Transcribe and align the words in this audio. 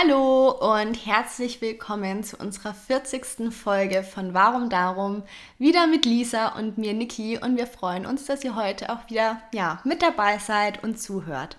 Hallo 0.00 0.50
und 0.50 0.94
herzlich 1.06 1.60
willkommen 1.60 2.22
zu 2.22 2.36
unserer 2.36 2.72
40. 2.72 3.52
Folge 3.52 4.04
von 4.04 4.32
Warum 4.32 4.70
Darum. 4.70 5.24
Wieder 5.58 5.88
mit 5.88 6.04
Lisa 6.04 6.56
und 6.56 6.78
mir, 6.78 6.94
Niki. 6.94 7.36
Und 7.36 7.56
wir 7.56 7.66
freuen 7.66 8.06
uns, 8.06 8.26
dass 8.26 8.44
ihr 8.44 8.54
heute 8.54 8.90
auch 8.90 9.10
wieder 9.10 9.42
ja, 9.52 9.80
mit 9.82 10.02
dabei 10.02 10.38
seid 10.38 10.84
und 10.84 11.00
zuhört. 11.00 11.56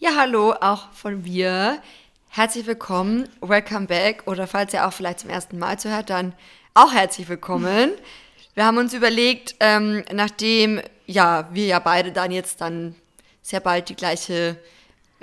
Ja, 0.00 0.16
hallo, 0.16 0.52
auch 0.60 0.92
von 0.92 1.22
mir. 1.22 1.80
Herzlich 2.28 2.66
willkommen, 2.66 3.26
welcome 3.40 3.86
back. 3.86 4.24
Oder 4.26 4.46
falls 4.46 4.74
ihr 4.74 4.86
auch 4.86 4.92
vielleicht 4.92 5.20
zum 5.20 5.30
ersten 5.30 5.58
Mal 5.58 5.78
zuhört, 5.78 6.10
dann 6.10 6.34
auch 6.74 6.92
herzlich 6.92 7.26
willkommen. 7.28 7.92
Wir 8.54 8.66
haben 8.66 8.76
uns 8.76 8.92
überlegt, 8.92 9.54
ähm, 9.60 10.04
nachdem 10.12 10.82
ja, 11.06 11.48
wir 11.52 11.64
ja 11.64 11.78
beide 11.78 12.12
dann 12.12 12.30
jetzt 12.30 12.60
dann 12.60 12.94
sehr 13.40 13.60
bald 13.60 13.88
die 13.88 13.96
gleiche 13.96 14.58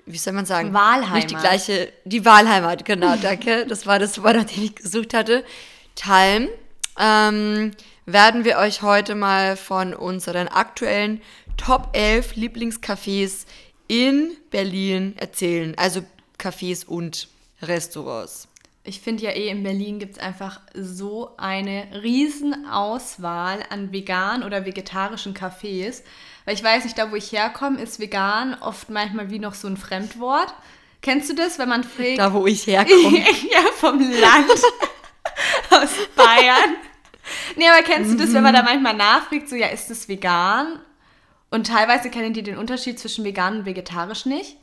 wie 0.10 0.18
soll 0.18 0.34
man 0.34 0.46
sagen? 0.46 0.74
Wahlheimat. 0.74 1.16
Nicht 1.16 1.32
die 1.32 1.36
gleiche, 1.36 1.94
die 2.04 2.26
Wahlheimat, 2.26 2.84
genau, 2.84 3.16
danke. 3.22 3.66
Das 3.68 3.86
war 3.86 4.00
das 4.00 4.22
Wort, 4.24 4.36
nach 4.36 4.46
dem 4.46 4.64
ich 4.64 4.76
gesucht 4.76 5.14
hatte. 5.14 5.44
Teilen. 5.96 6.50
Ähm, 6.98 7.72
werden 8.06 8.44
wir 8.44 8.58
euch 8.58 8.82
heute 8.82 9.14
mal 9.14 9.56
von 9.56 9.94
unseren 9.94 10.48
aktuellen 10.48 11.22
Top 11.58 11.90
11 11.94 12.34
Lieblingscafés 12.36 13.46
in 13.88 14.32
Berlin 14.50 15.16
erzählen. 15.18 15.76
Also 15.78 16.02
Cafés 16.40 16.86
und 16.86 17.28
Restaurants. 17.62 18.48
Ich 18.84 19.02
finde 19.02 19.24
ja 19.24 19.32
eh, 19.32 19.50
in 19.50 19.62
Berlin 19.62 20.00
gibt 20.00 20.18
es 20.18 20.24
einfach 20.24 20.62
so 20.74 21.36
eine 21.38 21.88
riesen 22.02 22.66
Auswahl 22.66 23.60
an 23.70 23.92
vegan 23.92 24.42
oder 24.42 24.66
vegetarischen 24.66 25.36
Cafés. 25.36 26.02
Weil 26.50 26.56
ich 26.56 26.64
weiß 26.64 26.84
nicht, 26.86 26.98
da 26.98 27.12
wo 27.12 27.16
ich 27.16 27.32
herkomme, 27.32 27.80
ist 27.80 28.00
vegan 28.00 28.58
oft 28.60 28.90
manchmal 28.90 29.30
wie 29.30 29.38
noch 29.38 29.54
so 29.54 29.68
ein 29.68 29.78
Fremdwort. 29.78 30.52
Kennst 31.00 31.30
du 31.30 31.36
das, 31.36 31.60
wenn 31.60 31.70
man 31.70 31.84
fragt? 31.84 32.18
Da 32.18 32.34
wo 32.34 32.48
ich 32.48 32.66
herkomme. 32.66 33.20
ja, 33.52 33.62
vom 33.78 34.00
Land. 34.00 34.50
aus 35.70 35.92
Bayern. 36.16 36.76
Nee, 37.56 37.70
aber 37.70 37.84
kennst 37.84 38.14
du 38.14 38.18
das, 38.18 38.34
wenn 38.34 38.42
man 38.42 38.56
da 38.56 38.64
manchmal 38.64 38.96
nachfragt, 38.96 39.48
so, 39.48 39.56
ja, 39.56 39.68
ist 39.68 39.92
das 39.92 40.08
vegan? 40.10 40.80
Und 41.52 41.68
teilweise 41.68 42.10
kennen 42.10 42.34
die 42.34 42.42
den 42.42 42.58
Unterschied 42.58 42.98
zwischen 42.98 43.24
vegan 43.24 43.60
und 43.60 43.66
vegetarisch 43.68 44.26
nicht. 44.26 44.58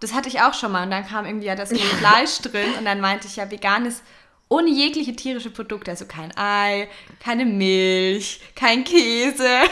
Das 0.00 0.12
hatte 0.12 0.28
ich 0.28 0.42
auch 0.42 0.52
schon 0.52 0.72
mal. 0.72 0.84
Und 0.84 0.90
dann 0.90 1.06
kam 1.06 1.24
irgendwie 1.24 1.46
ja 1.46 1.56
das 1.56 1.70
Fleisch 2.00 2.36
drin. 2.40 2.74
Und 2.78 2.84
dann 2.84 3.00
meinte 3.00 3.28
ich 3.28 3.36
ja, 3.36 3.50
vegan 3.50 3.86
ist 3.86 4.02
ohne 4.50 4.68
jegliche 4.68 5.16
tierische 5.16 5.48
Produkte. 5.48 5.90
Also 5.90 6.04
kein 6.04 6.36
Ei, 6.36 6.86
keine 7.18 7.46
Milch, 7.46 8.42
kein 8.54 8.84
Käse. 8.84 9.62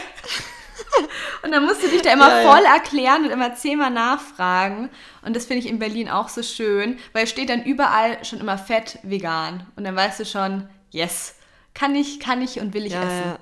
Und 1.43 1.51
dann 1.51 1.65
musst 1.65 1.83
du 1.83 1.89
dich 1.89 2.01
da 2.01 2.13
immer 2.13 2.29
ja, 2.29 2.49
voll 2.49 2.63
ja. 2.63 2.75
erklären 2.75 3.25
und 3.25 3.31
immer 3.31 3.53
zehnmal 3.55 3.91
nachfragen. 3.91 4.89
Und 5.23 5.35
das 5.35 5.45
finde 5.45 5.59
ich 5.63 5.69
in 5.69 5.79
Berlin 5.79 6.09
auch 6.09 6.29
so 6.29 6.43
schön, 6.43 6.99
weil 7.11 7.25
es 7.25 7.29
steht 7.29 7.49
dann 7.49 7.63
überall 7.63 8.23
schon 8.23 8.39
immer 8.39 8.57
fett 8.57 8.99
vegan. 9.03 9.65
Und 9.75 9.83
dann 9.83 9.95
weißt 9.95 10.19
du 10.19 10.25
schon, 10.25 10.67
yes, 10.91 11.35
kann 11.73 11.95
ich, 11.95 12.19
kann 12.19 12.41
ich 12.41 12.59
und 12.59 12.73
will 12.73 12.85
ich 12.85 12.93
ja, 12.93 13.03
essen. 13.03 13.37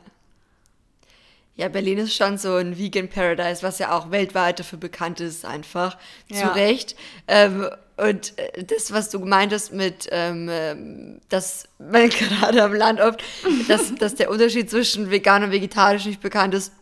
Ja. 1.56 1.70
Berlin 1.70 2.00
ist 2.00 2.16
schon 2.16 2.40
so 2.40 2.56
ein 2.56 2.78
Vegan 2.78 3.08
Paradise, 3.08 3.62
was 3.62 3.78
ja 3.78 3.96
auch 3.96 4.10
weltweit 4.10 4.60
dafür 4.60 4.80
bekannt 4.80 5.20
ist, 5.20 5.46
einfach. 5.46 5.96
Zu 6.32 6.56
Recht. 6.56 6.96
Ähm, 7.28 7.70
und 7.98 8.38
äh, 8.40 8.64
das, 8.64 8.92
was 8.92 9.12
du 9.12 9.20
meintest 9.20 9.74
mit, 9.74 10.08
ähm, 10.12 10.50
ähm 10.50 11.22
dass 11.30 11.68
man 11.78 12.10
gerade 12.10 12.64
am 12.64 12.74
Land 12.74 13.00
oft, 13.00 13.24
dass, 13.68 13.94
dass 14.00 14.16
der 14.16 14.32
Unterschied 14.32 14.72
zwischen 14.72 15.12
vegan 15.12 15.44
und 15.44 15.52
vegetarisch 15.52 16.06
nicht 16.06 16.22
bekannt 16.22 16.56
ist, 16.56 16.74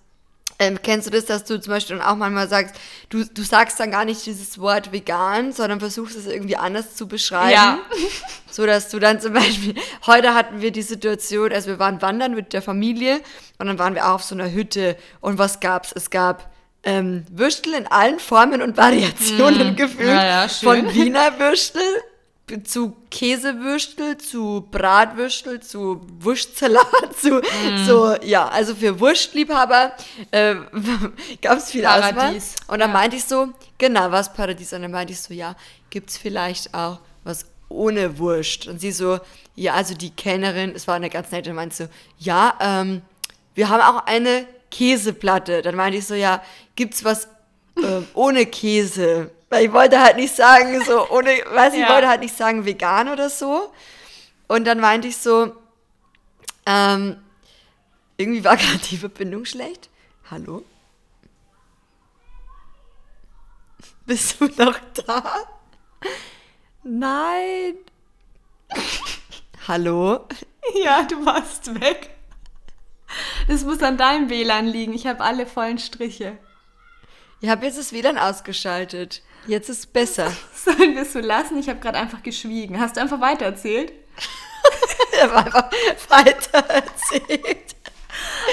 ähm, 0.59 0.77
kennst 0.83 1.07
du 1.07 1.11
das, 1.11 1.25
dass 1.25 1.45
du 1.45 1.59
zum 1.59 1.71
Beispiel 1.71 2.01
auch 2.01 2.17
manchmal 2.17 2.49
sagst, 2.49 2.75
du, 3.07 3.23
du 3.23 3.41
sagst 3.43 3.79
dann 3.79 3.91
gar 3.91 4.03
nicht 4.03 4.25
dieses 4.25 4.59
Wort 4.59 4.91
vegan, 4.91 5.53
sondern 5.53 5.79
versuchst 5.79 6.17
es 6.17 6.27
irgendwie 6.27 6.57
anders 6.57 6.95
zu 6.95 7.07
beschreiben? 7.07 7.51
Ja. 7.51 7.79
So 8.51 8.65
dass 8.65 8.89
du 8.89 8.97
dann 8.97 9.21
zum 9.21 9.33
Beispiel, 9.33 9.75
heute 10.07 10.33
hatten 10.33 10.59
wir 10.59 10.71
die 10.71 10.81
Situation, 10.81 11.53
also 11.53 11.67
wir 11.69 11.77
waren 11.77 12.01
wandern 12.01 12.33
mit 12.33 12.51
der 12.51 12.63
Familie 12.63 13.21
und 13.59 13.67
dann 13.67 13.77
waren 13.77 13.93
wir 13.93 14.07
auch 14.07 14.15
auf 14.15 14.23
so 14.23 14.33
einer 14.33 14.51
Hütte 14.51 14.97
und 15.21 15.37
was 15.37 15.59
gab's? 15.59 15.91
Es 15.95 16.09
gab 16.09 16.51
ähm, 16.83 17.25
Würstel 17.29 17.75
in 17.75 17.85
allen 17.85 18.19
Formen 18.19 18.63
und 18.63 18.75
Variationen 18.75 19.73
mm, 19.73 19.75
gefühlt. 19.75 20.09
Ja, 20.09 20.41
ja, 20.43 20.47
von 20.47 20.91
Wiener 20.93 21.37
Würstel 21.37 21.83
zu 22.63 22.95
Käsewürstel, 23.11 24.17
zu 24.17 24.67
Bratwürstel, 24.71 25.59
zu 25.59 26.01
Wurstsalat, 26.19 26.85
zu 27.19 27.35
mm. 27.35 27.85
so, 27.85 28.15
ja, 28.23 28.47
also 28.47 28.75
für 28.75 28.99
Wurstliebhaber 28.99 29.93
äh, 30.31 30.55
gab 31.41 31.57
es 31.57 31.71
viel 31.71 31.83
Paradies. 31.83 32.55
Auswahl. 32.55 32.73
Und 32.73 32.79
dann 32.79 32.89
ja. 32.89 32.93
meinte 32.93 33.15
ich 33.15 33.25
so, 33.25 33.49
genau, 33.77 34.11
was 34.11 34.33
Paradies? 34.33 34.73
Und 34.73 34.81
dann 34.81 34.91
meinte 34.91 35.13
ich 35.13 35.21
so, 35.21 35.33
ja, 35.33 35.55
gibt 35.89 36.09
es 36.09 36.17
vielleicht 36.17 36.73
auch 36.73 36.99
was 37.23 37.45
ohne 37.69 38.17
Wurst? 38.17 38.67
Und 38.67 38.79
sie 38.79 38.91
so, 38.91 39.19
ja, 39.55 39.73
also 39.73 39.93
die 39.93 40.11
Kellnerin, 40.11 40.73
es 40.75 40.87
war 40.87 40.95
eine 40.95 41.09
ganz 41.09 41.31
nette, 41.31 41.53
meinte 41.53 41.75
so, 41.75 41.87
ja, 42.17 42.55
ähm, 42.59 43.01
wir 43.55 43.69
haben 43.69 43.81
auch 43.81 44.05
eine 44.05 44.45
Käseplatte. 44.71 45.61
Dann 45.61 45.75
meinte 45.75 45.97
ich 45.97 46.07
so, 46.07 46.15
ja, 46.15 46.41
gibt's 46.75 47.03
was 47.03 47.25
äh, 47.77 48.01
ohne 48.13 48.45
Käse? 48.45 49.31
Weil 49.49 49.65
ich 49.65 49.73
wollte 49.73 49.99
halt 49.99 50.15
nicht 50.15 50.35
sagen, 50.35 50.83
so, 50.83 51.09
ohne, 51.09 51.29
weiß 51.29 51.73
ich, 51.73 51.81
ja. 51.81 51.89
wollte 51.89 52.07
halt 52.07 52.21
nicht 52.21 52.35
sagen 52.35 52.65
vegan 52.65 53.09
oder 53.09 53.29
so. 53.29 53.71
Und 54.47 54.65
dann 54.65 54.79
meinte 54.79 55.07
ich 55.07 55.17
so, 55.17 55.55
ähm, 56.65 57.21
irgendwie 58.17 58.43
war 58.43 58.57
gerade 58.57 58.79
die 58.89 58.97
Verbindung 58.97 59.45
schlecht. 59.45 59.89
Hallo? 60.29 60.63
Bist 64.05 64.39
du 64.39 64.45
noch 64.45 64.79
da? 65.05 65.23
Nein. 66.83 67.75
Hallo? 69.67 70.25
Ja, 70.83 71.03
du 71.03 71.25
warst 71.25 71.79
weg. 71.79 72.11
Das 73.47 73.63
muss 73.63 73.81
an 73.81 73.97
deinem 73.97 74.29
WLAN 74.29 74.67
liegen. 74.67 74.93
Ich 74.93 75.07
habe 75.07 75.23
alle 75.23 75.45
vollen 75.45 75.79
Striche. 75.79 76.37
Ich 77.41 77.49
habe 77.49 77.65
jetzt 77.65 77.77
das 77.77 77.91
WLAN 77.91 78.17
ausgeschaltet. 78.17 79.23
Jetzt 79.47 79.69
ist 79.69 79.79
es 79.79 79.85
besser. 79.85 80.31
Sollen 80.53 80.95
wir 80.95 81.03
es 81.03 81.13
so 81.13 81.19
lassen? 81.19 81.57
Ich 81.57 81.69
habe 81.69 81.79
gerade 81.79 81.97
einfach 81.97 82.23
geschwiegen. 82.23 82.79
Hast 82.79 82.97
du 82.97 83.01
einfach 83.01 83.19
weitererzählt? 83.19 83.93
ich 85.11 85.21
habe 85.21 85.37
einfach 85.37 85.71
weitererzählt. 86.09 87.75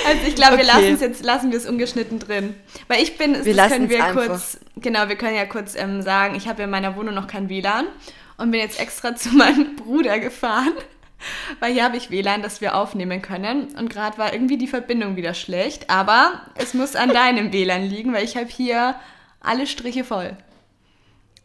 Also 0.07 0.27
ich 0.27 0.35
glaube, 0.35 0.55
okay. 0.55 0.63
wir 0.63 0.67
lassen 0.67 0.95
es 0.95 1.01
jetzt, 1.01 1.25
lassen 1.25 1.51
wir 1.51 1.59
es 1.59 1.67
ungeschnitten 1.67 2.19
drin. 2.19 2.55
Weil 2.89 3.03
ich 3.03 3.17
bin, 3.17 3.45
wir 3.45 3.55
das 3.55 3.73
können 3.73 3.89
wir 3.89 4.05
einfach. 4.05 4.27
kurz, 4.27 4.61
genau, 4.77 5.09
wir 5.09 5.17
können 5.17 5.37
ja 5.37 5.47
kurz 5.47 5.75
ähm, 5.75 6.03
sagen, 6.03 6.35
ich 6.35 6.49
habe 6.49 6.63
in 6.63 6.71
meiner 6.71 6.97
Wohnung 6.97 7.15
noch 7.15 7.27
kein 7.27 7.49
WLAN 7.49 7.87
und 8.37 8.51
bin 8.51 8.61
jetzt 8.61 8.81
extra 8.81 9.15
zu 9.17 9.31
meinem 9.31 9.77
Bruder 9.77 10.19
gefahren, 10.19 10.73
weil 11.61 11.73
hier 11.73 11.85
habe 11.85 11.97
ich 11.97 12.11
WLAN, 12.11 12.43
dass 12.43 12.61
wir 12.61 12.77
aufnehmen 12.77 13.23
können. 13.23 13.69
Und 13.77 13.91
gerade 13.91 14.19
war 14.19 14.33
irgendwie 14.33 14.59
die 14.59 14.69
Verbindung 14.69 15.17
wieder 15.17 15.35
schlecht, 15.35 15.91
aber 15.91 16.43
es 16.55 16.75
muss 16.75 16.95
an 16.95 17.11
deinem 17.11 17.53
WLAN 17.53 17.83
liegen, 17.83 18.13
weil 18.13 18.25
ich 18.25 18.37
habe 18.37 18.49
hier 18.49 18.95
alle 19.41 19.67
Striche 19.67 20.05
voll. 20.05 20.37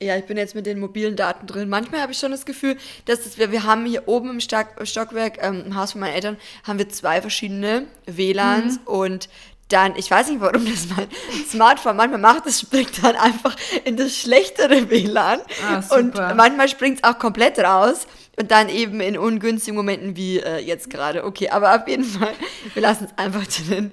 Ja, 0.01 0.17
ich 0.17 0.25
bin 0.25 0.35
jetzt 0.35 0.55
mit 0.55 0.65
den 0.65 0.79
mobilen 0.79 1.15
Daten 1.15 1.45
drin. 1.45 1.69
Manchmal 1.69 2.01
habe 2.01 2.11
ich 2.11 2.17
schon 2.17 2.31
das 2.31 2.47
Gefühl, 2.47 2.75
dass 3.05 3.23
das, 3.23 3.37
wir, 3.37 3.51
wir 3.51 3.65
haben 3.65 3.85
hier 3.85 4.07
oben 4.07 4.31
im 4.31 4.39
Stock, 4.39 4.67
Stockwerk, 4.81 5.37
ähm, 5.43 5.63
im 5.67 5.75
Haus 5.75 5.91
von 5.91 6.01
meinen 6.01 6.15
Eltern, 6.15 6.37
haben 6.63 6.79
wir 6.79 6.89
zwei 6.89 7.21
verschiedene 7.21 7.85
WLANs 8.07 8.79
mhm. 8.79 8.87
und 8.87 9.29
dann, 9.71 9.95
ich 9.95 10.09
weiß 10.09 10.29
nicht, 10.29 10.41
warum 10.41 10.65
das 10.65 10.87
mein 10.95 11.07
Smartphone 11.49 11.95
manchmal 11.95 12.19
macht, 12.19 12.45
es 12.45 12.59
springt 12.59 13.03
dann 13.03 13.15
einfach 13.15 13.55
in 13.85 13.97
das 13.97 14.15
schlechtere 14.15 14.89
WLAN. 14.89 15.39
Ah, 15.67 15.95
und 15.95 16.15
manchmal 16.15 16.67
springt 16.67 16.99
es 16.99 17.03
auch 17.03 17.17
komplett 17.17 17.59
raus. 17.59 18.07
Und 18.39 18.49
dann 18.49 18.69
eben 18.69 19.01
in 19.01 19.17
ungünstigen 19.17 19.75
Momenten 19.75 20.15
wie 20.15 20.39
äh, 20.39 20.59
jetzt 20.59 20.89
gerade. 20.89 21.25
Okay, 21.25 21.49
aber 21.49 21.75
auf 21.75 21.87
jeden 21.87 22.05
Fall, 22.05 22.33
wir 22.73 22.81
lassen 22.81 23.05
es 23.05 23.17
einfach 23.17 23.45
drin. 23.45 23.91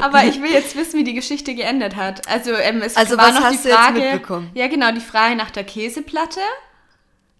Aber 0.00 0.24
ich 0.24 0.40
will 0.40 0.52
jetzt 0.52 0.76
wissen, 0.76 1.00
wie 1.00 1.04
die 1.04 1.12
Geschichte 1.12 1.54
geendet 1.54 1.96
hat. 1.96 2.26
Also, 2.28 2.52
ähm, 2.52 2.82
es 2.82 2.96
also 2.96 3.18
war 3.18 3.32
noch 3.32 3.50
die 3.50 3.58
Frage. 3.58 4.20
Ja, 4.54 4.68
genau, 4.68 4.92
die 4.92 5.00
Frage 5.00 5.34
nach 5.34 5.50
der 5.50 5.64
Käseplatte. 5.64 6.40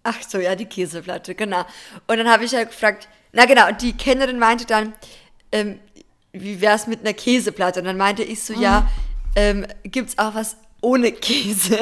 Ach 0.03 0.17
so, 0.27 0.39
ja, 0.39 0.55
die 0.55 0.65
Käseplatte, 0.65 1.35
genau. 1.35 1.65
Und 2.07 2.17
dann 2.17 2.29
habe 2.29 2.43
ich 2.43 2.51
ja 2.51 2.65
gefragt, 2.65 3.07
na 3.31 3.45
genau, 3.45 3.71
die 3.71 3.93
Kennerin 3.93 4.37
meinte 4.37 4.65
dann, 4.65 4.93
ähm, 5.53 5.79
wie 6.33 6.59
wäre 6.61 6.75
es 6.75 6.87
mit 6.87 7.01
einer 7.01 7.13
Käseplatte? 7.13 7.79
Und 7.79 7.85
dann 7.85 7.97
meinte 7.97 8.23
ich 8.23 8.43
so, 8.43 8.55
mhm. 8.55 8.61
ja, 8.61 8.89
ähm, 9.35 9.65
gibt 9.83 10.09
es 10.09 10.17
auch 10.17 10.35
was 10.35 10.57
ohne 10.83 11.11
Käse. 11.11 11.79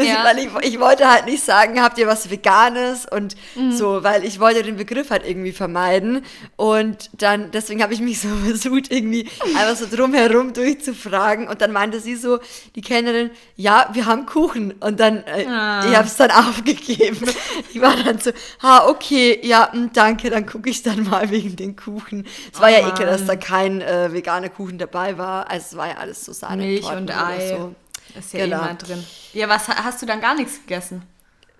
Ja. 0.00 0.24
Weil 0.24 0.38
ich, 0.38 0.48
ich 0.62 0.80
wollte 0.80 1.10
halt 1.10 1.26
nicht 1.26 1.44
sagen, 1.44 1.82
habt 1.82 1.98
ihr 1.98 2.06
was 2.06 2.30
Veganes 2.30 3.06
und 3.10 3.34
mhm. 3.56 3.72
so, 3.72 4.04
weil 4.04 4.24
ich 4.24 4.38
wollte 4.38 4.62
den 4.62 4.76
Begriff 4.76 5.10
halt 5.10 5.26
irgendwie 5.26 5.52
vermeiden. 5.52 6.24
Und 6.56 7.10
dann, 7.12 7.50
deswegen 7.50 7.82
habe 7.82 7.92
ich 7.92 8.00
mich 8.00 8.20
so 8.20 8.28
versucht, 8.28 8.92
irgendwie 8.92 9.28
einfach 9.56 9.76
so 9.76 9.94
drumherum 9.94 10.52
durchzufragen. 10.52 11.48
Und 11.48 11.60
dann 11.60 11.72
meinte 11.72 12.00
sie 12.00 12.16
so, 12.16 12.38
die 12.76 12.82
Kennerin, 12.82 13.30
ja, 13.56 13.90
wir 13.92 14.06
haben 14.06 14.26
Kuchen. 14.26 14.72
Und 14.80 15.00
dann, 15.00 15.24
äh, 15.24 15.46
ah. 15.46 15.84
ich 15.88 15.96
habe 15.96 16.06
es 16.06 16.16
dann 16.16 16.30
aufgegeben. 16.48 17.26
Ich 17.72 17.80
war 17.80 17.96
dann 17.96 18.18
so, 18.18 18.30
ha, 18.62 18.86
okay, 18.86 19.40
ja, 19.42 19.72
hm, 19.72 19.90
danke, 19.92 20.30
dann 20.30 20.46
gucke 20.46 20.70
ich 20.70 20.82
dann 20.82 21.02
mal 21.04 21.30
wegen 21.30 21.56
den 21.56 21.76
Kuchen. 21.76 22.26
Es 22.52 22.60
war 22.60 22.68
oh, 22.68 22.72
ja 22.72 22.88
ekel, 22.88 23.06
dass 23.06 23.26
da 23.26 23.36
kein 23.36 23.80
äh, 23.80 24.12
veganer 24.12 24.48
Kuchen 24.48 24.78
dabei 24.78 25.18
war. 25.18 25.50
Also 25.50 25.66
es 25.70 25.76
war 25.76 25.88
ja 25.88 25.96
alles 25.96 26.24
so 26.24 26.32
Sahne 26.32 26.62
Milch 26.62 26.90
und 26.90 27.10
Ei. 27.10 27.56
So. 27.56 27.74
Ist 28.18 28.32
ja 28.32 28.40
eh 28.40 28.44
genau. 28.44 28.58
mal 28.58 28.74
drin. 28.74 29.04
Ja, 29.32 29.48
was 29.48 29.68
hast 29.68 30.02
du 30.02 30.06
dann 30.06 30.20
gar 30.20 30.34
nichts 30.34 30.60
gegessen? 30.60 31.02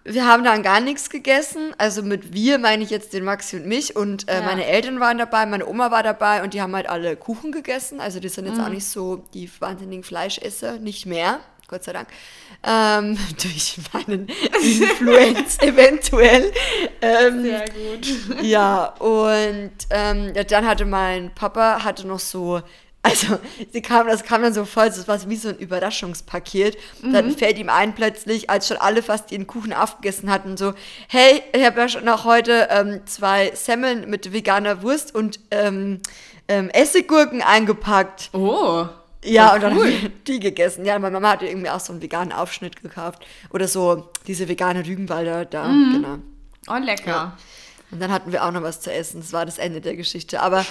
wir 0.04 0.26
haben 0.26 0.44
dann 0.44 0.62
gar 0.62 0.80
nichts 0.80 1.10
gegessen. 1.10 1.74
Also 1.78 2.02
mit 2.02 2.32
wir 2.32 2.58
meine 2.58 2.82
ich 2.82 2.90
jetzt 2.90 3.12
den 3.12 3.24
Maxi 3.24 3.56
und 3.56 3.66
mich. 3.66 3.96
Und 3.96 4.28
äh, 4.28 4.40
ja. 4.40 4.42
meine 4.42 4.64
Eltern 4.64 5.00
waren 5.00 5.18
dabei, 5.18 5.46
meine 5.46 5.66
Oma 5.66 5.90
war 5.90 6.02
dabei 6.02 6.42
und 6.42 6.54
die 6.54 6.62
haben 6.62 6.74
halt 6.74 6.88
alle 6.88 7.16
Kuchen 7.16 7.52
gegessen. 7.52 8.00
Also 8.00 8.20
die 8.20 8.28
sind 8.28 8.46
jetzt 8.46 8.58
mhm. 8.58 8.64
auch 8.64 8.68
nicht 8.68 8.86
so 8.86 9.24
die 9.34 9.50
wahnsinnigen 9.60 10.04
Fleischesser, 10.04 10.78
nicht 10.78 11.06
mehr, 11.06 11.40
Gott 11.68 11.84
sei 11.84 11.92
Dank. 11.92 12.08
Ähm, 12.66 13.18
durch 13.42 13.78
meinen 13.92 14.28
Influenz 14.62 15.58
eventuell. 15.60 16.50
Ähm, 17.02 17.42
Sehr 17.42 17.64
gut. 17.68 18.42
Ja, 18.42 18.86
und 18.98 19.70
ähm, 19.90 20.32
dann 20.48 20.66
hatte 20.66 20.86
mein 20.86 21.34
Papa 21.34 21.84
hatte 21.84 22.06
noch 22.06 22.20
so 22.20 22.62
also, 23.02 23.38
sie 23.72 23.80
kam, 23.80 24.06
das 24.06 24.24
kam 24.24 24.42
dann 24.42 24.52
so 24.52 24.64
voll, 24.64 24.86
das 24.86 25.08
war 25.08 25.18
wie 25.28 25.36
so 25.36 25.48
ein 25.48 25.56
Überraschungspaket. 25.56 26.76
Mhm. 27.02 27.12
Dann 27.12 27.30
fällt 27.36 27.58
ihm 27.58 27.70
ein 27.70 27.94
plötzlich, 27.94 28.50
als 28.50 28.68
schon 28.68 28.76
alle 28.76 29.02
fast 29.02 29.32
ihren 29.32 29.46
Kuchen 29.46 29.72
aufgegessen 29.72 30.30
hatten, 30.30 30.56
so, 30.56 30.74
hey, 31.08 31.42
ich 31.54 31.64
habe 31.64 31.80
ja 31.80 31.88
schon 31.88 32.04
noch 32.04 32.24
heute 32.24 32.68
ähm, 32.70 33.00
zwei 33.06 33.52
Semmeln 33.54 34.10
mit 34.10 34.32
veganer 34.32 34.82
Wurst 34.82 35.14
und 35.14 35.40
ähm, 35.50 36.00
ähm, 36.48 36.68
Essiggurken 36.70 37.42
eingepackt. 37.42 38.30
Oh. 38.34 38.86
Ja, 39.24 39.54
und 39.54 39.62
dann 39.62 39.76
cool. 39.76 39.84
haben 39.84 40.02
wir 40.02 40.08
die 40.26 40.40
gegessen. 40.40 40.84
Ja, 40.84 40.98
meine 40.98 41.12
Mama 41.12 41.32
hat 41.32 41.42
irgendwie 41.42 41.70
auch 41.70 41.80
so 41.80 41.92
einen 41.92 42.02
veganen 42.02 42.32
Aufschnitt 42.32 42.82
gekauft. 42.82 43.26
Oder 43.50 43.68
so 43.68 44.10
diese 44.26 44.48
vegane 44.48 44.86
Rügenwalder 44.86 45.44
da, 45.44 45.68
mhm. 45.68 45.92
genau. 45.92 46.18
Oh, 46.68 46.82
lecker. 46.82 47.06
Ja. 47.06 47.36
Und 47.90 48.00
dann 48.00 48.12
hatten 48.12 48.32
wir 48.32 48.44
auch 48.44 48.52
noch 48.52 48.62
was 48.62 48.80
zu 48.80 48.92
essen. 48.92 49.20
Das 49.20 49.32
war 49.32 49.44
das 49.44 49.58
Ende 49.58 49.80
der 49.80 49.96
Geschichte. 49.96 50.40
Aber 50.40 50.64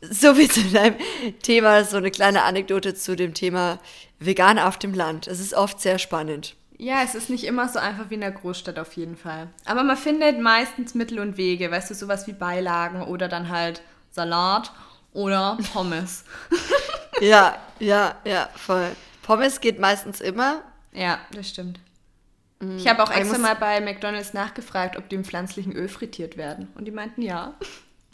so 0.00 0.36
wie 0.36 0.48
zu 0.48 0.62
deinem 0.72 0.96
Thema, 1.42 1.84
so 1.84 1.96
eine 1.96 2.10
kleine 2.10 2.42
Anekdote 2.42 2.94
zu 2.94 3.14
dem 3.16 3.34
Thema 3.34 3.78
vegan 4.18 4.58
auf 4.58 4.78
dem 4.78 4.94
Land. 4.94 5.28
Es 5.28 5.40
ist 5.40 5.54
oft 5.54 5.80
sehr 5.80 5.98
spannend. 5.98 6.56
Ja, 6.76 7.02
es 7.04 7.14
ist 7.14 7.30
nicht 7.30 7.44
immer 7.44 7.68
so 7.68 7.78
einfach 7.78 8.10
wie 8.10 8.14
in 8.14 8.20
der 8.20 8.32
Großstadt 8.32 8.78
auf 8.78 8.94
jeden 8.94 9.16
Fall. 9.16 9.48
Aber 9.64 9.84
man 9.84 9.96
findet 9.96 10.40
meistens 10.40 10.94
Mittel 10.94 11.20
und 11.20 11.36
Wege, 11.36 11.70
weißt 11.70 11.90
du, 11.90 11.94
sowas 11.94 12.26
wie 12.26 12.32
Beilagen 12.32 13.02
oder 13.02 13.28
dann 13.28 13.48
halt 13.48 13.80
Salat 14.10 14.72
oder 15.12 15.56
Pommes. 15.72 16.24
ja, 17.20 17.56
ja, 17.78 18.16
ja, 18.24 18.48
voll. 18.56 18.90
Pommes 19.22 19.60
geht 19.60 19.78
meistens 19.78 20.20
immer. 20.20 20.62
Ja, 20.92 21.20
das 21.32 21.48
stimmt. 21.48 21.78
Ich 22.76 22.88
habe 22.88 23.02
auch 23.02 23.10
extra 23.10 23.38
mal 23.38 23.56
bei 23.56 23.80
McDonalds 23.80 24.34
nachgefragt, 24.34 24.96
ob 24.96 25.08
die 25.08 25.16
im 25.16 25.24
pflanzlichen 25.24 25.72
Öl 25.72 25.88
frittiert 25.88 26.36
werden. 26.36 26.68
Und 26.74 26.84
die 26.84 26.90
meinten 26.90 27.22
ja. 27.22 27.54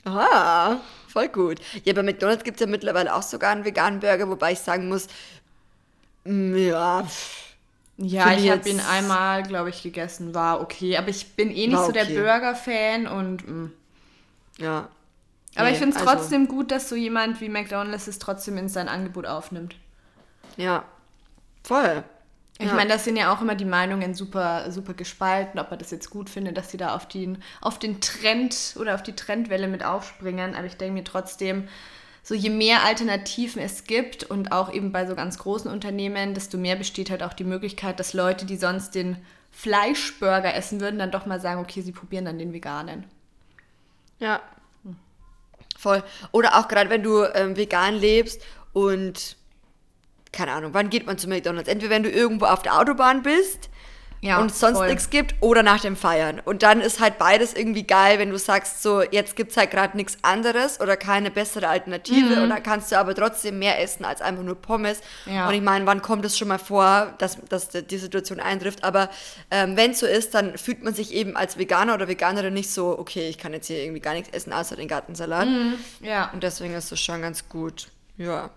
Ah, 0.05 0.76
voll 1.08 1.29
gut. 1.29 1.61
Ja, 1.85 1.93
bei 1.93 2.02
McDonalds 2.02 2.44
gibt 2.44 2.56
es 2.56 2.61
ja 2.61 2.67
mittlerweile 2.67 3.14
auch 3.14 3.23
sogar 3.23 3.50
einen 3.52 3.64
veganen 3.64 4.00
Burger, 4.00 4.29
wobei 4.29 4.52
ich 4.52 4.61
sagen 4.61 4.88
muss, 4.88 5.08
mm, 6.25 6.56
ja. 6.56 7.06
Ja, 7.99 8.32
ich 8.32 8.50
habe 8.50 8.67
ihn 8.67 8.81
einmal, 8.81 9.43
glaube 9.43 9.69
ich, 9.69 9.82
gegessen. 9.82 10.35
War 10.35 10.62
okay. 10.62 10.97
Aber 10.97 11.08
ich 11.08 11.35
bin 11.35 11.50
eh 11.50 11.67
nicht 11.67 11.76
okay. 11.76 11.87
so 11.87 11.93
der 11.93 12.05
Burger-Fan 12.06 13.06
und. 13.06 13.47
Mh. 13.47 13.55
Mm. 13.55 13.73
Ja. 14.58 14.88
Aber 15.56 15.67
nee, 15.67 15.73
ich 15.73 15.79
finde 15.79 15.97
es 15.97 16.02
also, 16.02 16.14
trotzdem 16.14 16.49
gut, 16.49 16.70
dass 16.70 16.88
so 16.88 16.94
jemand 16.94 17.41
wie 17.41 17.49
McDonalds 17.49 18.06
es 18.06 18.19
trotzdem 18.19 18.56
in 18.56 18.69
sein 18.69 18.88
Angebot 18.88 19.26
aufnimmt. 19.26 19.75
Ja, 20.56 20.85
voll. 21.62 22.05
Ich 22.60 22.66
ja. 22.66 22.74
meine, 22.74 22.90
das 22.90 23.04
sind 23.04 23.16
ja 23.16 23.32
auch 23.32 23.40
immer 23.40 23.54
die 23.54 23.64
Meinungen 23.64 24.12
super, 24.12 24.70
super 24.70 24.92
gespalten, 24.92 25.58
ob 25.58 25.70
man 25.70 25.78
das 25.78 25.90
jetzt 25.90 26.10
gut 26.10 26.28
findet, 26.28 26.58
dass 26.58 26.70
sie 26.70 26.76
da 26.76 26.94
auf 26.94 27.08
den, 27.08 27.42
auf 27.62 27.78
den 27.78 28.02
Trend 28.02 28.76
oder 28.78 28.94
auf 28.94 29.02
die 29.02 29.16
Trendwelle 29.16 29.66
mit 29.66 29.82
aufspringen. 29.82 30.54
Aber 30.54 30.66
ich 30.66 30.76
denke 30.76 30.92
mir 30.92 31.04
trotzdem, 31.04 31.68
so 32.22 32.34
je 32.34 32.50
mehr 32.50 32.84
Alternativen 32.84 33.62
es 33.62 33.84
gibt 33.84 34.24
und 34.24 34.52
auch 34.52 34.70
eben 34.70 34.92
bei 34.92 35.06
so 35.06 35.14
ganz 35.14 35.38
großen 35.38 35.70
Unternehmen, 35.70 36.34
desto 36.34 36.58
mehr 36.58 36.76
besteht 36.76 37.08
halt 37.08 37.22
auch 37.22 37.32
die 37.32 37.44
Möglichkeit, 37.44 37.98
dass 37.98 38.12
Leute, 38.12 38.44
die 38.44 38.58
sonst 38.58 38.94
den 38.94 39.16
Fleischburger 39.50 40.54
essen 40.54 40.82
würden, 40.82 40.98
dann 40.98 41.10
doch 41.10 41.24
mal 41.24 41.40
sagen, 41.40 41.62
okay, 41.62 41.80
sie 41.80 41.92
probieren 41.92 42.26
dann 42.26 42.38
den 42.38 42.52
veganen. 42.52 43.06
Ja. 44.18 44.42
Voll. 45.78 46.04
Oder 46.30 46.58
auch 46.58 46.68
gerade 46.68 46.90
wenn 46.90 47.02
du 47.02 47.24
ähm, 47.24 47.56
vegan 47.56 47.94
lebst 47.94 48.42
und 48.74 49.36
keine 50.32 50.52
Ahnung, 50.52 50.74
wann 50.74 50.90
geht 50.90 51.06
man 51.06 51.18
zu 51.18 51.28
McDonalds? 51.28 51.68
Entweder 51.68 51.90
wenn 51.90 52.02
du 52.02 52.10
irgendwo 52.10 52.46
auf 52.46 52.62
der 52.62 52.78
Autobahn 52.78 53.22
bist 53.22 53.70
ja, 54.22 54.38
und 54.38 54.50
es 54.50 54.60
sonst 54.60 54.80
nichts 54.82 55.08
gibt 55.08 55.34
oder 55.40 55.62
nach 55.62 55.80
dem 55.80 55.96
Feiern. 55.96 56.40
Und 56.44 56.62
dann 56.62 56.82
ist 56.82 57.00
halt 57.00 57.16
beides 57.16 57.54
irgendwie 57.54 57.84
geil, 57.84 58.18
wenn 58.18 58.30
du 58.30 58.38
sagst, 58.38 58.82
so 58.82 59.02
jetzt 59.02 59.34
gibt 59.34 59.52
es 59.52 59.56
halt 59.56 59.70
gerade 59.70 59.96
nichts 59.96 60.18
anderes 60.22 60.78
oder 60.80 60.96
keine 60.98 61.30
bessere 61.30 61.68
Alternative 61.68 62.36
mhm. 62.36 62.42
und 62.42 62.50
dann 62.50 62.62
kannst 62.62 62.92
du 62.92 62.98
aber 62.98 63.14
trotzdem 63.14 63.58
mehr 63.58 63.80
essen 63.80 64.04
als 64.04 64.20
einfach 64.20 64.42
nur 64.42 64.56
Pommes. 64.56 65.00
Ja. 65.24 65.48
Und 65.48 65.54
ich 65.54 65.62
meine, 65.62 65.86
wann 65.86 66.02
kommt 66.02 66.24
es 66.26 66.36
schon 66.36 66.48
mal 66.48 66.58
vor, 66.58 67.14
dass, 67.18 67.38
dass 67.48 67.70
die 67.70 67.98
Situation 67.98 68.40
eintrifft? 68.40 68.84
Aber 68.84 69.08
ähm, 69.50 69.76
wenn 69.76 69.92
es 69.92 70.00
so 70.00 70.06
ist, 70.06 70.34
dann 70.34 70.58
fühlt 70.58 70.82
man 70.82 70.92
sich 70.92 71.14
eben 71.14 71.36
als 71.36 71.56
Veganer 71.56 71.94
oder 71.94 72.06
Veganerin 72.06 72.52
nicht 72.52 72.70
so, 72.70 72.98
okay, 72.98 73.28
ich 73.28 73.38
kann 73.38 73.54
jetzt 73.54 73.68
hier 73.68 73.82
irgendwie 73.82 74.00
gar 74.00 74.12
nichts 74.12 74.28
essen 74.30 74.52
außer 74.52 74.76
den 74.76 74.88
Gartensalat. 74.88 75.48
Mhm. 75.48 75.74
Ja. 76.00 76.30
Und 76.32 76.42
deswegen 76.42 76.74
ist 76.74 76.92
das 76.92 77.00
schon 77.00 77.22
ganz 77.22 77.48
gut. 77.48 77.88
Ja. 78.18 78.50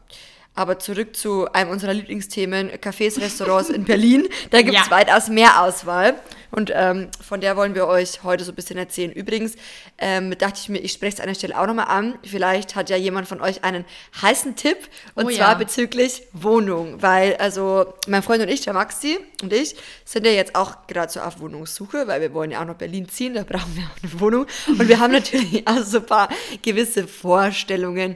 Aber 0.55 0.77
zurück 0.77 1.15
zu 1.15 1.51
einem 1.51 1.71
unserer 1.71 1.93
Lieblingsthemen, 1.93 2.69
Cafés, 2.73 3.19
Restaurants 3.19 3.69
in 3.69 3.85
Berlin. 3.85 4.27
Da 4.51 4.61
gibt 4.61 4.77
es 4.77 4.85
ja. 4.85 4.91
weitaus 4.91 5.27
mehr 5.29 5.61
Auswahl. 5.61 6.15
Und 6.51 6.71
ähm, 6.71 7.09
von 7.19 7.41
der 7.41 7.57
wollen 7.57 7.73
wir 7.73 7.87
euch 7.87 8.23
heute 8.23 8.43
so 8.43 8.51
ein 8.51 8.55
bisschen 8.55 8.77
erzählen. 8.77 9.11
Übrigens 9.11 9.55
ähm, 9.97 10.37
dachte 10.37 10.59
ich 10.61 10.69
mir, 10.69 10.77
ich 10.77 10.91
spreche 10.91 11.15
es 11.15 11.19
an 11.19 11.25
der 11.25 11.33
Stelle 11.33 11.59
auch 11.59 11.65
nochmal 11.65 11.87
an. 11.87 12.19
Vielleicht 12.23 12.75
hat 12.75 12.91
ja 12.91 12.95
jemand 12.95 13.27
von 13.27 13.41
euch 13.41 13.63
einen 13.63 13.85
heißen 14.21 14.55
Tipp. 14.55 14.77
Und 15.15 15.25
oh, 15.25 15.29
zwar 15.29 15.53
ja. 15.53 15.53
bezüglich 15.55 16.21
Wohnung. 16.33 17.01
Weil, 17.01 17.35
also, 17.37 17.95
mein 18.05 18.21
Freund 18.21 18.43
und 18.43 18.49
ich, 18.49 18.61
der 18.61 18.73
Maxi 18.73 19.17
und 19.41 19.51
ich, 19.51 19.75
sind 20.05 20.27
ja 20.27 20.31
jetzt 20.31 20.53
auch 20.53 20.85
gerade 20.85 21.11
so 21.11 21.21
auf 21.21 21.39
Wohnungssuche, 21.39 22.07
weil 22.07 22.21
wir 22.21 22.31
wollen 22.35 22.51
ja 22.51 22.61
auch 22.61 22.65
nach 22.65 22.75
Berlin 22.75 23.09
ziehen. 23.09 23.33
Da 23.33 23.41
brauchen 23.41 23.75
wir 23.75 23.85
auch 23.85 24.03
eine 24.03 24.19
Wohnung. 24.19 24.45
Und 24.67 24.87
wir 24.87 24.99
haben 24.99 25.11
natürlich 25.13 25.67
auch 25.67 25.81
so 25.81 25.97
ein 25.97 26.05
paar 26.05 26.29
gewisse 26.61 27.07
Vorstellungen 27.07 28.15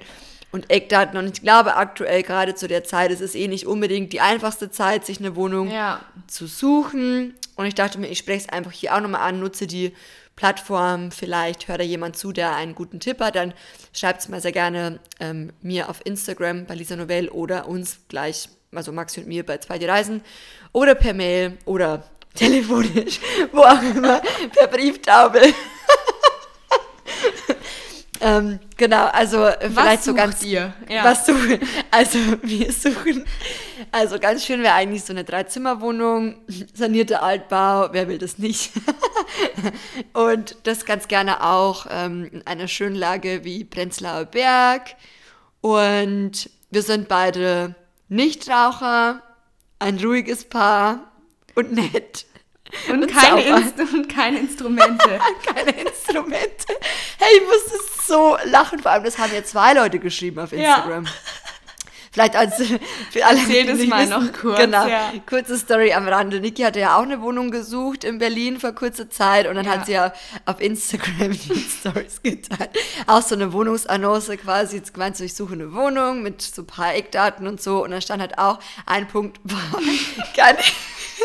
und 0.51 0.69
Eckdaten. 0.69 1.17
Und 1.17 1.27
ich 1.37 1.41
glaube, 1.41 1.75
aktuell 1.75 2.23
gerade 2.23 2.55
zu 2.55 2.67
der 2.67 2.83
Zeit 2.83 3.11
ist 3.11 3.21
es 3.21 3.35
eh 3.35 3.47
nicht 3.47 3.67
unbedingt 3.67 4.13
die 4.13 4.21
einfachste 4.21 4.71
Zeit, 4.71 5.05
sich 5.05 5.19
eine 5.19 5.35
Wohnung 5.35 5.69
ja. 5.69 6.01
zu 6.27 6.47
suchen. 6.47 7.35
Und 7.55 7.65
ich 7.65 7.75
dachte 7.75 7.99
mir, 7.99 8.07
ich 8.07 8.19
spreche 8.19 8.45
es 8.47 8.49
einfach 8.49 8.71
hier 8.71 8.95
auch 8.95 9.01
nochmal 9.01 9.21
an, 9.21 9.39
nutze 9.39 9.67
die 9.67 9.93
Plattform. 10.35 11.11
Vielleicht 11.11 11.67
hört 11.67 11.81
da 11.81 11.83
jemand 11.83 12.15
zu, 12.15 12.31
der 12.31 12.55
einen 12.55 12.75
guten 12.75 12.99
Tipp 12.99 13.19
hat. 13.19 13.35
Dann 13.35 13.53
schreibt 13.91 14.21
es 14.21 14.29
mal 14.29 14.41
sehr 14.41 14.53
gerne 14.53 14.99
ähm, 15.19 15.51
mir 15.61 15.89
auf 15.89 15.99
Instagram 16.05 16.65
bei 16.65 16.75
Lisa 16.75 16.95
Novell 16.95 17.27
oder 17.27 17.67
uns 17.67 17.99
gleich, 18.07 18.47
also 18.73 18.91
Maxi 18.91 19.19
und 19.19 19.27
mir 19.27 19.45
bei 19.45 19.57
Zwei 19.57 19.79
die 19.79 19.85
Reisen 19.85 20.21
oder 20.71 20.95
per 20.95 21.13
Mail 21.13 21.57
oder 21.65 22.03
telefonisch, 22.35 23.19
wo 23.51 23.61
auch 23.61 23.81
immer, 23.81 24.21
per 24.53 24.67
Brieftaube. 24.67 25.41
Ähm, 28.21 28.59
genau, 28.77 29.05
also 29.07 29.45
äh, 29.45 29.69
vielleicht 29.69 30.03
so 30.03 30.13
ganz. 30.13 30.43
Ihr? 30.43 30.73
Ja. 30.89 31.03
Was 31.03 31.25
suchen? 31.25 31.59
Also 31.91 32.19
wir 32.41 32.71
suchen. 32.71 33.25
Also 33.91 34.19
ganz 34.19 34.45
schön 34.45 34.61
wäre 34.61 34.73
eigentlich 34.73 35.03
so 35.03 35.13
eine 35.13 35.23
Dreizimmerwohnung, 35.23 36.35
sanierte 36.73 37.21
Altbau, 37.21 37.89
wer 37.91 38.07
will 38.07 38.17
das 38.17 38.37
nicht? 38.37 38.71
Und 40.13 40.57
das 40.63 40.85
ganz 40.85 41.07
gerne 41.07 41.43
auch 41.43 41.85
ähm, 41.89 42.29
in 42.31 42.45
einer 42.45 42.67
schönen 42.67 42.95
Lage 42.95 43.43
wie 43.43 43.63
Prenzlauer 43.63 44.25
Berg. 44.25 44.95
Und 45.61 46.49
wir 46.69 46.81
sind 46.81 47.07
beide 47.07 47.75
Nichtraucher, 48.09 49.21
ein 49.79 49.97
ruhiges 49.99 50.45
Paar 50.45 51.11
und 51.55 51.73
nett. 51.73 52.26
Und, 52.89 53.03
und 53.03 53.11
keine, 53.11 53.41
Inst 53.41 53.79
und 53.79 54.09
keine 54.09 54.39
Instrumente. 54.39 55.19
keine 55.45 55.71
Instrumente. 55.71 56.67
Hey, 57.17 57.37
ich 57.37 57.43
musste 57.43 58.05
so 58.05 58.37
lachen. 58.45 58.79
Vor 58.79 58.91
allem, 58.91 59.03
das 59.03 59.17
haben 59.17 59.33
ja 59.33 59.43
zwei 59.43 59.73
Leute 59.73 59.99
geschrieben 59.99 60.39
auf 60.39 60.51
Instagram. 60.51 61.05
Ja. 61.05 61.11
Vielleicht 62.17 62.35
als 62.35 62.55
für 63.11 63.25
alle. 63.27 63.39
Erzähl 63.39 63.65
das 63.67 63.85
mal 63.85 64.01
wissen. 64.01 64.09
noch 64.09 64.33
kurz. 64.33 64.59
Genau. 64.59 64.87
Ja. 64.87 65.13
Kurze 65.29 65.55
Story 65.55 65.93
am 65.93 66.07
Rande. 66.07 66.39
Niki 66.39 66.63
hatte 66.63 66.79
ja 66.79 66.97
auch 66.97 67.03
eine 67.03 67.21
Wohnung 67.21 67.51
gesucht 67.51 68.03
in 68.03 68.17
Berlin 68.17 68.59
vor 68.59 68.71
kurzer 68.71 69.07
Zeit 69.07 69.45
und 69.45 69.53
dann 69.53 69.65
ja. 69.65 69.71
hat 69.73 69.85
sie 69.85 69.91
ja 69.91 70.11
auf 70.45 70.59
Instagram 70.59 71.31
die 71.31 71.59
Stories 71.59 72.23
geteilt. 72.23 72.71
Auch 73.05 73.21
so 73.21 73.35
eine 73.35 73.53
Wohnungsannonce 73.53 74.35
quasi. 74.37 74.77
Jetzt 74.77 74.95
gemeint 74.95 75.15
so, 75.15 75.23
ich 75.23 75.35
suche 75.35 75.53
eine 75.53 75.73
Wohnung 75.73 76.23
mit 76.23 76.41
so 76.41 76.63
ein 76.63 76.65
paar 76.65 76.95
Eckdaten 76.95 77.45
und 77.45 77.61
so. 77.61 77.83
Und 77.83 77.91
dann 77.91 78.01
stand 78.01 78.19
halt 78.19 78.39
auch 78.39 78.57
ein 78.87 79.07
Punkt, 79.07 79.39
boah, 79.43 79.79
keine 80.35 80.57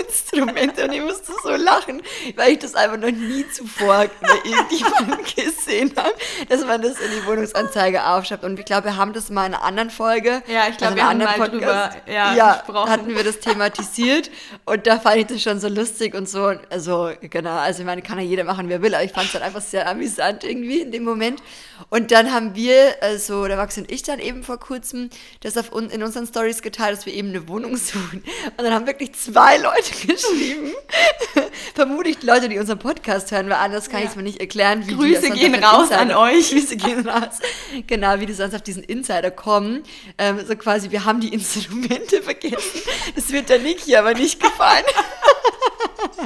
Instrumente. 0.00 0.84
Und 0.84 0.92
ich 0.92 1.02
musste 1.02 1.32
so 1.42 1.50
lachen, 1.50 2.02
weil 2.36 2.52
ich 2.52 2.58
das 2.58 2.74
einfach 2.74 2.96
noch 2.96 3.10
nie 3.10 3.44
zuvor 3.50 4.06
bei 4.20 4.34
irgendjemandem 4.44 5.18
gesehen 5.36 5.92
habe, 5.96 6.14
dass 6.48 6.64
man 6.64 6.82
das 6.82 6.98
in 7.00 7.10
die 7.10 7.26
Wohnungsanzeige 7.26 8.04
aufschreibt. 8.06 8.44
Und 8.44 8.58
ich 8.58 8.64
glaube, 8.64 8.84
wir 8.84 8.96
haben 8.96 9.12
das 9.12 9.30
mal 9.30 9.46
in 9.46 9.54
einer 9.54 9.64
anderen 9.64 9.90
Folge. 9.90 10.42
Ja, 10.46 10.68
ich 10.68 10.76
glaube, 10.76 10.96
wir 10.96 11.08
haben 11.08 11.18
mal 11.18 11.34
Podcast, 11.34 11.52
drüber 11.52 11.90
ja, 12.06 12.34
ja 12.34 12.54
gesprochen. 12.54 12.90
hatten 12.90 13.14
wir 13.14 13.24
das 13.24 13.40
thematisiert 13.40 14.30
und 14.64 14.86
da 14.86 14.98
fand 14.98 15.16
ich 15.16 15.26
das 15.26 15.42
schon 15.42 15.60
so 15.60 15.68
lustig 15.68 16.14
und 16.14 16.28
so. 16.28 16.54
Also, 16.70 17.10
genau, 17.20 17.56
also 17.56 17.80
ich 17.80 17.86
meine, 17.86 18.02
kann 18.02 18.18
ja 18.18 18.24
jeder 18.24 18.44
machen, 18.44 18.68
wer 18.68 18.82
will, 18.82 18.94
aber 18.94 19.04
ich 19.04 19.12
fand 19.12 19.26
es 19.28 19.34
halt 19.34 19.44
einfach 19.44 19.60
sehr 19.60 19.88
amüsant 19.88 20.44
irgendwie 20.44 20.80
in 20.80 20.92
dem 20.92 21.04
Moment. 21.04 21.42
Und 21.90 22.10
dann 22.10 22.32
haben 22.32 22.54
wir, 22.54 22.96
also 23.02 23.46
der 23.46 23.56
Max 23.56 23.76
und 23.78 23.90
ich 23.90 24.02
dann 24.02 24.18
eben 24.18 24.42
vor 24.42 24.58
kurzem 24.58 25.10
das 25.40 25.56
auf, 25.56 25.70
in 25.72 26.02
unseren 26.02 26.26
Stories 26.26 26.62
geteilt, 26.62 26.98
dass 26.98 27.06
wir 27.06 27.14
eben 27.14 27.28
eine 27.28 27.48
Wohnung 27.48 27.76
suchen. 27.76 28.22
Und 28.56 28.64
dann 28.64 28.72
haben 28.72 28.86
wirklich 28.86 29.12
zwei 29.14 29.56
Leute 29.58 29.72
Leute 29.74 30.06
geschrieben. 30.06 30.72
Vermutlich 31.74 32.22
Leute, 32.22 32.48
die 32.48 32.58
unseren 32.58 32.78
Podcast 32.78 33.30
hören, 33.30 33.48
weil 33.48 33.56
anders 33.56 33.88
kann 33.88 34.00
ja. 34.00 34.04
ich 34.04 34.10
es 34.10 34.16
mir 34.16 34.22
nicht 34.22 34.40
erklären. 34.40 34.86
Wie 34.86 34.94
Grüße 34.94 35.30
gehen 35.30 35.54
raus 35.54 35.90
Insider, 35.90 36.00
an 36.00 36.12
euch. 36.12 36.50
Grüße 36.50 36.76
gehen 36.76 37.08
raus. 37.08 37.38
Genau, 37.86 38.20
wie 38.20 38.26
die 38.26 38.32
sonst 38.32 38.54
auf 38.54 38.62
diesen 38.62 38.82
Insider 38.82 39.30
kommen. 39.30 39.82
Ähm, 40.18 40.44
so 40.46 40.56
quasi, 40.56 40.90
wir 40.90 41.04
haben 41.04 41.20
die 41.20 41.32
Instrumente 41.32 42.22
vergessen. 42.22 42.82
Das 43.14 43.30
wird 43.30 43.48
der 43.48 43.58
Niki 43.58 43.96
aber 43.96 44.14
nicht 44.14 44.40
gefallen. 44.40 44.84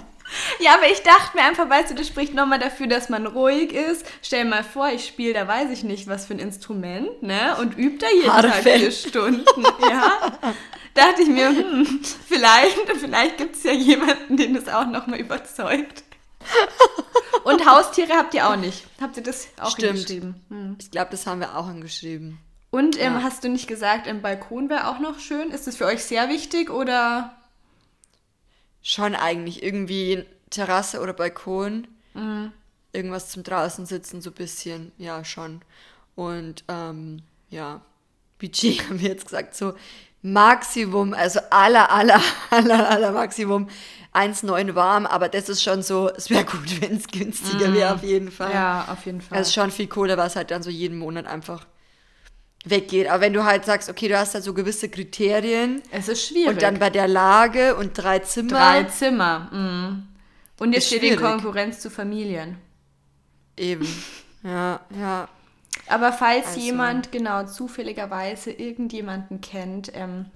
Ja, 0.59 0.75
aber 0.75 0.90
ich 0.90 1.02
dachte 1.02 1.37
mir 1.37 1.45
einfach, 1.45 1.69
weißt 1.69 1.90
du, 1.90 1.95
das 1.95 2.09
spricht 2.09 2.35
nochmal 2.35 2.59
dafür, 2.59 2.87
dass 2.87 3.09
man 3.09 3.26
ruhig 3.26 3.73
ist. 3.73 4.07
Stell 4.23 4.45
dir 4.45 4.50
mal 4.50 4.64
vor, 4.64 4.88
ich 4.88 5.07
spiele, 5.07 5.35
da 5.35 5.47
weiß 5.47 5.71
ich 5.71 5.85
nicht, 5.85 6.07
was 6.07 6.26
für 6.26 6.35
ein 6.35 6.38
Instrument, 6.38 7.23
ne? 7.23 7.57
Und 7.61 7.76
übe 7.76 7.99
da 7.99 8.07
jeden 8.14 8.33
Harte 8.33 8.49
Tag 8.49 8.62
vier 8.62 8.90
Stunden. 8.90 9.45
Ja. 9.81 10.38
Da 10.95 11.09
dachte 11.09 11.23
ich 11.23 11.28
mir, 11.28 11.49
hm, 11.49 12.00
vielleicht, 12.26 12.78
vielleicht 12.99 13.37
gibt 13.37 13.57
es 13.57 13.64
ja 13.64 13.73
jemanden, 13.73 14.37
den 14.37 14.55
das 14.55 14.66
auch 14.69 14.87
nochmal 14.87 15.21
überzeugt. 15.21 16.05
Und 17.45 17.66
Haustiere 17.66 18.14
habt 18.14 18.35
ihr 18.35 18.49
auch 18.49 18.57
nicht. 18.57 18.85
Habt 19.00 19.16
ihr 19.16 19.23
das 19.23 19.49
auch 19.61 19.71
Stimmt. 19.71 20.00
geschrieben? 20.00 20.45
Hm. 20.49 20.76
Ich 20.81 20.90
glaube, 20.90 21.11
das 21.11 21.26
haben 21.26 21.40
wir 21.40 21.57
auch 21.57 21.66
angeschrieben. 21.66 22.38
Und 22.71 23.00
ähm, 23.00 23.14
ja. 23.14 23.23
hast 23.23 23.45
du 23.45 23.49
nicht 23.49 23.69
gesagt, 23.69 24.07
im 24.07 24.23
Balkon 24.23 24.69
wäre 24.69 24.88
auch 24.88 24.99
noch 24.99 25.19
schön? 25.19 25.50
Ist 25.50 25.66
das 25.66 25.76
für 25.76 25.87
euch 25.87 26.02
sehr 26.02 26.28
wichtig 26.28 26.71
oder? 26.71 27.37
Schon 28.88 29.16
eigentlich 29.16 29.64
irgendwie 29.64 30.25
Terrasse 30.49 31.00
oder 31.00 31.12
Balkon. 31.12 31.88
Mhm. 32.14 32.52
Irgendwas 32.93 33.31
zum 33.31 33.43
draußen 33.43 33.85
sitzen, 33.85 34.23
so 34.23 34.31
ein 34.31 34.35
bisschen. 34.35 34.93
Ja, 34.97 35.25
schon. 35.25 35.61
Und 36.14 36.62
ähm, 36.69 37.23
ja, 37.50 37.81
Budget 38.38 38.81
haben 38.88 39.00
wir 39.00 39.09
jetzt 39.09 39.25
gesagt, 39.25 39.57
so 39.57 39.75
Maximum, 40.23 41.14
also 41.14 41.40
aller, 41.50 41.90
aller, 41.90 42.21
aller, 42.50 42.88
aller 42.88 43.11
Maximum 43.11 43.69
1,9 44.14 44.76
warm, 44.76 45.05
aber 45.05 45.28
das 45.28 45.49
ist 45.49 45.64
schon 45.64 45.83
so, 45.83 46.09
es 46.09 46.31
wäre 46.31 46.45
gut, 46.45 46.81
wenn 46.81 46.97
es 46.97 47.09
günstiger 47.09 47.71
mm. 47.71 47.75
wäre, 47.75 47.95
auf 47.95 48.05
jeden 48.05 48.31
Fall. 48.31 48.52
Ja, 48.52 48.87
auf 48.88 49.05
jeden 49.05 49.21
Fall. 49.21 49.40
Es 49.40 49.49
ist 49.49 49.55
schon 49.55 49.73
viel 49.73 49.88
cooler, 49.88 50.16
was 50.16 50.37
halt 50.37 50.52
dann 50.52 50.62
so 50.62 50.71
jeden 50.71 50.97
Monat 50.97 51.26
einfach 51.26 51.66
weggeht. 52.68 53.08
Aber 53.08 53.20
wenn 53.20 53.32
du 53.32 53.44
halt 53.44 53.64
sagst, 53.64 53.88
okay, 53.88 54.08
du 54.08 54.18
hast 54.18 54.35
halt 54.35 54.44
so 54.44 54.54
gewisse 54.54 54.88
Kriterien. 54.88 55.82
Es 55.90 56.08
ist 56.08 56.26
schwierig. 56.26 56.49
Und 56.49 56.62
dann 56.62 56.78
bei 56.78 56.90
der 56.90 57.08
Lage 57.08 57.76
und 57.76 57.92
drei 57.94 58.18
Zimmer. 58.18 58.50
Drei 58.50 58.85
Zimmer. 58.85 59.38
Mm. 59.52 60.08
Und 60.58 60.73
jetzt 60.73 60.87
steht 60.87 61.02
in 61.02 61.16
Konkurrenz 61.18 61.80
zu 61.80 61.90
Familien. 61.90 62.58
Eben. 63.56 63.87
Ja, 64.42 64.78
ja. 64.96 65.28
Aber 65.88 66.12
falls 66.12 66.46
also. 66.46 66.61
jemand 66.61 67.11
genau 67.11 67.46
zufälligerweise 67.46 68.52
irgendjemanden 68.52 69.40
kennt, 69.40 69.90
ähm, 69.92 70.26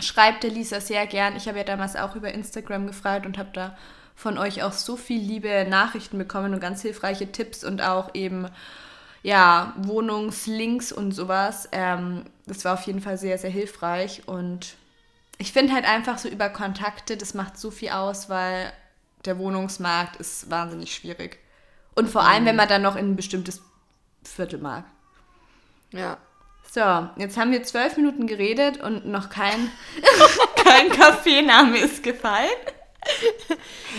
schreibt 0.00 0.42
der 0.42 0.50
Lisa 0.50 0.82
sehr 0.82 1.06
gern. 1.06 1.34
Ich 1.34 1.48
habe 1.48 1.56
ja 1.56 1.64
damals 1.64 1.96
auch 1.96 2.14
über 2.14 2.34
Instagram 2.34 2.86
gefragt 2.86 3.24
und 3.24 3.38
habe 3.38 3.48
da 3.54 3.78
von 4.14 4.36
euch 4.36 4.62
auch 4.62 4.72
so 4.72 4.96
viel 4.96 5.20
liebe 5.20 5.66
Nachrichten 5.66 6.18
bekommen 6.18 6.52
und 6.52 6.60
ganz 6.60 6.82
hilfreiche 6.82 7.32
Tipps 7.32 7.64
und 7.64 7.80
auch 7.80 8.14
eben 8.14 8.48
ja 9.22 9.74
Wohnungslinks 9.78 10.92
und 10.92 11.12
sowas. 11.12 11.68
Ähm, 11.72 12.24
das 12.46 12.64
war 12.64 12.74
auf 12.74 12.82
jeden 12.82 13.00
Fall 13.00 13.18
sehr 13.18 13.38
sehr 13.38 13.50
hilfreich 13.50 14.22
und 14.26 14.76
ich 15.38 15.52
finde 15.52 15.72
halt 15.72 15.84
einfach 15.84 16.18
so 16.18 16.28
über 16.28 16.48
Kontakte, 16.48 17.16
das 17.16 17.32
macht 17.32 17.58
so 17.58 17.70
viel 17.70 17.90
aus, 17.90 18.28
weil 18.28 18.72
der 19.24 19.38
Wohnungsmarkt 19.38 20.16
ist 20.16 20.50
wahnsinnig 20.50 20.94
schwierig. 20.94 21.38
Und 21.94 22.08
vor 22.08 22.22
allem, 22.22 22.42
mhm. 22.42 22.48
wenn 22.48 22.56
man 22.56 22.68
dann 22.68 22.82
noch 22.82 22.96
in 22.96 23.12
ein 23.12 23.16
bestimmtes 23.16 23.62
Viertel 24.24 24.58
mag. 24.58 24.84
Ja. 25.92 26.18
So, 26.70 27.08
jetzt 27.16 27.38
haben 27.38 27.50
wir 27.50 27.62
zwölf 27.62 27.96
Minuten 27.96 28.26
geredet 28.26 28.78
und 28.78 29.06
noch 29.06 29.30
kein, 29.30 29.70
kein 30.64 30.90
Kaffeename 30.90 31.78
ist 31.78 32.02
gefallen. 32.02 32.50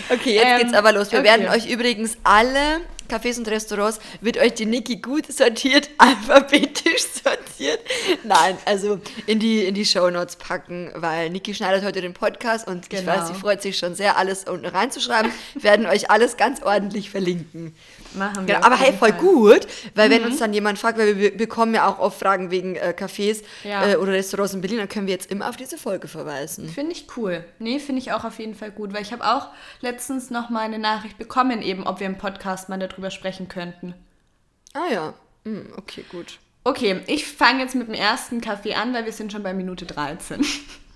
Okay, 0.08 0.36
jetzt 0.36 0.46
ähm, 0.46 0.58
geht's 0.60 0.74
aber 0.74 0.92
los. 0.92 1.10
Wir 1.10 1.18
okay. 1.18 1.28
werden 1.28 1.48
euch 1.48 1.68
übrigens 1.68 2.16
alle 2.22 2.80
Cafés 3.10 3.38
und 3.38 3.48
Restaurants, 3.48 3.98
wird 4.20 4.38
euch 4.38 4.54
die 4.54 4.66
Niki 4.66 4.96
gut 4.96 5.30
sortiert, 5.32 5.90
alphabetisch 5.98 7.02
sortiert. 7.22 7.80
Nein, 8.24 8.56
also 8.64 9.00
in 9.26 9.38
die, 9.40 9.64
in 9.64 9.74
die 9.74 9.84
Shownotes 9.84 10.36
packen, 10.36 10.92
weil 10.94 11.30
Niki 11.30 11.54
schneidet 11.54 11.84
heute 11.84 12.00
den 12.00 12.14
Podcast 12.14 12.68
und 12.68 12.88
genau. 12.88 13.02
ich 13.02 13.06
weiß, 13.08 13.28
sie 13.28 13.34
freut 13.34 13.62
sich 13.62 13.76
schon 13.78 13.94
sehr, 13.94 14.16
alles 14.16 14.44
unten 14.44 14.66
reinzuschreiben. 14.66 15.30
Wir 15.54 15.62
werden 15.64 15.86
euch 15.86 16.10
alles 16.10 16.36
ganz 16.36 16.62
ordentlich 16.62 17.10
verlinken. 17.10 17.74
Machen 18.14 18.46
wir. 18.46 18.54
Genau, 18.54 18.66
aber 18.66 18.76
hey, 18.76 18.92
voll 18.92 19.10
Fall. 19.10 19.18
gut, 19.20 19.66
weil 19.94 20.08
mhm. 20.08 20.12
wenn 20.12 20.24
uns 20.24 20.38
dann 20.38 20.52
jemand 20.52 20.78
fragt, 20.78 20.98
weil 20.98 21.16
wir 21.18 21.36
bekommen 21.36 21.74
ja 21.74 21.86
auch 21.88 21.98
oft 21.98 22.18
Fragen 22.18 22.50
wegen 22.50 22.76
äh, 22.76 22.94
Cafés 22.96 23.42
ja. 23.64 23.86
äh, 23.86 23.96
oder 23.96 24.12
Restaurants 24.12 24.54
in 24.54 24.60
Berlin, 24.60 24.78
dann 24.78 24.88
können 24.88 25.06
wir 25.06 25.14
jetzt 25.14 25.30
immer 25.30 25.48
auf 25.48 25.56
diese 25.56 25.78
Folge 25.78 26.08
verweisen. 26.08 26.68
Finde 26.68 26.92
ich 26.92 27.06
cool. 27.16 27.44
Nee, 27.58 27.78
finde 27.78 28.00
ich 28.00 28.12
auch 28.12 28.24
auf 28.24 28.38
jeden 28.38 28.54
Fall 28.54 28.70
gut, 28.70 28.92
weil 28.92 29.02
ich 29.02 29.12
habe 29.12 29.24
auch 29.24 29.48
letztens 29.80 30.30
noch 30.30 30.50
mal 30.50 30.60
eine 30.60 30.78
Nachricht 30.78 31.18
bekommen, 31.18 31.62
eben, 31.62 31.86
ob 31.86 32.00
wir 32.00 32.06
im 32.06 32.18
Podcast 32.18 32.68
mal 32.68 32.78
darüber 32.78 33.10
sprechen 33.10 33.48
könnten. 33.48 33.94
Ah 34.72 34.92
ja, 34.92 35.14
hm, 35.44 35.72
okay, 35.76 36.04
gut. 36.10 36.38
Okay, 36.62 37.00
ich 37.06 37.26
fange 37.26 37.60
jetzt 37.60 37.74
mit 37.74 37.88
dem 37.88 37.94
ersten 37.94 38.40
Kaffee 38.40 38.74
an, 38.74 38.92
weil 38.92 39.06
wir 39.06 39.12
sind 39.12 39.32
schon 39.32 39.42
bei 39.42 39.54
Minute 39.54 39.86
13. 39.86 40.44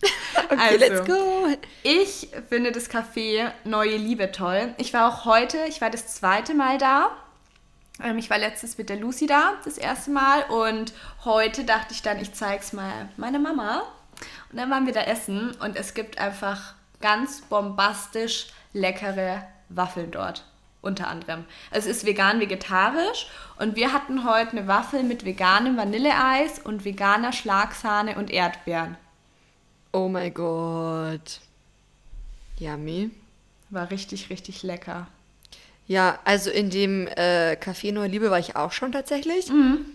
okay, 0.50 0.56
also, 0.58 0.78
let's 0.78 1.06
go. 1.06 1.49
Ich 1.82 2.28
finde 2.49 2.73
das 2.73 2.90
Café 2.90 3.50
Neue 3.64 3.96
Liebe 3.96 4.32
toll. 4.32 4.75
Ich 4.78 4.92
war 4.92 5.08
auch 5.08 5.25
heute, 5.25 5.58
ich 5.68 5.80
war 5.80 5.90
das 5.90 6.08
zweite 6.08 6.54
Mal 6.54 6.78
da. 6.78 7.11
Ähm, 8.02 8.18
ich 8.18 8.30
war 8.30 8.38
letztes 8.38 8.78
mit 8.78 8.88
der 8.88 8.96
Lucy 8.96 9.26
da, 9.26 9.54
das 9.64 9.78
erste 9.78 10.11
Mal. 10.11 10.42
Und 10.44 10.92
heute 11.25 11.64
dachte 11.64 11.92
ich 11.92 12.02
dann, 12.02 12.20
ich 12.20 12.32
zeige 12.34 12.62
es 12.62 12.73
mal 12.73 13.08
meiner 13.16 13.38
Mama. 13.38 13.82
Und 14.50 14.58
dann 14.58 14.70
waren 14.70 14.87
wir 14.87 14.92
da 14.92 15.02
essen 15.02 15.52
und 15.61 15.76
es 15.76 15.94
gibt 15.94 16.18
einfach 16.18 16.75
ganz 17.00 17.42
bombastisch 17.42 18.49
leckere 18.73 19.46
Waffeln 19.68 20.11
dort. 20.11 20.44
Unter 20.80 21.08
anderem. 21.08 21.46
Also 21.70 21.88
es 21.88 21.99
ist 21.99 22.06
vegan-vegetarisch 22.06 23.28
und 23.58 23.75
wir 23.75 23.94
hatten 23.94 24.28
heute 24.28 24.58
eine 24.58 24.68
Waffel 24.68 25.02
mit 25.02 25.25
veganem 25.25 25.78
Vanilleeis 25.78 26.58
und 26.58 26.84
veganer 26.84 27.32
Schlagsahne 27.32 28.16
und 28.16 28.30
Erdbeeren. 28.30 28.99
Oh 29.95 30.09
mein 30.09 30.35
Gott. 30.35 31.39
Yummy. 32.59 33.13
War 33.71 33.93
richtig, 33.93 34.29
richtig 34.29 34.65
lecker. 34.65 35.07
Ja, 35.87 36.19
also 36.25 36.51
in 36.51 36.69
dem 36.69 37.07
äh, 37.07 37.53
Café 37.53 37.93
Neue 37.93 38.09
Liebe 38.09 38.29
war 38.29 38.41
ich 38.41 38.57
auch 38.57 38.73
schon 38.73 38.91
tatsächlich. 38.91 39.49
Mhm. 39.51 39.87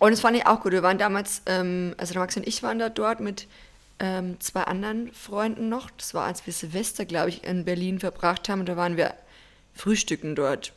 Und 0.00 0.12
es 0.12 0.20
fand 0.20 0.36
ich 0.36 0.46
auch 0.46 0.60
gut. 0.60 0.72
Wir 0.72 0.82
waren 0.82 0.98
damals, 0.98 1.42
ähm, 1.46 1.94
also 1.98 2.14
der 2.14 2.20
Max 2.20 2.36
und 2.36 2.48
ich 2.48 2.64
waren 2.64 2.80
da 2.80 2.88
dort 2.88 3.20
mit 3.20 3.46
ähm, 4.00 4.40
zwei 4.40 4.64
anderen 4.64 5.12
Freunden 5.12 5.68
noch. 5.68 5.88
Das 5.92 6.14
war, 6.14 6.24
als 6.24 6.44
wir 6.44 6.52
Silvester, 6.52 7.04
glaube 7.04 7.28
ich, 7.28 7.44
in 7.44 7.64
Berlin 7.64 8.00
verbracht 8.00 8.48
haben. 8.48 8.58
Und 8.58 8.68
da 8.68 8.76
waren 8.76 8.96
wir 8.96 9.14
frühstücken 9.72 10.34
dort. 10.34 10.72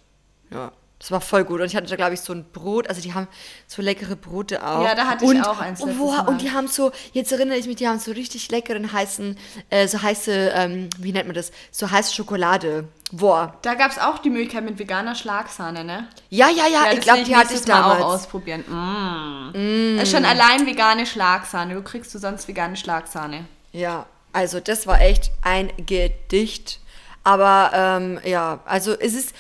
Ja, 0.52 0.72
das 1.00 1.12
war 1.12 1.20
voll 1.20 1.44
gut. 1.44 1.60
Und 1.60 1.68
ich 1.68 1.76
hatte 1.76 1.88
da, 1.88 1.96
glaube 1.96 2.14
ich, 2.14 2.22
so 2.22 2.34
ein 2.34 2.46
Brot. 2.52 2.88
Also, 2.88 3.02
die 3.02 3.14
haben 3.14 3.28
so 3.68 3.82
leckere 3.82 4.16
Brote 4.16 4.66
auch. 4.66 4.84
Ja, 4.84 4.96
da 4.96 5.08
hatte 5.08 5.26
und, 5.26 5.36
ich 5.36 5.44
auch 5.44 5.60
eins. 5.60 5.82
Und, 5.82 6.00
wo, 6.00 6.12
und 6.12 6.42
die 6.42 6.52
haben 6.52 6.68
so, 6.68 6.92
jetzt 7.12 7.32
erinnere 7.32 7.58
ich 7.58 7.68
mich, 7.68 7.76
die 7.76 7.88
haben 7.88 8.00
so 8.00 8.12
richtig 8.12 8.50
leckeren 8.50 8.92
heißen, 8.92 9.38
äh, 9.70 9.88
so 9.88 10.02
heiße, 10.02 10.54
ähm, 10.56 10.90
wie 10.98 11.12
nennt 11.12 11.28
man 11.28 11.36
das? 11.36 11.52
So 11.72 11.92
heiße 11.92 12.14
Schokolade. 12.14 12.88
Boah. 13.12 13.56
Da 13.62 13.76
gab 13.76 13.92
es 13.92 14.00
auch 14.00 14.20
die 14.20 14.30
Möglichkeit 14.30 14.64
mit 14.64 14.80
veganer 14.80 15.16
Schlagsahne, 15.16 15.84
ne? 15.84 16.08
Ja, 16.30 16.50
ja, 16.50 16.68
ja. 16.68 16.86
ja 16.86 16.94
ich 16.94 17.02
glaube, 17.02 17.24
die 17.24 17.36
hatte 17.36 17.54
ich 17.54 17.62
damals. 17.62 18.02
auch 18.02 18.14
ausprobieren. 18.14 18.64
Mm. 18.68 19.52
Mm. 19.52 20.00
Ist 20.00 20.12
schon 20.12 20.26
allein 20.26 20.66
vegane 20.66 21.06
Schlagsahne. 21.06 21.76
Du 21.76 21.82
kriegst 21.84 22.16
du 22.16 22.20
sonst 22.20 22.48
vegane 22.48 22.78
Schlagsahne. 22.78 23.46
Ja, 23.74 24.06
also 24.32 24.60
das 24.60 24.88
war 24.88 25.02
echt 25.02 25.32
ein 25.42 25.72
Gedicht. 25.78 26.80
Aber 27.26 27.72
ähm, 27.74 28.20
ja, 28.24 28.60
also 28.66 28.94
es 28.94 29.16
ist 29.16 29.34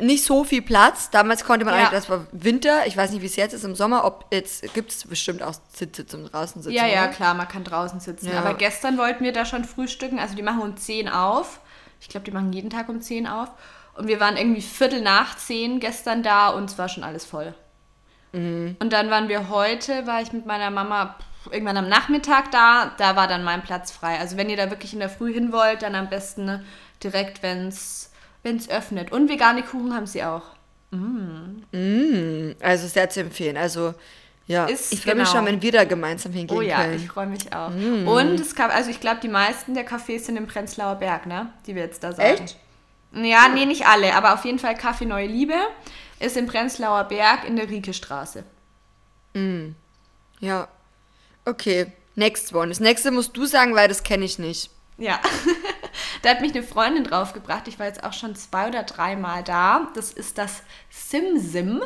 nicht 0.00 0.24
so 0.24 0.44
viel 0.44 0.62
Platz. 0.62 1.10
Damals 1.10 1.44
konnte 1.44 1.64
man 1.64 1.74
ja. 1.74 1.80
eigentlich, 1.80 2.00
das 2.00 2.10
war 2.10 2.26
Winter, 2.32 2.86
ich 2.86 2.96
weiß 2.96 3.10
nicht, 3.10 3.22
wie 3.22 3.26
es 3.26 3.36
jetzt 3.36 3.52
ist 3.52 3.64
im 3.64 3.74
Sommer, 3.74 4.04
ob 4.04 4.26
jetzt 4.32 4.74
gibt 4.74 4.90
es 4.90 5.06
bestimmt 5.06 5.42
auch 5.42 5.54
Sitze 5.72 6.06
zum 6.06 6.26
draußen 6.26 6.62
sitzen. 6.62 6.74
Ja, 6.74 6.86
ja, 6.86 7.04
oder? 7.04 7.12
klar, 7.12 7.34
man 7.34 7.48
kann 7.48 7.64
draußen 7.64 8.00
sitzen. 8.00 8.28
Ja. 8.28 8.40
Aber 8.40 8.54
gestern 8.54 8.98
wollten 8.98 9.24
wir 9.24 9.32
da 9.32 9.44
schon 9.44 9.64
frühstücken, 9.64 10.18
also 10.18 10.34
die 10.34 10.42
machen 10.42 10.62
um 10.62 10.76
10 10.76 11.08
auf. 11.08 11.60
Ich 12.00 12.08
glaube, 12.08 12.24
die 12.24 12.30
machen 12.30 12.52
jeden 12.52 12.70
Tag 12.70 12.88
um 12.88 13.00
10 13.00 13.26
auf. 13.26 13.50
Und 13.94 14.08
wir 14.08 14.20
waren 14.20 14.36
irgendwie 14.36 14.62
Viertel 14.62 15.02
nach 15.02 15.36
10 15.36 15.80
gestern 15.80 16.22
da 16.22 16.48
und 16.48 16.70
es 16.70 16.78
war 16.78 16.88
schon 16.88 17.04
alles 17.04 17.24
voll. 17.24 17.54
Mhm. 18.32 18.76
Und 18.78 18.92
dann 18.92 19.10
waren 19.10 19.28
wir 19.28 19.48
heute, 19.48 20.06
war 20.06 20.22
ich 20.22 20.32
mit 20.32 20.46
meiner 20.46 20.70
Mama 20.70 21.16
irgendwann 21.50 21.76
am 21.76 21.88
Nachmittag 21.88 22.50
da, 22.50 22.92
da 22.98 23.16
war 23.16 23.26
dann 23.26 23.44
mein 23.44 23.62
Platz 23.62 23.90
frei. 23.90 24.18
Also 24.18 24.36
wenn 24.36 24.50
ihr 24.50 24.56
da 24.56 24.70
wirklich 24.70 24.92
in 24.92 25.00
der 25.00 25.08
Früh 25.08 25.32
hin 25.32 25.52
wollt, 25.52 25.82
dann 25.82 25.94
am 25.94 26.10
besten 26.10 26.64
direkt, 27.02 27.42
wenn 27.42 27.68
es 27.68 28.09
wenn 28.42 28.56
es 28.56 28.68
öffnet. 28.68 29.12
Und 29.12 29.28
vegane 29.28 29.62
Kuchen 29.62 29.94
haben 29.94 30.06
sie 30.06 30.22
auch. 30.22 30.42
Mm. 30.90 31.62
Mm, 31.72 32.56
also 32.60 32.86
sehr 32.88 33.08
zu 33.10 33.20
empfehlen. 33.20 33.56
Also 33.56 33.94
ja, 34.46 34.66
ist, 34.66 34.92
ich 34.92 35.02
freue 35.02 35.12
genau. 35.12 35.24
mich 35.24 35.32
schon, 35.32 35.46
wenn 35.46 35.62
wir 35.62 35.72
da 35.72 35.84
gemeinsam 35.84 36.32
hingehen 36.32 36.56
Oh 36.56 36.60
ja, 36.60 36.82
können. 36.82 36.96
ich 36.96 37.06
freue 37.06 37.26
mich 37.26 37.52
auch. 37.54 37.70
Mm. 37.70 38.08
Und 38.08 38.40
es 38.40 38.54
gab, 38.54 38.74
also 38.74 38.90
ich 38.90 38.98
glaube, 38.98 39.20
die 39.22 39.28
meisten 39.28 39.74
der 39.74 39.86
Cafés 39.86 40.24
sind 40.24 40.36
im 40.36 40.46
Prenzlauer 40.46 40.96
Berg, 40.96 41.26
ne? 41.26 41.52
Die 41.66 41.74
wir 41.74 41.82
jetzt 41.82 42.02
da 42.02 42.12
sagen. 42.12 42.42
Echt? 42.42 42.56
Ja, 43.12 43.48
nee, 43.48 43.66
nicht 43.66 43.86
alle, 43.86 44.14
aber 44.14 44.34
auf 44.34 44.44
jeden 44.44 44.58
Fall 44.58 44.76
Kaffee 44.76 45.04
Neue 45.04 45.26
Liebe 45.26 45.54
ist 46.18 46.36
im 46.36 46.46
Prenzlauer 46.46 47.04
Berg 47.04 47.46
in 47.46 47.56
der 47.56 47.68
Rieke-Straße. 47.68 48.44
Mm. 49.34 49.70
Ja. 50.40 50.68
Okay, 51.44 51.92
next 52.16 52.54
one. 52.54 52.68
Das 52.68 52.80
nächste 52.80 53.10
musst 53.10 53.36
du 53.36 53.46
sagen, 53.46 53.74
weil 53.74 53.88
das 53.88 54.02
kenne 54.02 54.24
ich 54.24 54.38
nicht. 54.38 54.70
Ja. 54.98 55.20
Da 56.22 56.30
hat 56.30 56.40
mich 56.40 56.52
eine 56.52 56.62
Freundin 56.62 57.04
draufgebracht. 57.04 57.66
Ich 57.68 57.78
war 57.78 57.86
jetzt 57.86 58.04
auch 58.04 58.12
schon 58.12 58.34
zwei 58.34 58.68
oder 58.68 58.82
dreimal 58.82 59.42
da. 59.42 59.88
Das 59.94 60.12
ist 60.12 60.38
das 60.38 60.62
Simsim. 60.90 61.82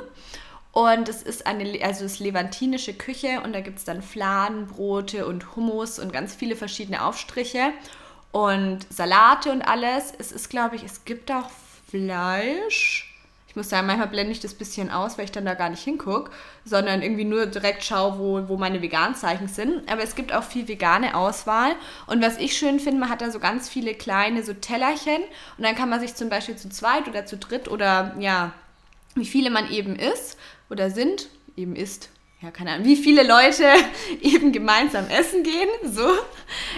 Und 0.72 1.08
es 1.08 1.22
ist 1.22 1.46
eine, 1.46 1.84
also 1.84 2.04
es 2.04 2.18
levantinische 2.18 2.94
Küche 2.94 3.40
und 3.44 3.52
da 3.52 3.60
gibt 3.60 3.78
es 3.78 3.84
dann 3.84 4.02
Fladen, 4.02 4.66
Brote 4.66 5.24
und 5.26 5.54
Hummus 5.54 6.00
und 6.00 6.12
ganz 6.12 6.34
viele 6.34 6.56
verschiedene 6.56 7.04
Aufstriche 7.04 7.72
und 8.32 8.80
Salate 8.92 9.52
und 9.52 9.62
alles. 9.62 10.12
Es 10.18 10.32
ist, 10.32 10.50
glaube 10.50 10.74
ich, 10.74 10.82
es 10.82 11.04
gibt 11.04 11.30
auch 11.30 11.48
Fleisch. 11.88 13.13
Ich 13.54 13.56
muss 13.56 13.68
sagen, 13.68 13.86
manchmal 13.86 14.08
blende 14.08 14.32
ich 14.32 14.40
das 14.40 14.52
bisschen 14.52 14.90
aus, 14.90 15.16
weil 15.16 15.26
ich 15.26 15.30
dann 15.30 15.44
da 15.44 15.54
gar 15.54 15.68
nicht 15.68 15.84
hingucke, 15.84 16.32
sondern 16.64 17.02
irgendwie 17.02 17.24
nur 17.24 17.46
direkt 17.46 17.84
schaue, 17.84 18.18
wo, 18.18 18.48
wo 18.48 18.56
meine 18.56 18.82
Veganzeichen 18.82 19.46
sind. 19.46 19.88
Aber 19.88 20.02
es 20.02 20.16
gibt 20.16 20.32
auch 20.32 20.42
viel 20.42 20.66
vegane 20.66 21.14
Auswahl. 21.14 21.76
Und 22.08 22.20
was 22.20 22.36
ich 22.38 22.56
schön 22.56 22.80
finde, 22.80 22.98
man 22.98 23.10
hat 23.10 23.20
da 23.20 23.30
so 23.30 23.38
ganz 23.38 23.68
viele 23.68 23.94
kleine 23.94 24.42
so 24.42 24.54
Tellerchen 24.54 25.22
und 25.56 25.62
dann 25.62 25.76
kann 25.76 25.88
man 25.88 26.00
sich 26.00 26.16
zum 26.16 26.30
Beispiel 26.30 26.56
zu 26.56 26.68
zweit 26.68 27.06
oder 27.06 27.26
zu 27.26 27.36
dritt 27.36 27.68
oder 27.68 28.16
ja, 28.18 28.52
wie 29.14 29.24
viele 29.24 29.50
man 29.50 29.70
eben 29.70 29.94
isst 29.94 30.36
oder 30.68 30.90
sind, 30.90 31.28
eben 31.56 31.76
isst, 31.76 32.10
ja, 32.40 32.50
keine 32.50 32.72
Ahnung, 32.72 32.86
wie 32.86 32.96
viele 32.96 33.22
Leute 33.22 33.68
eben 34.20 34.50
gemeinsam 34.50 35.06
essen 35.08 35.44
gehen, 35.44 35.68
so, 35.92 36.08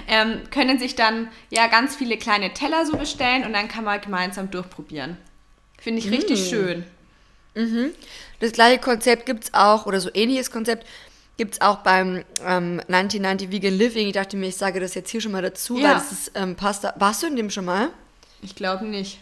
ähm, 0.09 0.43
können 0.51 0.79
sich 0.79 0.95
dann 0.95 1.29
ja 1.49 1.69
ganz 1.69 1.97
viele 1.97 2.19
kleine 2.19 2.53
Teller 2.53 2.85
so 2.85 2.99
bestellen 2.99 3.47
und 3.47 3.55
dann 3.55 3.69
kann 3.69 3.85
man 3.85 3.99
gemeinsam 3.99 4.51
durchprobieren. 4.51 5.17
Finde 5.87 6.01
ich 6.01 6.11
richtig 6.11 6.41
mm. 6.41 6.51
schön. 6.51 6.85
Mhm. 7.55 7.93
Das 8.41 8.51
gleiche 8.51 8.81
Konzept 8.81 9.25
gibt 9.25 9.45
es 9.45 9.55
auch, 9.55 9.87
oder 9.87 10.01
so 10.01 10.11
ähnliches 10.13 10.51
Konzept 10.51 10.85
gibt 11.37 11.55
es 11.55 11.61
auch 11.61 11.77
beim 11.77 12.25
ähm, 12.45 12.81
1990 12.89 13.53
Vegan 13.53 13.79
Living. 13.79 14.09
Ich 14.09 14.15
dachte 14.15 14.37
mir, 14.37 14.49
ich 14.49 14.57
sage 14.57 14.81
das 14.81 14.95
jetzt 14.95 15.11
hier 15.11 15.21
schon 15.21 15.31
mal 15.31 15.43
dazu, 15.43 15.79
ja. 15.79 15.85
weil 15.85 15.95
das 15.95 16.11
ist 16.11 16.33
ähm, 16.35 16.57
Pasta. 16.57 16.93
Warst 16.99 17.23
du 17.23 17.29
in 17.29 17.37
dem 17.37 17.51
schon 17.51 17.67
mal? 17.67 17.91
Ich 18.43 18.57
glaube 18.57 18.85
nicht. 18.85 19.21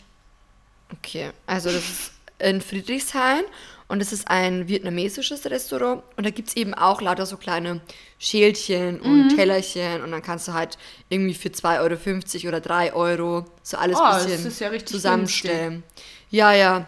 Okay, 0.90 1.32
also 1.44 1.68
das 1.68 1.82
ist 1.82 2.12
in 2.38 2.62
Friedrichshain 2.62 3.44
und 3.88 4.00
es 4.00 4.14
ist 4.14 4.28
ein 4.28 4.66
vietnamesisches 4.66 5.44
Restaurant 5.44 6.02
und 6.16 6.24
da 6.24 6.30
gibt 6.30 6.48
es 6.48 6.56
eben 6.56 6.72
auch 6.72 7.02
lauter 7.02 7.26
so 7.26 7.36
kleine 7.36 7.82
Schälchen 8.18 9.00
und 9.00 9.24
mhm. 9.24 9.36
Tellerchen 9.36 10.02
und 10.02 10.12
dann 10.12 10.22
kannst 10.22 10.48
du 10.48 10.54
halt 10.54 10.78
irgendwie 11.10 11.34
für 11.34 11.50
2,50 11.50 12.36
Euro 12.38 12.48
oder 12.48 12.60
3 12.60 12.92
Euro 12.94 13.44
so 13.62 13.76
alles 13.76 13.98
oh, 14.00 14.24
bisschen 14.24 14.86
zusammenstellen. 14.86 15.82
Günstig. 15.82 16.14
Ja, 16.34 16.52
ja. 16.52 16.86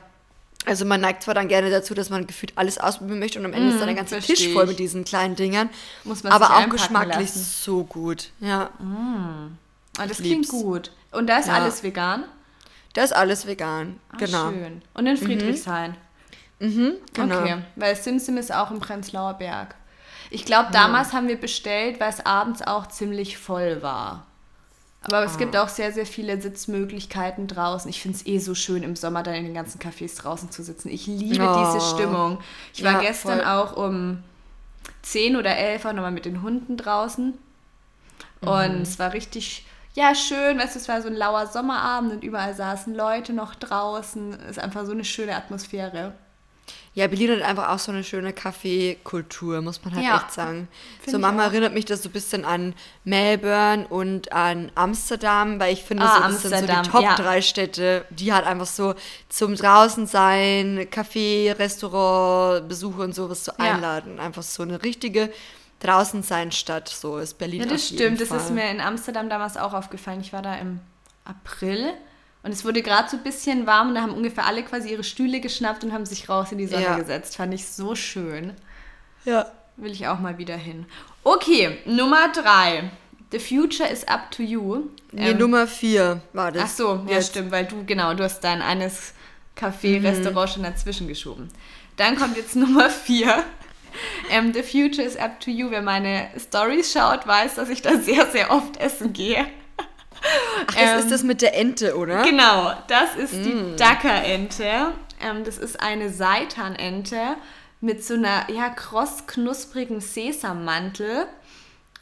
Also 0.65 0.85
man 0.85 1.01
neigt 1.01 1.23
zwar 1.23 1.35
dann 1.35 1.47
gerne 1.47 1.71
dazu, 1.71 1.95
dass 1.95 2.11
man 2.11 2.27
gefühlt 2.27 2.53
alles 2.57 2.79
ausprobieren 2.79 3.21
möchte 3.21 3.39
und 3.39 3.45
am 3.45 3.53
Ende 3.53 3.69
mm, 3.69 3.71
ist 3.71 3.79
dann 3.79 3.87
der 3.87 3.95
ganze 3.95 4.19
Tisch 4.19 4.49
voll 4.49 4.67
mit 4.67 4.81
diesen 4.81 5.05
kleinen 5.05 5.37
Dingern. 5.37 5.71
Muss 6.03 6.25
man 6.25 6.33
Aber 6.33 6.57
auch 6.57 6.69
geschmacklich 6.69 7.29
lassen. 7.29 7.39
so 7.39 7.85
gut. 7.85 8.31
Ja. 8.41 8.71
Mm. 8.81 9.57
Oh, 10.01 10.03
das 10.09 10.17
klingt 10.17 10.49
gut. 10.49 10.91
Und 11.13 11.29
da 11.29 11.39
ist 11.39 11.47
ja. 11.47 11.55
alles 11.55 11.85
vegan? 11.85 12.25
Da 12.95 13.05
ist 13.05 13.15
alles 13.15 13.47
vegan, 13.47 14.01
Ach, 14.13 14.19
genau. 14.19 14.51
Schön. 14.51 14.83
Und 14.95 15.07
in 15.07 15.17
Friedrichshain? 15.17 15.97
Mhm, 16.59 16.69
mhm 16.69 16.93
genau. 17.13 17.41
Okay, 17.41 17.59
weil 17.77 17.95
Simsim 17.95 18.37
ist 18.39 18.53
auch 18.53 18.73
im 18.73 18.81
Prenzlauer 18.81 19.35
Berg. 19.35 19.77
Ich 20.31 20.45
glaube, 20.45 20.73
damals 20.73 21.13
ja. 21.13 21.19
haben 21.19 21.29
wir 21.29 21.41
bestellt, 21.41 22.01
weil 22.01 22.11
es 22.11 22.27
abends 22.27 22.63
auch 22.63 22.89
ziemlich 22.89 23.39
voll 23.39 23.81
war. 23.81 24.26
Aber 25.07 25.23
es 25.25 25.39
gibt 25.39 25.55
ah. 25.55 25.63
auch 25.63 25.69
sehr, 25.69 25.93
sehr 25.93 26.05
viele 26.05 26.41
Sitzmöglichkeiten 26.41 27.47
draußen. 27.47 27.89
Ich 27.89 28.03
finde 28.03 28.19
es 28.19 28.27
eh 28.27 28.39
so 28.39 28.57
schön, 28.57 28.83
im 28.83 28.97
Sommer 28.97 29.23
dann 29.23 29.35
in 29.35 29.45
den 29.45 29.55
ganzen 29.55 29.81
Cafés 29.81 30.21
draußen 30.21 30.51
zu 30.51 30.65
sitzen. 30.65 30.89
Ich 30.89 31.07
liebe 31.07 31.49
oh. 31.49 31.65
diese 31.65 31.81
Stimmung. 31.95 32.39
Ich 32.75 32.83
war 32.83 32.95
ja, 32.95 33.01
gestern 33.01 33.39
voll. 33.39 33.47
auch 33.47 33.77
um 33.77 34.25
10 35.03 35.37
oder 35.37 35.57
11 35.57 35.85
Uhr 35.85 35.93
nochmal 35.93 36.11
mit 36.11 36.25
den 36.25 36.43
Hunden 36.43 36.77
draußen. 36.77 37.39
Mhm. 38.41 38.49
Und 38.49 38.83
es 38.83 38.99
war 38.99 39.13
richtig, 39.13 39.65
ja, 39.95 40.13
schön. 40.17 40.59
Weißt 40.59 40.75
du, 40.75 40.81
es 40.81 40.89
war 40.89 41.01
so 41.01 41.09
ein 41.09 41.15
lauer 41.15 41.47
Sommerabend 41.47 42.13
und 42.13 42.25
überall 42.25 42.55
saßen 42.55 42.93
Leute 42.93 43.33
noch 43.33 43.55
draußen. 43.55 44.35
Es 44.41 44.57
ist 44.57 44.59
einfach 44.59 44.87
so 44.87 44.93
eine 44.93 45.05
schöne 45.05 45.37
Atmosphäre. 45.37 46.15
Ja, 46.97 47.09
Berlin 47.09 47.33
hat 47.33 47.43
einfach 47.43 47.69
auch 47.69 47.79
so 47.79 47.93
eine 47.93 48.03
schöne 48.03 48.33
Kaffeekultur, 48.33 49.61
muss 49.61 49.85
man 49.85 49.95
halt 49.95 50.07
ja, 50.07 50.17
echt 50.17 50.33
sagen. 50.33 50.67
So 51.07 51.19
manchmal 51.19 51.49
erinnert 51.49 51.75
mich 51.75 51.85
das 51.85 52.03
so 52.03 52.09
ein 52.09 52.13
bisschen 52.13 52.47
an 52.47 52.75
Melbourne 53.05 53.87
und 53.87 54.33
an 54.33 54.73
Amsterdam, 54.75 55.61
weil 55.61 55.75
ich 55.75 55.83
finde, 55.83 56.05
ah, 56.05 56.07
so, 56.07 56.15
das 56.15 56.25
Amsterdam, 56.25 56.59
sind 56.61 56.71
so 56.71 56.83
die 56.83 56.89
Top 56.89 57.03
ja. 57.03 57.15
drei 57.15 57.43
Städte, 57.43 58.07
die 58.09 58.33
halt 58.33 58.47
einfach 58.47 58.65
so 58.65 58.95
zum 59.29 59.57
draußen 59.57 60.07
sein, 60.07 60.89
Kaffee, 60.91 61.55
Restaurant, 61.59 62.67
Besuche 62.67 63.03
und 63.03 63.15
sowas 63.15 63.45
zu 63.45 63.51
so 63.51 63.63
ja. 63.63 63.75
einladen. 63.75 64.19
Einfach 64.19 64.43
so 64.43 64.63
eine 64.63 64.83
richtige 64.83 65.31
draußen 65.81 66.23
sein 66.23 66.51
Stadt, 66.51 66.89
so 66.89 67.19
ist 67.19 67.37
Berlin. 67.37 67.61
Ja, 67.61 67.67
das 67.67 67.89
stimmt. 67.89 68.23
Das 68.23 68.31
ist 68.31 68.51
mir 68.51 68.71
in 68.71 68.81
Amsterdam 68.81 69.29
damals 69.29 69.59
auch 69.59 69.75
aufgefallen. 69.75 70.23
Ich 70.23 70.33
war 70.33 70.41
da 70.41 70.55
im 70.55 70.81
April 71.27 71.93
und 72.47 72.53
es 72.53 72.65
wurde 72.65 72.81
gerade 72.81 73.11
so 73.11 73.17
ein 73.17 73.25
bisschen 73.25 73.67
warm 73.67 73.89
und 73.89 73.97
da 73.97 74.03
haben 74.03 74.15
ungefähr 74.15 74.47
alle 74.47 74.63
quasi 74.63 74.91
ihre 74.93 75.03
Stühle 75.03 75.41
geschnappt 75.41 75.83
und 75.83 75.93
haben 75.93 76.07
sich 76.07 76.29
raus 76.29 76.53
in 76.53 76.59
die 76.59 76.69
Sonne 76.69 76.85
ja. 76.85 76.97
gesetzt. 76.97 77.37
Fand 77.37 77.53
ich 77.53 77.67
so 77.67 77.97
schön. 77.97 78.53
Ja. 79.25 79.51
Will 79.77 79.91
ich 79.91 80.07
auch 80.07 80.21
mal 80.21 80.39
wieder 80.39 80.57
hin. 80.57 80.87
Okay, 81.25 81.79
Nummer 81.87 82.29
drei. 82.33 82.93
The 83.33 83.41
future 83.41 83.89
is 83.89 84.07
up 84.07 84.31
to 84.31 84.45
you. 84.45 84.85
Nee, 85.11 85.31
ähm, 85.31 85.39
Nummer 85.39 85.67
vier 85.67 86.21
war 86.35 86.53
das. 86.53 86.63
Ach 86.63 86.69
so, 86.69 87.07
ja 87.09 87.21
stimmt, 87.21 87.51
weil 87.51 87.65
du, 87.65 87.85
genau, 87.85 88.15
du 88.15 88.23
hast 88.23 88.39
dein 88.45 88.63
eines 88.63 89.13
Café-Restaurant 89.57 90.49
mhm. 90.49 90.53
schon 90.53 90.63
dazwischen 90.63 91.09
geschoben. 91.09 91.49
Dann 91.97 92.15
kommt 92.15 92.37
jetzt 92.37 92.55
Nummer 92.55 92.91
vier. 92.91 93.43
Ähm, 94.31 94.55
The 94.55 94.63
future 94.63 95.05
is 95.05 95.17
up 95.17 95.41
to 95.41 95.51
you. 95.51 95.73
Wer 95.73 95.83
meine 95.83 96.29
Stories 96.39 96.93
schaut, 96.93 97.27
weiß, 97.27 97.57
dass 97.57 97.71
ich 97.71 97.83
da 97.83 97.99
sehr, 97.99 98.31
sehr 98.31 98.53
oft 98.53 98.77
essen 98.77 99.13
gehe. 99.13 99.47
Ach, 100.67 100.75
das 100.75 100.93
ähm, 100.93 100.99
ist 100.99 101.11
das 101.11 101.23
mit 101.23 101.43
der 101.43 101.57
Ente, 101.57 101.97
oder? 101.97 102.23
Genau, 102.23 102.73
das 102.89 103.17
ist 103.17 103.35
mm. 103.35 103.43
die 103.43 103.77
Dackerente. 103.77 104.93
Ähm, 105.21 105.45
das 105.45 105.59
ist 105.59 105.81
eine 105.81 106.11
Seitanente 106.11 107.37
mit 107.81 108.05
so 108.05 108.15
einer 108.15 108.51
ja, 108.51 108.69
kross-knusprigen 108.69 110.01
Sesammantel. 110.01 111.27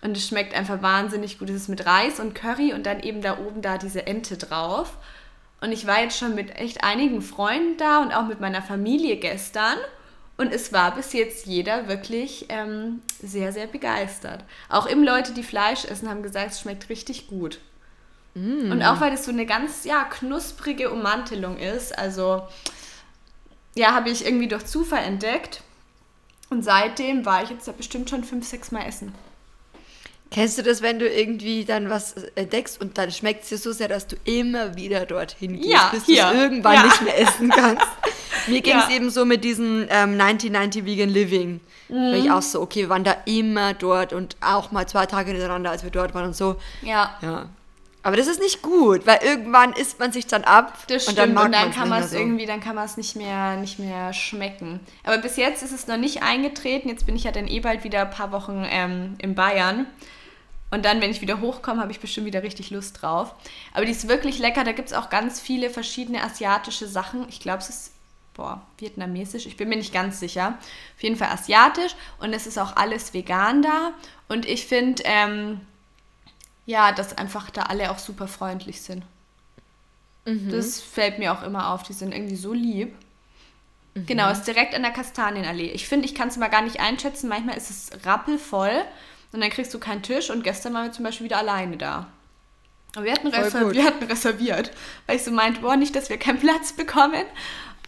Und 0.03 0.17
es 0.17 0.29
schmeckt 0.29 0.55
einfach 0.55 0.83
wahnsinnig 0.83 1.39
gut. 1.39 1.49
Es 1.49 1.57
ist 1.57 1.69
mit 1.69 1.87
Reis 1.87 2.21
und 2.21 2.35
Curry 2.35 2.75
und 2.75 2.85
dann 2.85 3.01
eben 3.01 3.23
da 3.23 3.39
oben 3.39 3.63
da 3.63 3.79
diese 3.79 4.07
Ente 4.07 4.37
drauf. 4.37 4.99
Und 5.61 5.73
ich 5.73 5.87
war 5.87 6.03
jetzt 6.03 6.19
schon 6.19 6.35
mit 6.35 6.57
echt 6.57 6.85
einigen 6.85 7.23
Freunden 7.23 7.79
da 7.79 8.03
und 8.03 8.13
auch 8.13 8.27
mit 8.27 8.39
meiner 8.39 8.61
Familie 8.61 9.17
gestern. 9.17 9.79
Und 10.37 10.53
es 10.53 10.73
war 10.73 10.95
bis 10.95 11.13
jetzt 11.13 11.47
jeder 11.47 11.89
wirklich 11.89 12.47
ähm, 12.49 13.03
sehr, 13.23 13.53
sehr 13.53 13.67
begeistert. 13.67 14.45
Auch 14.69 14.89
eben 14.91 15.05
Leute, 15.05 15.33
die 15.33 15.45
Fleisch 15.45 15.85
essen, 15.85 16.11
haben 16.11 16.23
gesagt, 16.23 16.51
es 16.51 16.61
schmeckt 16.61 16.89
richtig 16.89 17.29
gut. 17.29 17.61
Mm. 18.35 18.73
Und 18.73 18.83
auch 18.83 19.01
weil 19.01 19.11
das 19.11 19.25
so 19.25 19.31
eine 19.31 19.47
ganz, 19.47 19.85
ja, 19.85 20.05
knusprige 20.05 20.91
Ummantelung 20.91 21.57
ist. 21.59 21.97
Also, 21.97 22.43
ja, 23.75 23.93
habe 23.93 24.11
ich 24.11 24.25
irgendwie 24.27 24.49
durch 24.49 24.67
Zufall 24.67 25.05
entdeckt. 25.05 25.63
Und 26.51 26.63
seitdem 26.63 27.25
war 27.25 27.43
ich 27.43 27.51
jetzt 27.51 27.77
bestimmt 27.77 28.11
schon 28.11 28.25
fünf, 28.25 28.47
sechs 28.47 28.71
Mal 28.71 28.87
essen. 28.87 29.15
Kennst 30.31 30.59
du 30.59 30.63
das, 30.63 30.83
wenn 30.83 30.99
du 30.99 31.09
irgendwie 31.09 31.65
dann 31.65 31.91
was 31.91 32.15
entdeckst 32.35 32.81
und 32.81 32.99
dann 32.99 33.13
schmeckt 33.13 33.45
es 33.45 33.51
dir 33.51 33.59
so 33.59 33.71
sehr, 33.71 33.87
dass 33.87 34.09
du 34.09 34.17
immer 34.25 34.75
wieder 34.75 35.07
dorthin 35.07 35.57
gehst, 35.61 35.69
ja, 35.69 35.91
bis 35.93 36.07
du 36.07 36.13
es 36.13 36.19
irgendwann 36.19 36.75
ja. 36.75 36.83
nicht 36.85 37.03
mehr 37.03 37.21
essen 37.21 37.51
kannst? 37.51 37.87
Mir 38.49 38.61
ging 38.61 38.77
es 38.77 38.89
ja. 38.89 38.97
eben 38.97 39.11
so 39.11 39.25
mit 39.25 39.45
diesem 39.45 39.83
ähm, 39.83 40.21
1990 40.21 40.85
Vegan 40.85 41.09
Living. 41.09 41.61
Mhm. 41.89 41.95
Weil 41.95 42.17
ich 42.17 42.31
auch 42.31 42.43
so, 42.43 42.61
okay, 42.61 42.81
wir 42.83 42.89
waren 42.89 43.05
da 43.05 43.17
immer 43.27 43.75
dort 43.75 44.13
und 44.13 44.37
auch 44.41 44.73
mal 44.73 44.87
zwei 44.89 45.07
Tage 45.07 45.31
hintereinander, 45.31 45.71
als 45.71 45.85
wir 45.85 45.91
dort 45.91 46.15
waren 46.15 46.27
und 46.27 46.37
so. 46.37 46.57
Ja. 46.83 47.17
Ja. 47.23 47.49
Aber 48.05 48.19
das 48.19 48.27
ist 48.27 48.39
nicht 48.39 48.61
gut, 48.61 49.07
weil 49.07 49.21
irgendwann 49.23 49.73
isst 49.73 49.99
man 49.99 50.13
sich 50.13 50.27
dann 50.27 50.45
ab. 50.45 50.77
Das 50.89 51.05
stimmt, 51.05 51.19
und 51.19 51.35
dann, 51.35 51.47
und 51.47 51.53
dann 51.53 51.73
kann 51.73 51.89
man 51.89 52.03
es 52.03 52.13
irgendwie, 52.13 52.45
dann 52.45 52.61
kann 52.61 52.75
man 52.75 52.85
es 52.85 52.99
nicht 52.99 53.17
mehr, 53.17 53.57
nicht 53.57 53.79
mehr 53.79 54.13
schmecken. 54.13 54.79
Aber 55.05 55.17
bis 55.17 55.39
jetzt 55.39 55.63
ist 55.63 55.73
es 55.73 55.87
noch 55.87 55.97
nicht 55.97 56.23
eingetreten. 56.23 56.91
Jetzt 56.91 57.07
bin 57.07 57.17
ich 57.17 57.25
ja 57.25 57.33
dann 57.33 57.49
eh 57.49 57.61
bald 57.61 57.83
wieder 57.83 58.03
ein 58.03 58.11
paar 58.11 58.31
Wochen 58.31 58.63
ähm, 58.69 59.15
in 59.19 59.35
Bayern. 59.35 59.87
Und 60.71 60.85
dann, 60.85 61.01
wenn 61.01 61.11
ich 61.11 61.23
wieder 61.23 61.41
hochkomme, 61.41 61.81
habe 61.81 61.93
ich 61.93 62.01
bestimmt 62.01 62.27
wieder 62.27 62.43
richtig 62.43 62.69
Lust 62.69 63.01
drauf. 63.01 63.35
Aber 63.73 63.87
die 63.87 63.93
ist 63.93 64.07
wirklich 64.07 64.39
lecker. 64.39 64.65
Da 64.65 64.73
gibt 64.73 64.89
es 64.89 64.95
auch 64.95 65.09
ganz 65.09 65.41
viele 65.41 65.71
verschiedene 65.71 66.23
asiatische 66.23 66.87
Sachen. 66.87 67.27
Ich 67.31 67.41
glaube, 67.41 67.61
es 67.61 67.71
ist, 67.71 67.93
boah, 68.35 68.61
vietnamesisch. 68.77 69.47
Ich 69.47 69.57
bin 69.57 69.71
mir 69.71 69.77
nicht 69.77 69.95
ganz 69.95 70.21
sicher. 70.21 70.59
Auf 70.97 71.03
jeden 71.03 71.17
Fall 71.17 71.29
asiatisch. 71.29 71.95
Und 72.19 72.35
es 72.35 72.47
ist 72.47 72.59
auch 72.59 72.77
alles 72.77 73.15
vegan 73.15 73.63
da. 73.63 73.93
Und 74.29 74.45
ich 74.45 74.67
finde, 74.67 75.05
ähm, 75.07 75.63
ja, 76.67 76.93
dass 76.93 77.17
einfach 77.17 77.51
da 77.51 77.63
alle 77.65 77.91
auch 77.91 77.99
super 77.99 78.29
freundlich 78.29 78.83
sind. 78.83 79.05
Mhm. 80.25 80.51
Das 80.51 80.81
fällt 80.81 81.19
mir 81.19 81.33
auch 81.33 81.43
immer 81.43 81.71
auf. 81.71 81.83
Die 81.83 81.93
sind 81.93 82.13
irgendwie 82.13 82.37
so 82.37 82.53
lieb. 82.53 82.95
Mhm. 83.95 84.07
Genau, 84.07 84.31
ist 84.31 84.45
direkt 84.45 84.75
an 84.75 84.83
der 84.83 84.93
Kastanienallee. 84.93 85.71
Ich 85.71 85.87
finde, 85.87 86.07
ich 86.07 86.15
kann 86.15 86.29
es 86.29 86.37
mal 86.37 86.49
gar 86.49 86.63
nicht 86.63 86.81
einschätzen. 86.81 87.29
Manchmal 87.29 87.57
ist 87.57 87.71
es 87.71 88.07
rappelvoll 88.07 88.83
und 89.33 89.41
dann 89.41 89.51
kriegst 89.51 89.75
du 89.75 89.79
keinen 89.79 90.03
Tisch. 90.03 90.31
Und 90.31 90.45
gestern 90.45 90.75
waren 90.75 90.87
wir 90.87 90.93
zum 90.93 91.05
Beispiel 91.05 91.27
wieder 91.27 91.39
alleine 91.39 91.77
da. 91.77 92.07
Aber 92.97 93.05
wir 93.05 93.13
hatten, 93.13 93.33
wir 93.33 93.85
hatten 93.85 94.05
reserviert, 94.05 94.71
weil 95.07 95.17
ich 95.17 95.25
so 95.25 95.33
meinte, 95.33 95.61
boah, 95.61 95.77
nicht, 95.77 95.97
dass 95.97 96.11
wir 96.11 96.17
keinen 96.17 96.39
Platz 96.39 96.73
bekommen. 96.73 97.25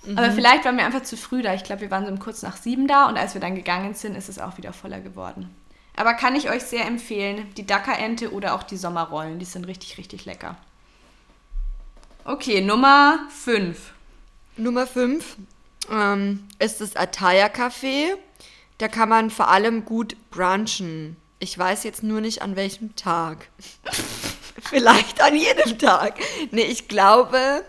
Mhm. 0.04 0.18
Aber 0.18 0.30
vielleicht 0.32 0.64
waren 0.64 0.76
wir 0.76 0.84
einfach 0.84 1.02
zu 1.02 1.16
früh 1.16 1.42
da. 1.42 1.54
Ich 1.54 1.64
glaube, 1.64 1.82
wir 1.82 1.90
waren 1.90 2.04
so 2.04 2.12
um 2.12 2.18
kurz 2.18 2.42
nach 2.42 2.56
sieben 2.56 2.88
da 2.88 3.08
und 3.08 3.16
als 3.16 3.34
wir 3.34 3.40
dann 3.40 3.54
gegangen 3.54 3.94
sind, 3.94 4.16
ist 4.16 4.28
es 4.28 4.38
auch 4.38 4.58
wieder 4.58 4.72
voller 4.72 5.00
geworden. 5.00 5.54
Aber 5.96 6.14
kann 6.14 6.36
ich 6.36 6.50
euch 6.50 6.62
sehr 6.62 6.86
empfehlen. 6.86 7.52
Die 7.56 7.66
Dackerente 7.66 8.32
oder 8.32 8.54
auch 8.54 8.62
die 8.62 8.76
Sommerrollen. 8.76 9.38
Die 9.38 9.46
sind 9.46 9.66
richtig, 9.66 9.98
richtig 9.98 10.26
lecker. 10.26 10.56
Okay, 12.24 12.60
Nummer 12.60 13.20
5. 13.30 13.92
Nummer 14.58 14.86
5 14.86 15.36
ähm, 15.90 16.46
ist 16.58 16.80
das 16.80 16.96
Ataya 16.96 17.46
Café. 17.46 18.14
Da 18.78 18.88
kann 18.88 19.08
man 19.08 19.30
vor 19.30 19.48
allem 19.48 19.84
gut 19.84 20.16
brunchen. 20.30 21.16
Ich 21.38 21.58
weiß 21.58 21.84
jetzt 21.84 22.02
nur 22.02 22.20
nicht 22.20 22.42
an 22.42 22.56
welchem 22.56 22.94
Tag. 22.96 23.48
Vielleicht 24.62 25.20
an 25.20 25.36
jedem 25.36 25.78
Tag. 25.78 26.18
Nee, 26.50 26.62
ich 26.62 26.88
glaube. 26.88 27.64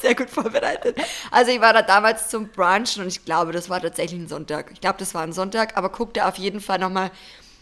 Sehr 0.00 0.14
gut 0.14 0.30
vorbereitet. 0.30 0.96
Also 1.30 1.50
ich 1.50 1.60
war 1.60 1.72
da 1.72 1.82
damals 1.82 2.28
zum 2.28 2.48
Brunchen 2.48 3.02
und 3.02 3.08
ich 3.08 3.24
glaube, 3.24 3.52
das 3.52 3.68
war 3.68 3.80
tatsächlich 3.80 4.20
ein 4.20 4.28
Sonntag. 4.28 4.70
Ich 4.72 4.80
glaube, 4.80 4.98
das 4.98 5.14
war 5.14 5.22
ein 5.22 5.32
Sonntag, 5.32 5.76
aber 5.76 5.88
guck 5.90 6.14
da 6.14 6.28
auf 6.28 6.36
jeden 6.36 6.60
Fall 6.60 6.78
nochmal 6.78 7.10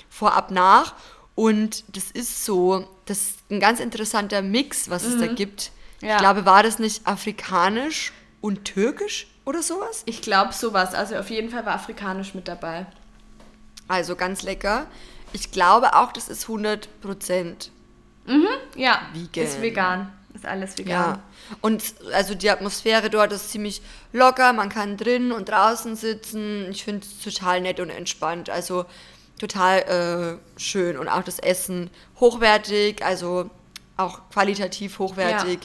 vorab 0.08 0.50
nach. 0.50 0.94
Und 1.34 1.84
das 1.94 2.10
ist 2.10 2.44
so, 2.44 2.88
das 3.04 3.18
ist 3.18 3.50
ein 3.50 3.60
ganz 3.60 3.80
interessanter 3.80 4.42
Mix, 4.42 4.88
was 4.88 5.04
es 5.04 5.18
da 5.18 5.26
gibt. 5.26 5.70
Ja. 6.00 6.16
Ich 6.16 6.18
glaube, 6.18 6.46
war 6.46 6.62
das 6.62 6.78
nicht 6.78 7.06
afrikanisch 7.06 8.12
und 8.40 8.64
türkisch 8.64 9.26
oder 9.44 9.62
sowas? 9.62 10.02
Ich 10.06 10.22
glaube 10.22 10.52
sowas. 10.52 10.94
Also 10.94 11.16
auf 11.16 11.30
jeden 11.30 11.50
Fall 11.50 11.64
war 11.66 11.74
afrikanisch 11.74 12.34
mit 12.34 12.48
dabei. 12.48 12.86
Also 13.88 14.16
ganz 14.16 14.42
lecker. 14.42 14.86
Ich 15.32 15.52
glaube 15.52 15.94
auch, 15.94 16.12
das 16.12 16.28
ist 16.28 16.44
100 16.44 17.00
Prozent. 17.00 17.70
Ja, 18.74 19.02
Vegan. 19.12 19.44
ist 19.44 19.62
vegan. 19.62 20.12
Ist 20.46 20.52
alles 20.52 20.78
vegan. 20.78 20.92
Ja. 20.92 21.22
Und 21.60 21.82
also 22.12 22.34
die 22.34 22.50
Atmosphäre 22.50 23.10
dort 23.10 23.32
ist 23.32 23.50
ziemlich 23.50 23.82
locker. 24.12 24.52
Man 24.52 24.68
kann 24.68 24.96
drin 24.96 25.32
und 25.32 25.48
draußen 25.48 25.96
sitzen. 25.96 26.70
Ich 26.70 26.84
finde 26.84 27.04
es 27.04 27.22
total 27.22 27.60
nett 27.60 27.80
und 27.80 27.90
entspannt. 27.90 28.48
Also 28.48 28.86
total 29.38 30.38
äh, 30.38 30.60
schön. 30.60 30.96
Und 30.96 31.08
auch 31.08 31.22
das 31.22 31.38
Essen 31.38 31.90
hochwertig, 32.20 33.04
also 33.04 33.50
auch 33.96 34.20
qualitativ 34.30 34.98
hochwertig. 34.98 35.60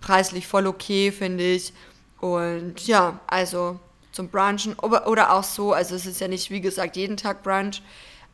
Preislich 0.00 0.46
voll 0.46 0.66
okay, 0.66 1.12
finde 1.12 1.44
ich. 1.44 1.72
Und 2.20 2.86
ja, 2.86 3.20
also 3.26 3.78
zum 4.12 4.28
Brunchen 4.28 4.74
oder, 4.78 5.06
oder 5.06 5.32
auch 5.34 5.44
so, 5.44 5.74
also 5.74 5.94
es 5.94 6.06
ist 6.06 6.20
ja 6.20 6.28
nicht, 6.28 6.50
wie 6.50 6.62
gesagt, 6.62 6.96
jeden 6.96 7.18
Tag 7.18 7.42
Brunch, 7.42 7.82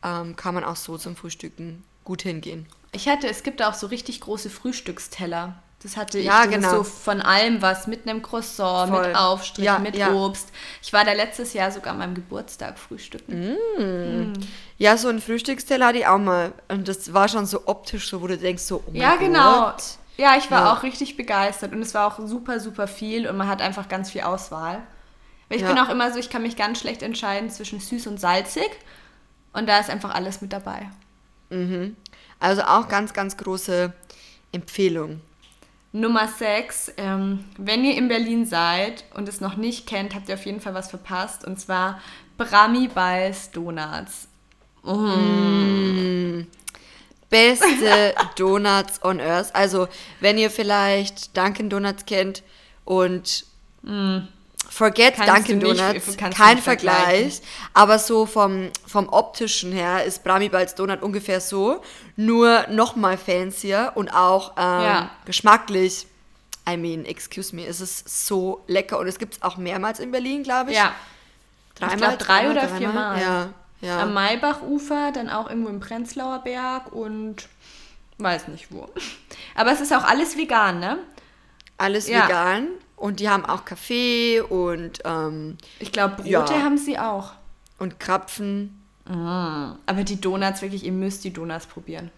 ähm, 0.03 0.37
kann 0.37 0.55
man 0.55 0.63
auch 0.63 0.77
so 0.77 0.97
zum 0.97 1.17
Frühstücken 1.17 1.83
gut 2.03 2.21
hingehen. 2.23 2.67
Ich 2.91 3.07
hatte, 3.07 3.27
es 3.27 3.43
gibt 3.43 3.61
auch 3.63 3.73
so 3.73 3.87
richtig 3.87 4.21
große 4.21 4.49
Frühstücksteller. 4.49 5.55
Das 5.81 5.97
hatte 5.97 6.17
ich. 6.19 6.25
Ja, 6.25 6.45
genau. 6.45 6.77
so 6.77 6.83
von 6.83 7.21
allem 7.21 7.61
was, 7.61 7.87
mit 7.87 8.07
einem 8.07 8.21
Croissant, 8.21 8.89
Voll. 8.89 9.07
mit 9.07 9.15
Aufstrich, 9.17 9.65
Ja, 9.65 9.79
mit 9.79 9.97
ja. 9.97 10.13
Obst. 10.13 10.49
Ich 10.81 10.93
war 10.93 11.03
da 11.03 11.11
letztes 11.11 11.53
Jahr 11.53 11.71
sogar 11.71 11.91
an 11.93 11.99
meinem 11.99 12.15
Geburtstag 12.15 12.79
frühstücken. 12.79 13.57
Ja, 14.77 14.95
so 14.97 15.09
ein 15.09 15.19
Frühstücksteller 15.19 15.87
hatte 15.87 15.97
ich 15.99 16.07
auch 16.07 16.19
mal. 16.19 16.53
Und 16.69 16.87
das 16.87 17.13
war 17.13 17.27
schon 17.27 17.45
so 17.45 17.63
optisch, 17.67 18.09
so 18.09 18.21
wo 18.21 18.27
du 18.27 18.37
denkst, 18.37 18.63
so, 18.63 18.77
oh 18.85 18.91
mein 18.91 19.01
Ja, 19.01 19.15
genau. 19.17 19.65
Gott. 19.65 19.83
Ja, 20.15 20.35
ich 20.37 20.49
war 20.51 20.61
Ja. 20.65 20.73
auch 20.73 20.83
richtig 20.83 21.17
begeistert 21.17 21.73
und 21.73 21.81
es 21.81 21.93
war 21.93 22.07
auch 22.07 22.25
super, 22.25 22.59
super 22.59 22.87
viel 22.87 23.27
und 23.27 23.35
man 23.35 23.47
hat 23.47 23.61
einfach 23.61 23.89
ganz 23.89 24.11
viel 24.11 24.21
Auswahl. 24.21 24.83
Weil 25.49 25.57
ich 25.57 25.65
bin 25.65 25.77
auch 25.77 25.89
immer 25.89 26.13
so, 26.13 26.19
ich 26.19 26.29
kann 26.29 26.43
mich 26.43 26.55
ganz 26.55 26.79
schlecht 26.79 27.01
entscheiden 27.01 27.49
zwischen 27.49 27.79
süß 27.79 28.07
und 28.07 28.19
salzig 28.19 28.69
und 29.53 29.67
da 29.67 29.79
ist 29.79 29.89
einfach 29.89 30.13
alles 30.13 30.39
mit 30.41 30.53
dabei. 30.53 30.89
Also 32.39 32.63
auch 32.63 32.87
ganz, 32.87 33.13
ganz 33.13 33.37
große 33.37 33.93
Empfehlung. 34.51 35.21
Nummer 35.91 36.27
6, 36.27 36.93
ähm, 36.97 37.45
wenn 37.57 37.85
ihr 37.85 37.95
in 37.95 38.07
Berlin 38.07 38.45
seid 38.45 39.05
und 39.13 39.29
es 39.29 39.41
noch 39.41 39.57
nicht 39.57 39.85
kennt, 39.87 40.15
habt 40.15 40.27
ihr 40.27 40.35
auf 40.35 40.45
jeden 40.45 40.59
Fall 40.59 40.73
was 40.73 40.89
verpasst 40.89 41.45
und 41.45 41.59
zwar 41.59 42.01
Brami 42.37 42.87
Balls 42.87 43.51
Donuts. 43.51 44.27
Beste 47.29 48.15
Donuts 48.35 49.03
on 49.03 49.21
Earth. 49.21 49.55
Also, 49.55 49.87
wenn 50.19 50.37
ihr 50.37 50.49
vielleicht 50.49 51.37
Dunkin' 51.37 51.69
Donuts 51.69 52.05
kennt 52.05 52.43
und 52.85 53.45
forget 54.69 55.15
Kannst 55.15 55.49
Dunkin' 55.49 55.59
Donuts, 55.59 56.17
kein 56.35 56.57
Vergleich. 56.57 57.41
Aber 57.73 57.99
so 57.99 58.25
vom, 58.25 58.69
vom 58.87 59.09
optischen 59.09 59.71
her 59.71 60.03
ist 60.03 60.23
Brahmi 60.23 60.49
Balls 60.49 60.75
Donut 60.75 61.01
ungefähr 61.01 61.39
so, 61.41 61.81
nur 62.15 62.65
noch 62.69 62.95
mal 62.95 63.17
fancier 63.17 63.91
und 63.95 64.09
auch 64.13 64.53
ähm, 64.57 64.63
Ja. 64.83 65.09
geschmacklich. 65.25 66.07
I 66.69 66.77
mean, 66.77 67.05
excuse 67.05 67.53
me, 67.55 67.65
es 67.65 67.81
ist 67.81 68.27
so 68.27 68.63
lecker 68.67 68.97
und 68.99 69.07
es 69.07 69.19
gibt 69.19 69.35
es 69.35 69.41
auch 69.41 69.57
mehrmals 69.57 69.99
in 69.99 70.11
Berlin, 70.11 70.43
glaube 70.43 70.71
ich. 70.71 70.77
Ja, 70.77 70.93
Dreimal, 71.75 71.97
glaub, 71.97 72.19
drei 72.19 72.45
zweimal, 72.45 72.51
oder 72.51 72.67
viermal. 72.69 73.21
Ja, 73.21 73.49
ja. 73.81 74.01
am 74.03 74.13
Maibachufer, 74.13 75.11
dann 75.11 75.29
auch 75.29 75.49
irgendwo 75.49 75.69
im 75.69 75.79
Prenzlauer 75.81 76.39
Berg 76.39 76.91
und 76.93 77.49
weiß 78.19 78.47
nicht 78.47 78.67
wo. 78.71 78.87
Aber 79.55 79.71
es 79.73 79.81
ist 79.81 79.91
auch 79.93 80.03
alles 80.05 80.37
vegan, 80.37 80.79
ne? 80.79 80.99
Alles 81.77 82.07
Ja. 82.07 82.25
vegan 82.27 82.67
und 83.03 83.19
die 83.19 83.27
haben 83.29 83.45
auch 83.45 83.65
Kaffee 83.65 84.39
und, 84.39 84.99
ähm, 85.03 85.57
Ich 85.79 85.91
glaube, 85.91 86.15
Brote 86.15 86.29
Ja. 86.29 86.63
haben 86.63 86.77
sie 86.77 86.97
auch. 86.97 87.31
und 87.79 87.99
Krapfen. 87.99 88.79
Aber 89.05 90.03
die 90.05 90.21
Donuts, 90.21 90.61
wirklich, 90.61 90.85
ihr 90.85 90.93
müsst 90.93 91.25
die 91.25 91.33
Donuts 91.33 91.65
probieren. 91.65 92.09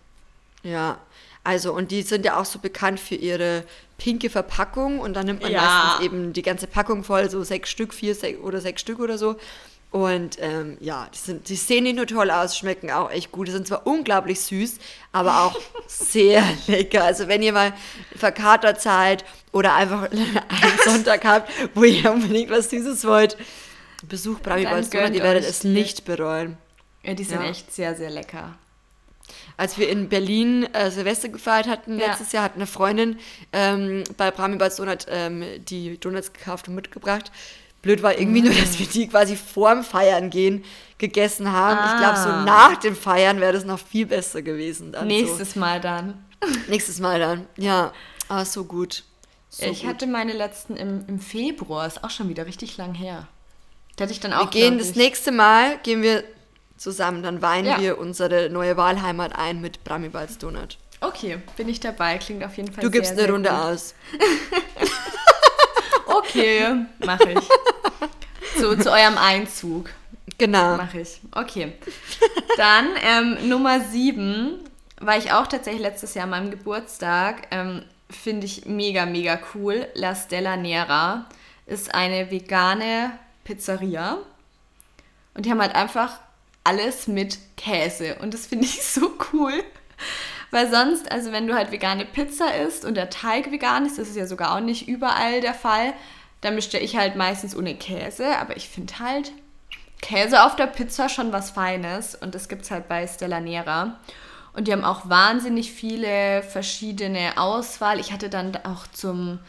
Ja, 0.62 1.00
also 1.44 1.74
und 1.74 1.90
die 1.90 2.04
sind 2.04 2.24
ja 2.26 2.40
auch 2.40 2.46
so 2.46 2.60
bekannt 2.60 3.00
für 3.00 3.16
ihre 3.16 3.64
pinke 3.98 4.30
Verpackung 4.30 5.00
und 5.00 5.14
dann 5.16 5.26
nimmt 5.26 5.42
man 5.42 5.52
Ja. 5.52 5.62
meistens 5.62 6.06
eben 6.06 6.34
die 6.34 6.42
ganze 6.44 6.68
Packung 6.68 7.04
voll, 7.04 7.30
so 7.32 7.44
sechs 7.44 7.70
Stück, 7.72 7.94
vier 7.94 8.14
sech, 8.14 8.40
oder 8.42 8.62
sechs 8.62 8.82
Stück 8.82 9.00
oder 9.00 9.18
so. 9.18 9.36
Und 9.92 10.38
ähm, 10.42 10.78
ja, 10.82 11.08
die, 11.14 11.18
sind, 11.18 11.48
die 11.48 11.56
sehen 11.56 11.86
nicht 11.86 11.96
nur 11.96 12.06
toll 12.06 12.30
aus, 12.30 12.58
schmecken 12.58 12.92
auch 12.92 13.10
echt 13.12 13.32
gut. 13.32 13.48
Die 13.48 13.54
sind 13.54 13.66
zwar 13.66 13.88
unglaublich 13.88 14.42
süß, 14.42 14.78
aber 15.14 15.44
auch 15.44 15.58
sehr 15.88 16.44
lecker. 16.68 17.04
Also 17.06 17.30
wenn 17.30 17.42
ihr 17.42 17.54
mal 17.54 17.72
verkatert 18.16 18.82
seid 18.82 19.24
oder 19.54 19.74
einfach 19.76 20.12
einen 20.12 20.80
Sonntag 20.84 21.24
habt, 21.24 21.50
wo 21.74 21.84
ihr 21.86 22.12
unbedingt 22.12 22.50
was 22.50 22.70
Süßes 22.70 23.06
wollt, 23.06 23.38
besucht 24.10 24.44
Brami 24.44 24.66
gönnt 24.66 25.16
ihr 25.16 25.24
werdet 25.24 25.46
es 25.46 25.64
nicht 25.64 26.04
bereuen. 26.04 26.58
Ja, 27.04 27.14
die 27.14 27.24
sind 27.24 27.42
Ja. 27.42 27.50
echt 27.50 27.74
sehr, 27.74 27.96
sehr 27.96 28.10
lecker. 28.10 28.58
Als 29.58 29.78
wir 29.78 29.88
in 29.90 30.10
Berlin 30.10 30.64
äh, 30.74 30.92
Silvester 30.92 31.30
gefeiert 31.30 31.68
hatten, 31.68 31.98
Ja. 32.00 32.08
letztes 32.08 32.34
Jahr 32.34 32.44
hat 32.44 32.56
eine 32.56 32.68
Freundin 32.68 33.18
ähm, 33.54 34.04
bei 34.18 34.30
Brahmi 34.30 34.58
Balls 34.58 34.76
Donut 34.76 35.06
ähm, 35.10 35.44
die 35.64 35.98
Donuts 35.98 36.34
gekauft 36.34 36.68
und 36.68 36.76
mitgebracht. 36.76 37.32
Blöd 37.86 38.02
war 38.04 38.18
irgendwie 38.20 38.42
nur, 38.42 38.54
dass 38.54 38.78
wir 38.80 38.88
die 38.88 39.08
quasi 39.08 39.38
vorm 39.38 39.84
Feiern 39.84 40.30
gehen 40.30 40.66
gegessen 40.98 41.52
haben. 41.52 41.80
Ich 41.94 42.00
glaube, 42.02 42.18
so 42.18 42.30
Ah. 42.30 42.44
nach 42.44 42.76
dem 42.78 42.96
Feiern 42.96 43.40
wäre 43.40 43.54
das 43.54 43.64
noch 43.64 43.80
viel 43.80 44.08
besser 44.08 44.42
gewesen. 44.42 44.92
Dann 44.92 45.08
Nächstes 45.08 45.56
Mal 45.56 45.80
dann. 45.80 46.26
So. 46.44 46.60
Nächstes 46.68 47.00
Mal 47.00 47.20
dann. 47.20 47.46
Ja, 47.58 47.94
aber 48.28 48.44
so 48.46 48.66
gut. 48.66 49.04
So 49.50 49.66
ich 49.68 49.82
gut. 49.82 49.90
hatte 49.90 50.08
meine 50.08 50.34
letzten 50.34 50.76
im, 50.76 51.06
im 51.08 51.20
Februar, 51.20 51.86
ist 51.86 52.04
auch 52.04 52.10
schon 52.10 52.28
wieder 52.28 52.46
richtig 52.48 52.76
lang 52.78 52.94
her. 52.96 53.28
Da 53.98 54.04
hatte 54.04 54.14
ich 54.14 54.20
dann 54.20 54.32
wir 54.32 54.42
auch. 54.42 54.50
gehen 54.50 54.74
glaub 54.74 54.80
das 54.80 54.90
ich- 54.90 54.96
nächste 54.96 55.32
Mal, 55.32 55.78
gehen 55.84 56.02
wir 56.02 56.24
zusammen, 56.78 57.22
dann 57.24 57.42
weihen 57.42 57.66
Ja. 57.66 57.80
wir 57.80 57.98
unsere 58.00 58.50
neue 58.50 58.76
Wahlheimat 58.78 59.38
ein 59.38 59.62
mit 59.62 59.84
Brahmi 59.84 60.10
Balls 60.10 60.38
Donut. 60.40 60.78
Okay, 61.02 61.38
bin 61.56 61.70
ich 61.70 61.80
dabei. 61.82 62.18
Klingt 62.18 62.44
auf 62.44 62.58
jeden 62.58 62.72
Fall 62.74 62.84
Du 62.84 62.90
gibst 62.90 63.10
sehr, 63.10 63.18
eine 63.18 63.28
sehr 63.28 63.34
Runde 63.34 63.50
gut. 63.50 63.58
aus. 63.60 63.94
Okay, 66.30 66.86
mache 67.06 67.32
ich. 67.32 67.40
So, 68.58 68.74
zu 68.76 68.90
eurem 68.90 69.18
Einzug. 69.18 69.90
Genau. 70.38 70.78
Mache 70.78 71.02
ich. 71.02 71.20
Okay. 71.32 71.74
Dann 72.58 72.88
ähm, 73.02 73.50
Nummer 73.50 73.82
7 73.82 74.60
war 75.00 75.18
ich 75.18 75.32
auch 75.32 75.48
tatsächlich 75.48 75.82
letztes 75.82 76.14
Jahr 76.14 76.24
an 76.24 76.30
meinem 76.30 76.52
Geburtstag. 76.52 77.48
Ähm, 77.52 77.84
Finde 78.10 78.46
ich 78.46 78.66
mega, 78.66 79.06
mega 79.06 79.40
cool. 79.54 79.88
La 79.94 80.16
Stella 80.16 80.56
Nera 80.56 81.26
ist 81.66 81.94
eine 81.94 82.32
vegane 82.32 83.12
Pizzeria. 83.44 84.20
Und 85.34 85.46
die 85.46 85.52
haben 85.52 85.62
halt 85.62 85.76
einfach 85.76 86.20
alles 86.64 87.08
mit 87.08 87.38
Käse. 87.58 88.16
Und 88.22 88.34
das 88.34 88.48
finde 88.48 88.66
ich 88.66 88.84
so 88.86 89.12
cool. 89.34 89.54
Weil 90.52 90.70
sonst, 90.70 91.12
also 91.12 91.32
wenn 91.32 91.48
du 91.48 91.56
halt 91.56 91.72
vegane 91.72 92.06
Pizza 92.06 92.56
isst 92.56 92.86
und 92.86 92.96
der 92.96 93.10
Teig 93.10 93.52
vegan 93.52 93.86
ist, 93.86 93.98
das 93.98 94.10
ist 94.10 94.16
ja 94.16 94.28
sogar 94.28 94.56
auch 94.56 94.62
nicht 94.62 94.88
überall 94.88 95.42
der 95.42 95.54
Fall, 95.54 95.94
dann 96.46 96.56
bestelle 96.56 96.84
ich 96.84 96.96
halt 96.96 97.16
meistens 97.16 97.56
ohne 97.56 97.76
Käse. 97.76 98.38
Aber 98.38 98.56
ich 98.56 98.70
finde 98.70 99.00
halt 99.00 99.32
Käse 100.02 100.44
auf 100.44 100.56
der 100.56 100.68
Pizza 100.68 101.10
schon 101.10 101.34
was 101.34 101.52
Feines. 101.52 102.16
Und 102.16 102.36
das 102.36 102.48
gibt 102.48 102.64
es 102.64 102.72
halt 102.72 102.88
bei 102.88 103.08
Stella 103.08 103.40
Nera. 103.40 104.00
Und 104.54 104.68
die 104.68 104.72
haben 104.72 104.86
auch 104.86 105.10
wahnsinnig 105.10 105.72
viele 105.72 106.44
verschiedene 106.44 107.38
Auswahl. 107.38 108.00
Ich 108.00 108.14
hatte 108.14 108.30
dann 108.30 108.56
auch 108.64 108.88
zum 108.88 109.40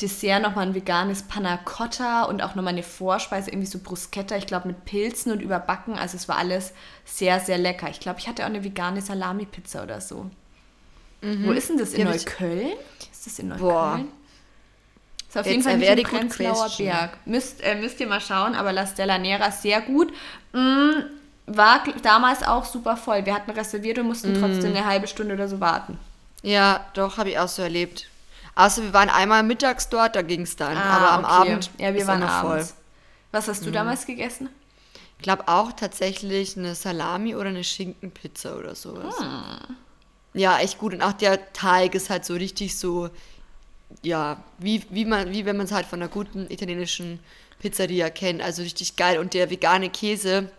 Dessert 0.00 0.42
nochmal 0.42 0.66
ein 0.66 0.74
veganes 0.74 1.22
Panna 1.22 1.56
Cotta 1.58 2.24
und 2.24 2.42
auch 2.42 2.54
nochmal 2.54 2.74
eine 2.74 2.82
Vorspeise, 2.82 3.50
irgendwie 3.50 3.66
so 3.66 3.78
Bruschetta, 3.78 4.36
ich 4.36 4.46
glaube 4.46 4.68
mit 4.68 4.84
Pilzen 4.84 5.32
und 5.32 5.40
überbacken. 5.40 5.94
Also 5.98 6.16
es 6.16 6.28
war 6.28 6.36
alles 6.36 6.74
sehr, 7.04 7.40
sehr 7.40 7.58
lecker. 7.58 7.88
Ich 7.90 8.00
glaube, 8.00 8.18
ich 8.18 8.28
hatte 8.28 8.42
auch 8.42 8.48
eine 8.48 8.62
vegane 8.62 9.00
Salami-Pizza 9.00 9.82
oder 9.82 10.00
so. 10.00 10.30
Wo 11.22 11.52
ist 11.52 11.70
denn 11.70 11.78
das? 11.78 11.94
In 11.94 12.04
Neukölln? 12.06 12.72
Ist 13.10 13.26
das 13.26 13.38
in 13.38 13.48
Neukölln? 13.48 13.70
Boah. 13.70 14.00
Ist 15.36 15.40
auf 15.40 15.46
Jetzt 15.46 15.52
jeden 15.52 15.62
Fall 15.64 15.76
nicht 15.78 15.88
im 15.90 15.96
good 15.96 16.10
Prenzlauer 16.10 16.64
question. 16.66 16.88
Berg. 16.88 17.10
Müsst, 17.26 17.62
äh, 17.62 17.74
müsst 17.74 18.00
ihr 18.00 18.06
mal 18.06 18.20
schauen, 18.20 18.54
aber 18.54 18.72
La 18.72 18.86
Stella 18.86 19.18
Nera 19.18 19.46
ist 19.46 19.60
sehr 19.60 19.82
gut. 19.82 20.10
Mm, 20.52 21.02
war 21.46 21.84
damals 22.02 22.42
auch 22.42 22.64
super 22.64 22.96
voll. 22.96 23.26
Wir 23.26 23.34
hatten 23.34 23.50
reserviert 23.50 23.98
und 23.98 24.06
mussten 24.06 24.32
Mm. 24.32 24.40
trotzdem 24.40 24.74
eine 24.74 24.86
halbe 24.86 25.06
Stunde 25.06 25.34
oder 25.34 25.46
so 25.46 25.60
warten. 25.60 25.98
Ja, 26.42 26.86
doch, 26.94 27.18
habe 27.18 27.30
ich 27.30 27.38
auch 27.38 27.48
so 27.48 27.60
erlebt. 27.60 28.08
Außer 28.54 28.82
wir 28.82 28.92
waren 28.94 29.10
einmal 29.10 29.42
mittags 29.42 29.90
dort, 29.90 30.16
da 30.16 30.22
ging 30.22 30.42
es 30.42 30.56
dann. 30.56 30.76
Ah, 30.76 30.96
aber 30.96 31.10
am 31.10 31.24
okay. 31.24 31.52
Abend 31.52 31.70
ja, 31.76 31.92
wir 31.92 32.06
waren 32.06 32.26
voll. 32.40 32.66
Was 33.30 33.48
hast 33.48 33.62
du 33.64 33.68
mhm. 33.68 33.74
damals 33.74 34.06
gegessen? 34.06 34.48
Ich 35.18 35.22
glaube 35.22 35.48
auch 35.48 35.72
tatsächlich 35.72 36.56
eine 36.56 36.74
Salami 36.74 37.34
oder 37.34 37.50
eine 37.50 37.64
Schinkenpizza 37.64 38.56
oder 38.56 38.74
sowas. 38.74 39.18
Hm. 39.18 39.76
Ja, 40.32 40.58
echt 40.58 40.78
gut. 40.78 40.94
Und 40.94 41.02
auch 41.02 41.12
der 41.12 41.52
Teig 41.52 41.94
ist 41.94 42.08
halt 42.08 42.24
so 42.24 42.34
richtig 42.34 42.78
so, 42.78 43.10
ja, 44.02 44.42
wie, 44.58 44.82
wie, 44.90 45.04
man, 45.04 45.32
wie 45.32 45.44
wenn 45.44 45.56
man 45.56 45.66
es 45.66 45.72
halt 45.72 45.86
von 45.86 46.00
einer 46.00 46.10
guten 46.10 46.50
italienischen 46.50 47.20
Pizzeria 47.58 48.10
kennt. 48.10 48.42
Also 48.42 48.62
richtig 48.62 48.96
geil. 48.96 49.18
Und 49.18 49.34
der 49.34 49.50
vegane 49.50 49.90
Käse, 49.90 50.50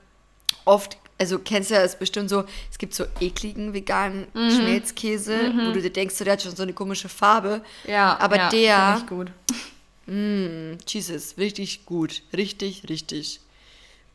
oft, 0.65 0.97
also 1.17 1.39
kennst 1.39 1.71
du 1.71 1.75
ja, 1.75 1.81
ist 1.81 1.99
bestimmt 1.99 2.29
so, 2.29 2.45
es 2.71 2.77
gibt 2.77 2.93
so 2.93 3.05
ekligen 3.19 3.73
veganen 3.73 4.27
mhm. 4.33 4.51
Schmelzkäse, 4.51 5.51
mhm. 5.51 5.67
wo 5.67 5.71
du 5.73 5.81
dir 5.81 5.91
denkst, 5.91 6.15
so, 6.15 6.23
der 6.23 6.33
hat 6.33 6.41
schon 6.41 6.55
so 6.55 6.63
eine 6.63 6.73
komische 6.73 7.09
Farbe. 7.09 7.61
Ja, 7.87 8.17
aber 8.19 8.37
ja, 8.37 8.49
der. 8.49 9.05
gut. 9.07 9.31
Mh, 10.07 10.77
Jesus, 10.87 11.37
richtig 11.37 11.85
gut. 11.85 12.23
Richtig, 12.35 12.87
richtig 12.89 13.41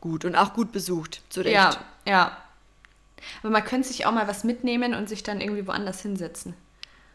gut. 0.01 0.25
Und 0.25 0.35
auch 0.35 0.53
gut 0.53 0.71
besucht, 0.71 1.21
zu 1.29 1.41
Recht. 1.41 1.53
Ja, 1.53 1.85
ja. 2.05 2.37
Aber 3.41 3.51
man 3.51 3.63
könnte 3.63 3.87
sich 3.87 4.05
auch 4.05 4.11
mal 4.11 4.27
was 4.27 4.43
mitnehmen 4.43 4.93
und 4.95 5.07
sich 5.07 5.23
dann 5.23 5.39
irgendwie 5.39 5.65
woanders 5.67 6.01
hinsetzen. 6.01 6.55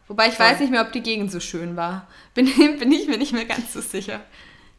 Wobei 0.09 0.27
ich 0.27 0.33
Voll. 0.33 0.47
weiß 0.47 0.59
nicht 0.59 0.71
mehr, 0.71 0.81
ob 0.81 0.91
die 0.91 1.01
Gegend 1.01 1.31
so 1.31 1.39
schön 1.39 1.77
war. 1.77 2.07
Bin, 2.33 2.45
bin 2.77 2.91
ich 2.91 3.07
mir 3.07 3.17
nicht 3.17 3.31
mehr 3.31 3.45
ganz 3.45 3.71
so 3.71 3.79
sicher. 3.79 4.19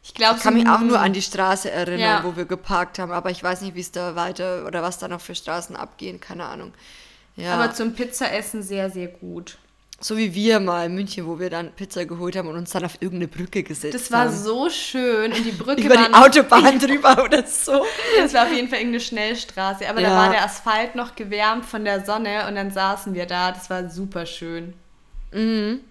Ich 0.03 0.13
glaube, 0.13 0.37
ich 0.37 0.43
kann 0.43 0.53
so 0.53 0.59
mich 0.59 0.67
auch 0.67 0.81
nur 0.81 0.99
an 0.99 1.13
die 1.13 1.21
Straße 1.21 1.69
erinnern, 1.69 1.99
ja. 1.99 2.23
wo 2.23 2.35
wir 2.35 2.45
geparkt 2.45 2.97
haben, 2.97 3.11
aber 3.11 3.29
ich 3.29 3.43
weiß 3.43 3.61
nicht, 3.61 3.75
wie 3.75 3.81
es 3.81 3.91
da 3.91 4.15
weiter 4.15 4.65
oder 4.65 4.81
was 4.81 4.97
da 4.97 5.07
noch 5.07 5.21
für 5.21 5.35
Straßen 5.35 5.75
abgehen, 5.75 6.19
keine 6.19 6.45
Ahnung. 6.45 6.73
Ja. 7.35 7.53
Aber 7.53 7.73
zum 7.73 7.93
Pizzaessen 7.93 8.63
sehr, 8.63 8.89
sehr 8.89 9.07
gut. 9.07 9.57
So 9.99 10.17
wie 10.17 10.33
wir 10.33 10.59
mal 10.59 10.87
in 10.87 10.95
München, 10.95 11.27
wo 11.27 11.37
wir 11.37 11.51
dann 11.51 11.71
Pizza 11.73 12.05
geholt 12.05 12.35
haben 12.35 12.47
und 12.47 12.55
uns 12.55 12.71
dann 12.71 12.83
auf 12.83 12.95
irgendeine 12.99 13.27
Brücke 13.27 13.61
gesetzt 13.61 13.93
haben. 13.93 14.01
Das 14.01 14.11
war 14.11 14.25
haben. 14.25 14.35
so 14.35 14.69
schön 14.71 15.31
und 15.31 15.45
die 15.45 15.51
Brücke 15.63 15.83
Über 15.83 15.95
die 15.95 16.13
Autobahn 16.13 16.79
drüber 16.79 17.23
oder 17.23 17.45
so. 17.45 17.85
Das 18.19 18.33
war 18.33 18.47
auf 18.47 18.53
jeden 18.53 18.67
Fall 18.67 18.79
irgendeine 18.79 19.01
Schnellstraße, 19.01 19.87
aber 19.87 20.01
ja. 20.01 20.09
da 20.09 20.15
war 20.15 20.31
der 20.31 20.43
Asphalt 20.43 20.95
noch 20.95 21.13
gewärmt 21.13 21.65
von 21.65 21.85
der 21.85 22.03
Sonne 22.03 22.47
und 22.47 22.55
dann 22.55 22.71
saßen 22.71 23.13
wir 23.13 23.27
da. 23.27 23.51
Das 23.51 23.69
war 23.69 23.87
super 23.91 24.25
schön. 24.25 24.73
Mhm. 25.31 25.81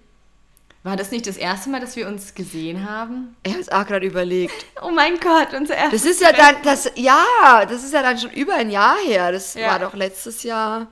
War 0.83 0.97
das 0.97 1.11
nicht 1.11 1.27
das 1.27 1.37
erste 1.37 1.69
Mal, 1.69 1.81
dass 1.81 1.95
wir 1.97 2.09
uns 2.09 2.35
gesehen 2.35 2.89
haben? 2.89 3.37
Ich 3.43 3.53
habe 3.53 3.61
es 3.61 3.69
auch 3.69 3.87
gerade 3.87 4.07
überlegt. 4.07 4.55
Oh 4.83 4.91
mein 4.91 5.21
Gott, 5.21 5.53
unser 5.53 5.77
erstes 5.77 6.03
Das 6.03 6.11
ist 6.11 6.23
ja 6.23 6.33
dann, 6.33 6.57
das, 6.63 6.91
ja, 6.95 7.67
das 7.69 7.85
ist 7.85 7.93
ja 7.93 8.03
dann 8.03 8.19
schon 8.19 8.31
über 8.31 8.55
ein 8.55 8.71
Jahr 8.71 8.97
her. 9.05 9.31
Das 9.31 9.53
ja. 9.53 9.69
war 9.69 9.79
doch 9.79 9.95
letztes 9.95 10.43
Jahr 10.43 10.87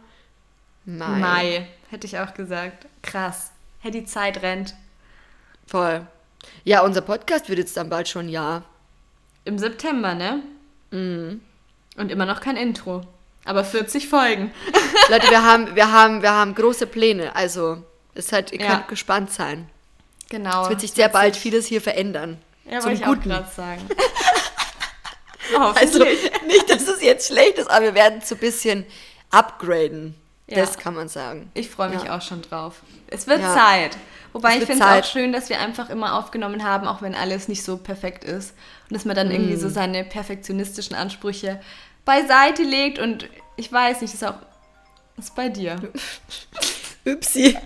Mai. 0.84 1.18
Mai, 1.18 1.68
hätte 1.90 2.06
ich 2.06 2.18
auch 2.18 2.32
gesagt. 2.34 2.87
Krass. 3.02 3.50
Hey, 3.80 3.90
die 3.90 4.04
Zeit 4.04 4.42
rennt. 4.42 4.74
Voll. 5.66 6.06
Ja, 6.64 6.82
unser 6.82 7.02
Podcast 7.02 7.48
wird 7.48 7.58
jetzt 7.58 7.76
dann 7.76 7.90
bald 7.90 8.08
schon 8.08 8.26
ein 8.26 8.30
Jahr. 8.30 8.64
Im 9.44 9.58
September, 9.58 10.14
ne? 10.14 10.42
Mhm. 10.90 11.42
Und 11.96 12.11
immer 12.11 12.24
noch 12.24 12.40
kein 12.40 12.56
Intro. 12.56 13.02
Aber 13.44 13.64
40 13.64 14.08
Folgen. 14.08 14.52
Leute, 15.11 15.28
wir 15.28 15.44
haben, 15.44 15.74
wir 15.76 15.92
haben, 15.92 16.22
wir 16.22 16.32
haben 16.32 16.54
große 16.54 16.87
Pläne. 16.87 17.37
Also, 17.37 17.82
es 18.18 18.33
halt, 18.33 18.52
ihr 18.52 18.61
ja. 18.61 18.76
könnt 18.76 18.88
gespannt 18.88 19.33
sein. 19.33 19.68
Genau. 20.28 20.64
Es 20.64 20.68
wird 20.70 20.81
sich 20.81 20.92
sehr 20.92 21.09
bald 21.09 21.37
vieles 21.37 21.66
hier 21.66 21.81
verändern. 21.81 22.38
Ja, 22.64 22.85
wollte 22.85 23.00
ich 23.00 23.02
Guten. 23.02 23.20
auch 23.20 23.24
gerade 23.24 23.50
sagen. 23.54 23.88
also, 25.74 26.04
nicht, 26.46 26.68
dass 26.68 26.87
es 26.87 27.02
jetzt 27.02 27.28
schlecht 27.28 27.59
ist, 27.59 27.70
aber 27.70 27.87
wir 27.87 27.94
werden 27.94 28.20
so 28.22 28.35
ein 28.35 28.40
bisschen 28.40 28.85
upgraden. 29.31 30.14
Ja. 30.46 30.57
Das 30.59 30.78
kann 30.78 30.94
man 30.94 31.09
sagen. 31.09 31.50
Ich 31.54 31.68
freue 31.68 31.90
mich 31.90 32.04
ja. 32.04 32.16
auch 32.16 32.22
schon 32.22 32.42
drauf. 32.42 32.83
Es 33.09 33.26
wird 33.26 33.40
ja. 33.40 33.54
Zeit. 33.54 33.96
Wobei 34.33 34.59
ich 34.59 34.64
finde 34.64 34.85
es 34.85 35.04
auch 35.04 35.11
schön, 35.11 35.33
dass 35.33 35.48
wir 35.48 35.59
einfach 35.59 35.90
immer 35.90 36.14
aufgenommen 36.14 36.64
haben, 36.64 36.87
auch 36.87 37.02
wenn 37.02 37.14
alles 37.14 37.48
nicht 37.48 37.62
so 37.62 37.78
perfekt 37.78 38.24
ist. 38.24 38.54
Und 38.88 38.94
dass 38.94 39.04
man 39.04 39.16
dann 39.16 39.28
mm. 39.28 39.33
irgendwie 39.33 39.57
so 39.57 39.68
seine 39.68 40.04
perfektionistischen 40.04 40.94
Ansprüche 40.94 41.61
beiseite 42.04 42.62
legt. 42.62 42.98
Und 42.98 43.28
ich 43.57 43.72
weiß 43.72 44.00
nicht, 44.02 44.12
das 44.14 44.22
ist 44.22 44.28
auch. 44.28 44.38
Das 45.16 45.26
ist 45.26 45.35
bei 45.35 45.48
dir. 45.48 45.76
Upsi. 47.07 47.57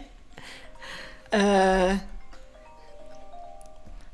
Äh. 1.32 1.96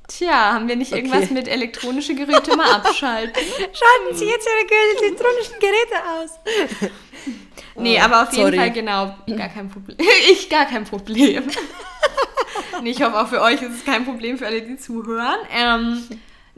Tja, 0.09 0.55
haben 0.55 0.69
wir 0.69 0.77
nicht 0.77 0.93
okay. 0.93 1.03
irgendwas 1.03 1.31
mit 1.31 1.49
elektronische 1.49 2.15
Geräte 2.15 2.57
mal 2.57 2.71
abschalten? 2.73 3.43
Schalten 3.57 4.15
Sie 4.15 4.25
jetzt 4.25 4.49
Ihre 4.49 5.07
elektronischen 5.07 5.55
Geräte 5.61 5.97
aus. 6.17 6.91
Nee, 7.81 8.01
aber 8.01 8.25
auf 8.25 8.33
jeden 8.33 8.55
Fall 8.55 8.73
genau, 8.73 9.15
gar 9.37 9.49
kein 9.49 9.69
Problem. 9.69 9.97
ich 10.33 10.49
gar 10.49 10.65
kein 10.65 10.85
Problem. 10.85 11.45
nee, 12.83 12.91
ich 12.91 13.01
hoffe 13.01 13.21
auch 13.21 13.29
für 13.29 13.41
euch 13.41 13.63
ist 13.63 13.73
es 13.73 13.85
kein 13.85 14.05
Problem 14.05 14.37
für 14.37 14.47
alle, 14.47 14.63
die 14.63 14.77
zuhören. 14.77 15.39
Ähm, 15.57 16.03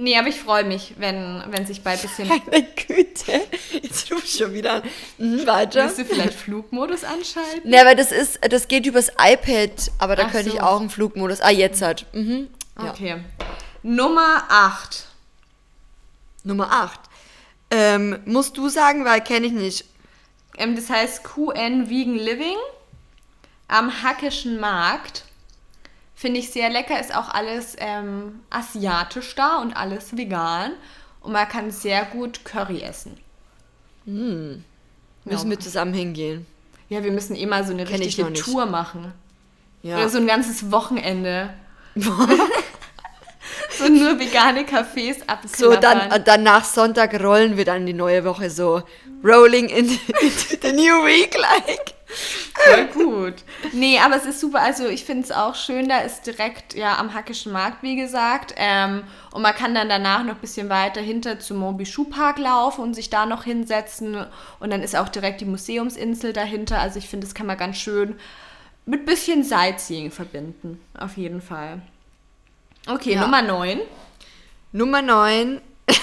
nee, 0.01 0.19
aber 0.19 0.29
ich 0.29 0.41
freue 0.41 0.65
mich, 0.65 0.95
wenn, 0.99 1.43
wenn 1.49 1.67
sich 1.67 1.83
bald 1.83 2.01
ein 2.01 2.03
bisschen... 2.03 2.29
Meine 2.51 2.67
Güte, 2.75 3.41
jetzt 3.83 4.11
ruf 4.11 4.25
ich 4.25 4.33
schon 4.33 4.53
wieder 4.53 4.75
an. 4.75 4.83
Mhm, 5.19 5.47
weiter. 5.47 5.85
Willst 5.85 5.99
du 5.99 6.05
vielleicht 6.05 6.35
Flugmodus 6.35 7.05
anschalten? 7.05 7.71
Nee, 7.71 7.79
aber 7.79 7.95
das 7.95 8.11
ist, 8.11 8.41
das 8.51 8.69
geht 8.69 8.87
übers 8.87 9.11
iPad, 9.19 9.91
aber 9.99 10.17
da 10.17 10.25
Ach 10.27 10.33
könnte 10.33 10.51
so. 10.51 10.57
ich 10.57 10.63
auch 10.63 10.81
einen 10.81 10.91
Flugmodus... 10.91 11.41
Ah, 11.41 11.51
jetzt 11.51 11.83
hat. 11.83 12.07
Mhm. 12.13 12.49
Ja. 12.79 12.91
Okay. 12.91 13.17
Nummer 13.83 14.45
8. 14.49 15.07
Nummer 16.45 16.73
8. 16.73 17.01
Ähm, 17.71 18.19
musst 18.25 18.57
du 18.57 18.69
sagen, 18.69 19.05
weil 19.05 19.21
kenne 19.21 19.47
ich 19.47 19.53
nicht. 19.53 19.85
Ähm, 20.59 20.75
das 20.77 20.91
heißt 20.91 21.25
QN 21.25 21.89
Vegan 21.89 22.17
Living 22.17 22.57
am 23.69 24.03
Hackischen 24.03 24.59
Markt. 24.59 25.25
Finde 26.21 26.39
ich 26.41 26.51
sehr 26.51 26.69
lecker, 26.69 27.01
ist 27.01 27.17
auch 27.17 27.31
alles 27.31 27.77
ähm, 27.79 28.41
asiatisch 28.51 29.35
da 29.37 29.57
und 29.57 29.73
alles 29.73 30.19
vegan. 30.19 30.73
Und 31.23 31.33
man 31.33 31.49
kann 31.49 31.71
sehr 31.71 32.05
gut 32.05 32.45
Curry 32.45 32.83
essen. 32.83 33.17
Hm. 34.05 34.63
Müssen 35.25 35.47
ja. 35.47 35.51
wir 35.51 35.61
zusammen 35.61 35.95
hingehen? 35.95 36.45
Ja, 36.91 37.03
wir 37.03 37.11
müssen 37.11 37.35
eh 37.37 37.47
mal 37.47 37.65
so 37.65 37.73
eine 37.73 37.87
Kenn 37.87 38.03
richtige 38.03 38.31
Tour 38.35 38.67
machen. 38.67 39.15
Ja. 39.81 39.97
Oder 39.97 40.11
so 40.11 40.19
ein 40.19 40.27
ganzes 40.27 40.71
Wochenende. 40.71 41.55
so 41.95 43.89
nur 43.89 44.19
vegane 44.19 44.65
Cafés 44.65 45.23
abklappern. 45.27 45.49
So, 45.57 45.75
dann, 45.75 46.23
dann 46.23 46.43
nach 46.43 46.67
Sonntag 46.67 47.19
rollen 47.19 47.57
wir 47.57 47.65
dann 47.65 47.87
die 47.87 47.95
neue 47.95 48.27
Woche 48.27 48.51
so. 48.51 48.83
Rolling 49.25 49.71
in, 49.71 49.87
into 50.21 50.57
the 50.61 50.73
new 50.73 51.03
week, 51.03 51.35
like. 51.39 51.95
Voll 52.65 52.87
gut. 53.05 53.35
Nee, 53.73 53.99
aber 53.99 54.17
es 54.17 54.25
ist 54.27 54.41
super. 54.41 54.61
Also 54.61 54.89
ich 54.89 55.05
finde 55.05 55.25
es 55.25 55.33
auch 55.33 55.55
schön, 55.55 55.89
da 55.89 55.99
ist 55.99 56.27
direkt 56.27 56.75
ja 56.75 56.99
am 56.99 57.15
Hackischen 57.15 57.53
Markt, 57.53 57.83
wie 57.83 57.97
gesagt. 57.97 58.55
Ähm, 58.57 59.03
und 59.33 59.43
man 59.43 59.55
kann 59.55 59.75
dann 59.75 59.89
danach 59.89 60.25
noch 60.25 60.35
ein 60.35 60.41
bisschen 60.41 60.69
weiter 60.69 61.01
hinter 61.01 61.39
zum 61.39 61.59
Moby 61.59 61.85
Park 62.11 62.39
laufen 62.39 62.83
und 62.83 62.95
sich 62.95 63.11
da 63.11 63.27
noch 63.27 63.45
hinsetzen. 63.45 64.27
Und 64.59 64.71
dann 64.71 64.83
ist 64.83 64.97
auch 64.97 65.09
direkt 65.09 65.41
die 65.41 65.47
Museumsinsel 65.47 66.33
dahinter. 66.33 66.79
Also 66.81 66.99
ich 66.99 67.09
finde, 67.09 67.27
das 67.27 67.35
kann 67.35 67.47
man 67.47 67.57
ganz 67.57 67.77
schön 67.77 68.17
mit 68.87 69.07
bisschen 69.07 69.45
Sightseeing 69.45 70.11
verbinden. 70.11 70.81
Auf 70.99 71.17
jeden 71.17 71.41
Fall. 71.41 71.81
Okay, 72.87 73.15
ja. 73.15 73.21
Nummer 73.23 73.43
9. 73.43 73.81
Nummer 74.73 75.03
9. 75.03 75.61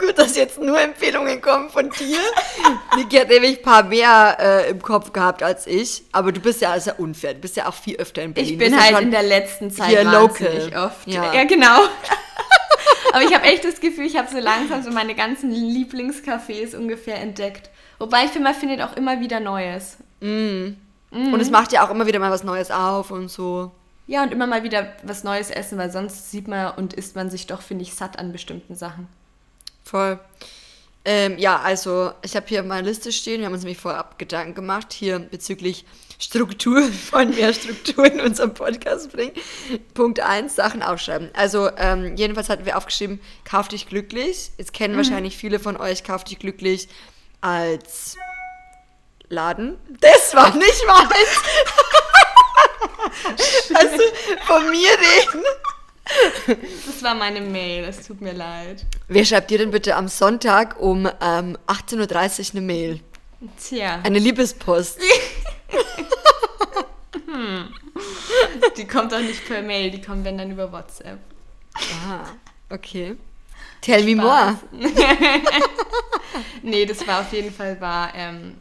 Gut, 0.00 0.18
dass 0.18 0.34
jetzt 0.34 0.58
nur 0.58 0.80
Empfehlungen 0.80 1.42
kommen 1.42 1.68
von 1.68 1.90
dir. 1.90 2.18
Niki 2.96 3.18
hat 3.18 3.28
nämlich 3.28 3.58
ein 3.58 3.62
paar 3.62 3.82
mehr 3.82 4.38
äh, 4.40 4.70
im 4.70 4.80
Kopf 4.80 5.12
gehabt 5.12 5.42
als 5.42 5.66
ich. 5.66 6.04
Aber 6.12 6.32
du 6.32 6.40
bist 6.40 6.62
ja 6.62 6.70
also 6.70 6.92
unfair. 6.96 7.34
Du 7.34 7.40
bist 7.40 7.56
ja 7.56 7.68
auch 7.68 7.74
viel 7.74 7.96
öfter 7.96 8.22
in 8.22 8.32
Berlin. 8.32 8.52
Ich 8.52 8.58
bin 8.58 8.80
halt 8.80 8.98
in 9.00 9.10
der 9.10 9.22
letzten 9.22 9.70
Zeit 9.70 9.88
hier 9.88 10.04
local. 10.04 10.72
oft. 10.74 11.06
Ja, 11.06 11.34
ja 11.34 11.44
genau. 11.44 11.80
Aber 13.12 13.22
ich 13.22 13.34
habe 13.34 13.44
echt 13.44 13.62
das 13.64 13.80
Gefühl, 13.80 14.06
ich 14.06 14.16
habe 14.16 14.28
so 14.30 14.38
langsam 14.38 14.82
so 14.82 14.90
meine 14.90 15.14
ganzen 15.14 15.50
Lieblingscafés 15.50 16.74
ungefähr 16.74 17.20
entdeckt. 17.20 17.68
Wobei 17.98 18.24
ich 18.24 18.30
finde, 18.30 18.48
man 18.48 18.54
findet 18.54 18.80
auch 18.80 18.96
immer 18.96 19.20
wieder 19.20 19.38
Neues. 19.38 19.98
Mm. 20.20 20.76
Mm. 21.10 21.34
Und 21.34 21.40
es 21.40 21.50
macht 21.50 21.72
ja 21.72 21.84
auch 21.84 21.90
immer 21.90 22.06
wieder 22.06 22.20
mal 22.20 22.30
was 22.30 22.44
Neues 22.44 22.70
auf 22.70 23.10
und 23.10 23.28
so. 23.28 23.72
Ja, 24.06 24.22
und 24.22 24.32
immer 24.32 24.46
mal 24.46 24.62
wieder 24.62 24.94
was 25.02 25.24
Neues 25.24 25.50
essen, 25.50 25.76
weil 25.76 25.90
sonst 25.90 26.30
sieht 26.30 26.48
man 26.48 26.72
und 26.76 26.94
isst 26.94 27.16
man 27.16 27.28
sich 27.28 27.46
doch, 27.46 27.60
finde 27.60 27.82
ich, 27.82 27.94
satt 27.94 28.18
an 28.18 28.32
bestimmten 28.32 28.74
Sachen. 28.74 29.08
Voll. 29.90 30.20
Ähm, 31.04 31.36
ja, 31.38 31.58
also 31.58 32.12
ich 32.22 32.36
habe 32.36 32.46
hier 32.46 32.62
meine 32.62 32.86
Liste 32.86 33.10
stehen. 33.10 33.40
Wir 33.40 33.46
haben 33.46 33.54
uns 33.54 33.64
nämlich 33.64 33.80
vorab 33.80 34.20
Gedanken 34.20 34.54
gemacht, 34.54 34.92
hier 34.92 35.18
bezüglich 35.18 35.84
Struktur, 36.20 36.82
von 37.10 37.30
mehr 37.30 37.52
Struktur 37.52 38.04
in 38.04 38.20
unserem 38.20 38.54
Podcast 38.54 39.10
bringen. 39.10 39.32
Punkt 39.94 40.20
1, 40.20 40.54
Sachen 40.54 40.84
aufschreiben. 40.84 41.30
Also 41.34 41.70
ähm, 41.76 42.14
jedenfalls 42.16 42.48
hatten 42.48 42.66
wir 42.66 42.76
aufgeschrieben, 42.76 43.18
kauf 43.44 43.66
dich 43.66 43.88
glücklich. 43.88 44.52
Jetzt 44.58 44.72
kennen 44.72 44.94
mhm. 44.94 44.98
wahrscheinlich 44.98 45.36
viele 45.36 45.58
von 45.58 45.76
euch, 45.76 46.04
kauf 46.04 46.22
dich 46.22 46.38
glücklich 46.38 46.88
als 47.40 48.16
Laden. 49.28 49.76
Das 50.00 50.36
war 50.36 50.54
nicht 50.54 50.86
meins. 50.86 51.42
also 53.74 54.02
von 54.46 54.70
mir 54.70 54.90
reden. 54.90 55.44
Das 56.86 57.02
war 57.02 57.14
meine 57.14 57.40
Mail, 57.40 57.84
es 57.84 58.06
tut 58.06 58.20
mir 58.20 58.32
leid. 58.32 58.84
Wer 59.08 59.24
schreibt 59.24 59.50
dir 59.50 59.58
denn 59.58 59.70
bitte 59.70 59.96
am 59.96 60.08
Sonntag 60.08 60.80
um 60.80 61.06
ähm, 61.20 61.56
18.30 61.66 61.98
Uhr 61.98 62.50
eine 62.52 62.60
Mail? 62.60 63.00
Tja. 63.58 64.00
Eine 64.02 64.18
Liebespost. 64.18 65.00
hm. 67.26 67.68
die 68.76 68.86
kommt 68.86 69.14
auch 69.14 69.20
nicht 69.20 69.46
per 69.46 69.62
Mail, 69.62 69.90
die 69.90 70.00
kommt 70.00 70.24
wenn 70.24 70.38
dann 70.38 70.50
über 70.50 70.70
WhatsApp. 70.72 71.18
Ah, 72.06 72.24
okay. 72.70 73.16
Tell 73.80 74.04
me 74.04 74.14
more. 74.14 74.58
nee, 76.62 76.84
das 76.84 77.06
war 77.06 77.20
auf 77.20 77.32
jeden 77.32 77.52
Fall 77.52 77.80
war, 77.80 78.14
ähm, 78.14 78.56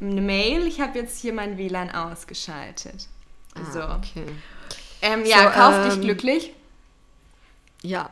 eine 0.00 0.20
Mail. 0.20 0.66
Ich 0.66 0.80
habe 0.80 0.98
jetzt 0.98 1.20
hier 1.20 1.32
mein 1.32 1.58
WLAN 1.58 1.90
ausgeschaltet. 1.90 3.08
Ah, 3.54 3.72
so. 3.72 3.80
okay. 3.80 4.26
Ähm, 5.02 5.24
ja, 5.24 5.44
So, 5.44 5.50
kauf 5.50 5.74
ähm, 5.74 5.90
dich 5.90 6.00
glücklich. 6.00 6.52
Ja. 7.82 8.10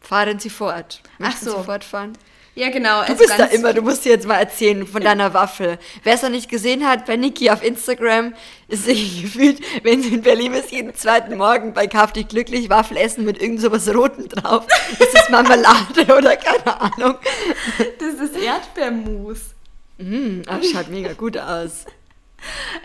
Fahren 0.00 0.38
Sie 0.38 0.50
fort. 0.50 1.02
Möchten 1.18 1.44
so. 1.44 1.58
Sie 1.58 1.64
fortfahren? 1.64 2.16
Ja, 2.54 2.68
genau. 2.70 3.04
Du 3.04 3.16
bist 3.16 3.38
da 3.38 3.44
immer, 3.44 3.72
du 3.72 3.80
musst 3.80 4.04
dir 4.04 4.10
jetzt 4.10 4.26
mal 4.26 4.38
erzählen 4.38 4.86
von 4.86 5.02
deiner 5.04 5.34
Waffel. 5.34 5.78
Wer 6.02 6.14
es 6.14 6.22
noch 6.22 6.30
nicht 6.30 6.50
gesehen 6.50 6.86
hat, 6.86 7.06
bei 7.06 7.16
Niki 7.16 7.48
auf 7.50 7.62
Instagram 7.62 8.34
ist 8.68 8.86
sie 8.86 9.22
gefühlt, 9.22 9.60
wenn 9.84 10.02
sie 10.02 10.14
in 10.14 10.22
Berlin 10.22 10.52
ist, 10.54 10.72
jeden 10.72 10.94
zweiten 10.94 11.36
Morgen 11.36 11.72
bei 11.74 11.86
Kauf 11.86 12.12
dich 12.12 12.28
glücklich 12.28 12.68
Waffel 12.68 12.96
essen 12.96 13.24
mit 13.24 13.40
irgend 13.40 13.60
sowas 13.60 13.88
Roten 13.94 14.28
drauf. 14.28 14.66
Ist 14.98 15.14
das 15.14 15.28
Marmelade 15.28 16.02
oder 16.18 16.36
keine 16.36 16.80
Ahnung? 16.80 17.14
Das 17.98 18.14
ist 18.14 18.36
Erdbeermus. 18.36 19.54
Mm, 19.98 20.42
ach, 20.46 20.58
schaut 20.62 20.88
mega 20.88 21.12
gut 21.12 21.38
aus. 21.38 21.84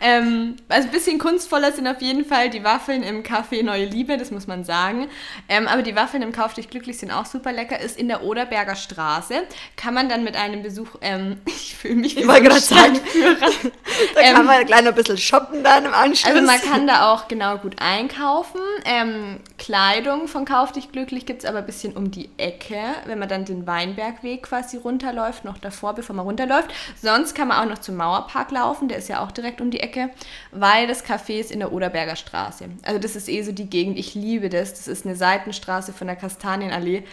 Ähm, 0.01 0.55
also 0.69 0.87
ein 0.87 0.91
bisschen 0.91 1.19
kunstvoller 1.19 1.71
sind 1.71 1.87
auf 1.87 2.01
jeden 2.01 2.25
Fall 2.25 2.49
die 2.49 2.63
Waffeln 2.63 3.03
im 3.03 3.23
Café 3.23 3.63
Neue 3.63 3.85
Liebe, 3.85 4.17
das 4.17 4.31
muss 4.31 4.47
man 4.47 4.63
sagen. 4.63 5.07
Ähm, 5.49 5.67
aber 5.67 5.81
die 5.81 5.95
Waffeln 5.95 6.21
im 6.23 6.31
Kauf 6.31 6.53
dich 6.53 6.69
glücklich 6.69 6.97
sind 6.97 7.11
auch 7.11 7.25
super 7.25 7.51
lecker. 7.51 7.79
Ist 7.79 7.97
in 7.97 8.07
der 8.07 8.23
Oderberger 8.23 8.75
Straße. 8.75 9.43
Kann 9.75 9.93
man 9.93 10.09
dann 10.09 10.23
mit 10.23 10.35
einem 10.35 10.63
Besuch, 10.63 10.89
ähm, 11.01 11.37
ich 11.45 11.75
fühle 11.75 11.95
mich 11.95 12.15
wie 12.15 12.21
Ich 12.21 12.25
so 12.25 12.31
ein 12.31 12.43
gerade 12.43 12.59
sagen, 12.59 12.99
da 14.15 14.21
kann 14.21 14.35
Ähm, 14.41 14.45
man 14.45 14.65
gleich 14.65 14.81
noch 14.81 14.89
ein 14.89 14.95
bisschen 14.95 15.17
shoppen 15.17 15.63
dann 15.63 15.85
im 15.85 15.93
Anschluss. 15.93 16.33
Also 16.33 16.45
man 16.45 16.61
kann 16.61 16.87
da 16.87 17.13
auch 17.13 17.27
genau 17.27 17.57
gut 17.57 17.75
einkaufen. 17.79 18.59
Ähm, 18.85 19.39
Kleidung 19.57 20.27
von 20.27 20.45
Kauf 20.45 20.71
dich 20.71 20.91
glücklich 20.91 21.25
gibt 21.25 21.43
es 21.43 21.49
aber 21.49 21.59
ein 21.59 21.65
bisschen 21.65 21.93
um 21.95 22.11
die 22.11 22.29
Ecke, 22.37 22.79
wenn 23.05 23.19
man 23.19 23.29
dann 23.29 23.45
den 23.45 23.65
Weinbergweg 23.65 24.43
quasi 24.43 24.77
runterläuft, 24.77 25.45
noch 25.45 25.57
davor, 25.57 25.93
bevor 25.93 26.15
man 26.15 26.25
runterläuft. 26.25 26.69
Sonst 27.01 27.35
kann 27.35 27.47
man 27.47 27.63
auch 27.63 27.69
noch 27.69 27.79
zum 27.79 27.95
Mauerpark 27.95 28.51
laufen, 28.51 28.87
der 28.87 28.97
ist 28.97 29.07
ja 29.07 29.23
auch 29.23 29.31
direkt 29.31 29.44
um 29.61 29.71
die 29.71 29.79
Ecke, 29.79 30.09
weil 30.51 30.87
das 30.87 31.05
Café 31.05 31.39
ist 31.39 31.51
in 31.51 31.59
der 31.59 31.71
Oderberger 31.71 32.15
Straße. 32.15 32.69
Also 32.83 32.99
das 32.99 33.15
ist 33.15 33.29
eh 33.29 33.41
so 33.43 33.51
die 33.51 33.69
Gegend, 33.69 33.97
ich 33.97 34.15
liebe 34.15 34.49
das. 34.49 34.73
Das 34.73 34.87
ist 34.87 35.05
eine 35.05 35.15
Seitenstraße 35.15 35.93
von 35.93 36.07
der 36.07 36.15
Kastanienallee. 36.15 37.03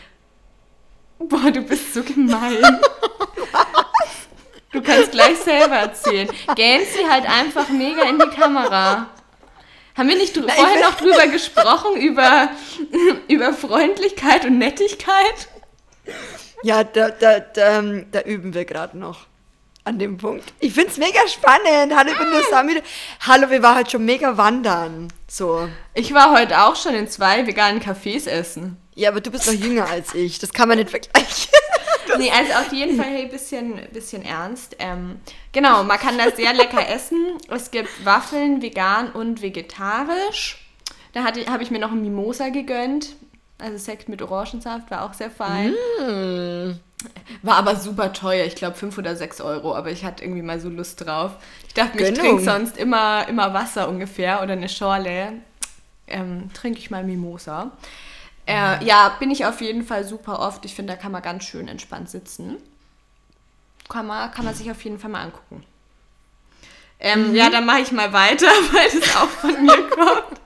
Boah, 1.18 1.50
du 1.50 1.62
bist 1.62 1.94
so 1.94 2.02
gemein. 2.02 2.58
Du 4.72 4.80
kannst 4.80 5.12
gleich 5.12 5.36
selber 5.36 5.76
erzählen. 5.76 6.28
Gähnt 6.56 6.86
sie 6.86 7.06
halt 7.06 7.28
einfach 7.28 7.68
mega 7.68 8.08
in 8.08 8.18
die 8.18 8.34
Kamera. 8.34 9.06
Haben 9.94 10.08
wir 10.08 10.16
nicht 10.16 10.34
ich 10.34 10.50
vorher 10.50 10.80
noch 10.80 10.96
drüber 10.96 11.26
gesprochen, 11.26 12.00
über, 12.00 12.48
über 13.28 13.52
Freundlichkeit 13.52 14.46
und 14.46 14.56
Nettigkeit? 14.56 15.48
Ja, 16.62 16.84
da, 16.84 17.10
da, 17.10 17.40
da, 17.40 17.78
ähm, 17.78 18.06
da 18.10 18.22
üben 18.22 18.54
wir 18.54 18.64
gerade 18.64 18.96
noch 18.96 19.26
an 19.84 19.98
dem 19.98 20.16
Punkt. 20.16 20.52
Ich 20.60 20.72
find's 20.72 20.96
mega 20.96 21.26
spannend. 21.28 21.94
Hallo, 21.96 22.10
ich 22.12 22.18
bin 22.18 22.30
der 22.30 22.42
Samir. 22.50 22.82
Hallo, 23.20 23.50
wir 23.50 23.62
waren 23.62 23.76
halt 23.76 23.90
schon 23.90 24.04
mega 24.04 24.36
wandern. 24.36 25.08
So. 25.26 25.68
Ich 25.94 26.14
war 26.14 26.32
heute 26.32 26.62
auch 26.62 26.76
schon 26.76 26.94
in 26.94 27.08
zwei 27.08 27.46
veganen 27.46 27.80
Cafés 27.80 28.28
essen. 28.28 28.76
Ja, 28.94 29.10
aber 29.10 29.20
du 29.20 29.30
bist 29.30 29.48
doch 29.48 29.52
jünger 29.52 29.88
als 29.88 30.14
ich. 30.14 30.38
Das 30.38 30.52
kann 30.52 30.68
man 30.68 30.78
nicht 30.78 30.90
vergleichen. 30.90 31.50
Nee, 32.18 32.30
also 32.30 32.52
auf 32.52 32.72
jeden 32.74 32.98
Fall, 32.98 33.06
hey, 33.06 33.26
bisschen, 33.26 33.80
bisschen 33.90 34.22
ernst. 34.22 34.76
Ähm, 34.78 35.20
genau, 35.52 35.82
man 35.82 35.98
kann 35.98 36.18
da 36.18 36.30
sehr 36.30 36.52
lecker 36.52 36.86
essen. 36.86 37.38
Es 37.48 37.70
gibt 37.70 37.88
Waffeln, 38.04 38.60
vegan 38.60 39.10
und 39.12 39.40
vegetarisch. 39.40 40.62
Da 41.14 41.24
habe 41.24 41.62
ich 41.62 41.70
mir 41.70 41.78
noch 41.78 41.92
ein 41.92 42.02
Mimosa 42.02 42.50
gegönnt. 42.50 43.16
Also 43.58 43.78
Sekt 43.78 44.10
mit 44.10 44.20
Orangensaft 44.20 44.90
war 44.90 45.04
auch 45.04 45.14
sehr 45.14 45.30
fein. 45.30 45.74
War 47.42 47.56
aber 47.56 47.76
super 47.76 48.12
teuer. 48.12 48.44
Ich 48.46 48.54
glaube 48.54 48.76
5 48.76 48.96
oder 48.98 49.16
6 49.16 49.40
Euro. 49.40 49.74
Aber 49.74 49.90
ich 49.90 50.04
hatte 50.04 50.24
irgendwie 50.24 50.42
mal 50.42 50.60
so 50.60 50.68
Lust 50.68 51.04
drauf. 51.04 51.32
Ich 51.66 51.74
dachte 51.74 51.96
mir, 51.96 52.08
ich 52.08 52.18
trinke 52.18 52.42
sonst 52.42 52.76
immer, 52.76 53.26
immer 53.28 53.52
Wasser 53.54 53.88
ungefähr 53.88 54.42
oder 54.42 54.52
eine 54.52 54.68
Schorle. 54.68 55.32
Ähm, 56.06 56.50
trinke 56.54 56.78
ich 56.78 56.90
mal 56.90 57.04
Mimosa. 57.04 57.70
Äh, 58.46 58.84
ja, 58.84 59.10
bin 59.20 59.30
ich 59.30 59.46
auf 59.46 59.60
jeden 59.60 59.84
Fall 59.84 60.04
super 60.04 60.40
oft. 60.40 60.64
Ich 60.64 60.74
finde, 60.74 60.92
da 60.94 60.98
kann 60.98 61.12
man 61.12 61.22
ganz 61.22 61.44
schön 61.44 61.68
entspannt 61.68 62.10
sitzen. 62.10 62.56
Kann 63.88 64.06
man, 64.06 64.30
kann 64.32 64.44
man 64.44 64.54
sich 64.54 64.70
auf 64.70 64.82
jeden 64.84 64.98
Fall 64.98 65.10
mal 65.10 65.22
angucken. 65.22 65.64
Ähm, 67.00 67.34
Ja, 67.34 67.50
dann 67.50 67.66
mache 67.66 67.80
ich 67.80 67.92
mal 67.92 68.12
weiter, 68.12 68.46
weil 68.72 69.00
das 69.00 69.16
auch 69.16 69.28
von 69.28 69.62
mir 69.64 69.88
kommt. 69.90 70.40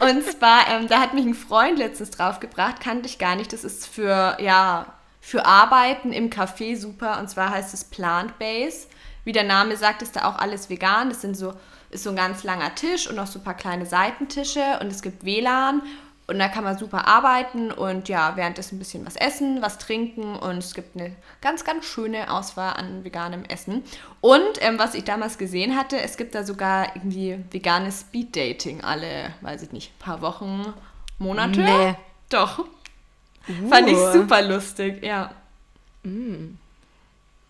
Und 0.00 0.24
zwar, 0.24 0.68
ähm, 0.68 0.86
da 0.88 1.00
hat 1.00 1.14
mich 1.14 1.24
ein 1.24 1.34
Freund 1.34 1.78
letztens 1.78 2.10
draufgebracht, 2.10 2.80
kannte 2.80 3.06
ich 3.08 3.18
gar 3.18 3.34
nicht. 3.36 3.52
Das 3.52 3.64
ist 3.64 3.86
für, 3.86 4.36
ja, 4.40 4.86
für 5.28 5.44
Arbeiten 5.44 6.14
im 6.14 6.30
Café 6.30 6.74
super. 6.74 7.18
Und 7.20 7.28
zwar 7.28 7.50
heißt 7.50 7.74
es 7.74 7.84
Plant 7.84 8.38
Base. 8.38 8.86
Wie 9.24 9.32
der 9.32 9.44
Name 9.44 9.76
sagt, 9.76 10.00
ist 10.00 10.16
da 10.16 10.24
auch 10.24 10.38
alles 10.38 10.70
vegan. 10.70 11.10
Das 11.10 11.20
sind 11.20 11.36
so, 11.36 11.52
ist 11.90 12.04
so 12.04 12.10
ein 12.10 12.16
ganz 12.16 12.44
langer 12.44 12.74
Tisch 12.74 13.06
und 13.06 13.16
noch 13.16 13.26
so 13.26 13.38
ein 13.38 13.44
paar 13.44 13.52
kleine 13.52 13.84
Seitentische. 13.84 14.78
Und 14.80 14.86
es 14.90 15.02
gibt 15.02 15.26
WLAN. 15.26 15.82
Und 16.28 16.38
da 16.38 16.48
kann 16.48 16.64
man 16.64 16.78
super 16.78 17.06
arbeiten 17.06 17.72
und 17.72 18.10
ja, 18.10 18.36
währenddessen 18.36 18.76
ein 18.76 18.78
bisschen 18.78 19.06
was 19.06 19.16
essen, 19.16 19.62
was 19.62 19.78
trinken 19.78 20.36
und 20.36 20.58
es 20.58 20.74
gibt 20.74 20.94
eine 20.94 21.16
ganz, 21.40 21.64
ganz 21.64 21.86
schöne 21.86 22.30
Auswahl 22.30 22.74
an 22.74 23.02
veganem 23.02 23.44
Essen. 23.44 23.82
Und 24.20 24.60
ähm, 24.60 24.78
was 24.78 24.94
ich 24.94 25.04
damals 25.04 25.38
gesehen 25.38 25.74
hatte, 25.74 25.98
es 25.98 26.18
gibt 26.18 26.34
da 26.34 26.44
sogar 26.44 26.94
irgendwie 26.94 27.42
veganes 27.50 28.00
Speed-Dating 28.00 28.84
alle, 28.84 29.32
weiß 29.40 29.62
ich 29.62 29.72
nicht, 29.72 29.98
paar 29.98 30.20
Wochen, 30.20 30.74
Monate. 31.18 31.62
Nee. 31.62 31.94
Doch. 32.28 32.66
Fand 33.68 33.88
ich 33.88 33.96
Uh. 33.96 34.12
super 34.12 34.42
lustig, 34.42 35.02
ja. 35.02 35.30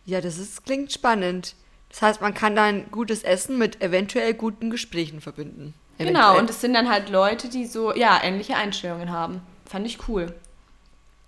Ja, 0.07 0.21
das 0.21 0.39
ist, 0.39 0.65
klingt 0.65 0.93
spannend. 0.93 1.55
Das 1.91 2.03
heißt, 2.03 2.21
man 2.21 2.35
kann 2.35 2.55
dann 2.57 2.91
gutes 2.91 3.23
Essen 3.23 3.59
mit 3.59 3.81
eventuell 3.83 4.35
guten 4.35 4.71
Gesprächen 4.71 5.21
verbinden. 5.21 5.75
Genau, 5.99 6.11
Eventuell. 6.21 6.41
und 6.41 6.51
es 6.51 6.61
sind 6.61 6.75
dann 6.75 6.89
halt 6.91 7.09
Leute, 7.11 7.49
die 7.49 7.67
so, 7.67 7.95
ja, 7.95 8.21
ähnliche 8.23 8.57
Einstellungen 8.57 9.11
haben. 9.11 9.41
Fand 9.67 9.87
ich 9.87 10.09
cool. 10.09 10.35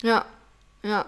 Ja, 0.03 0.25
ja. 0.83 1.07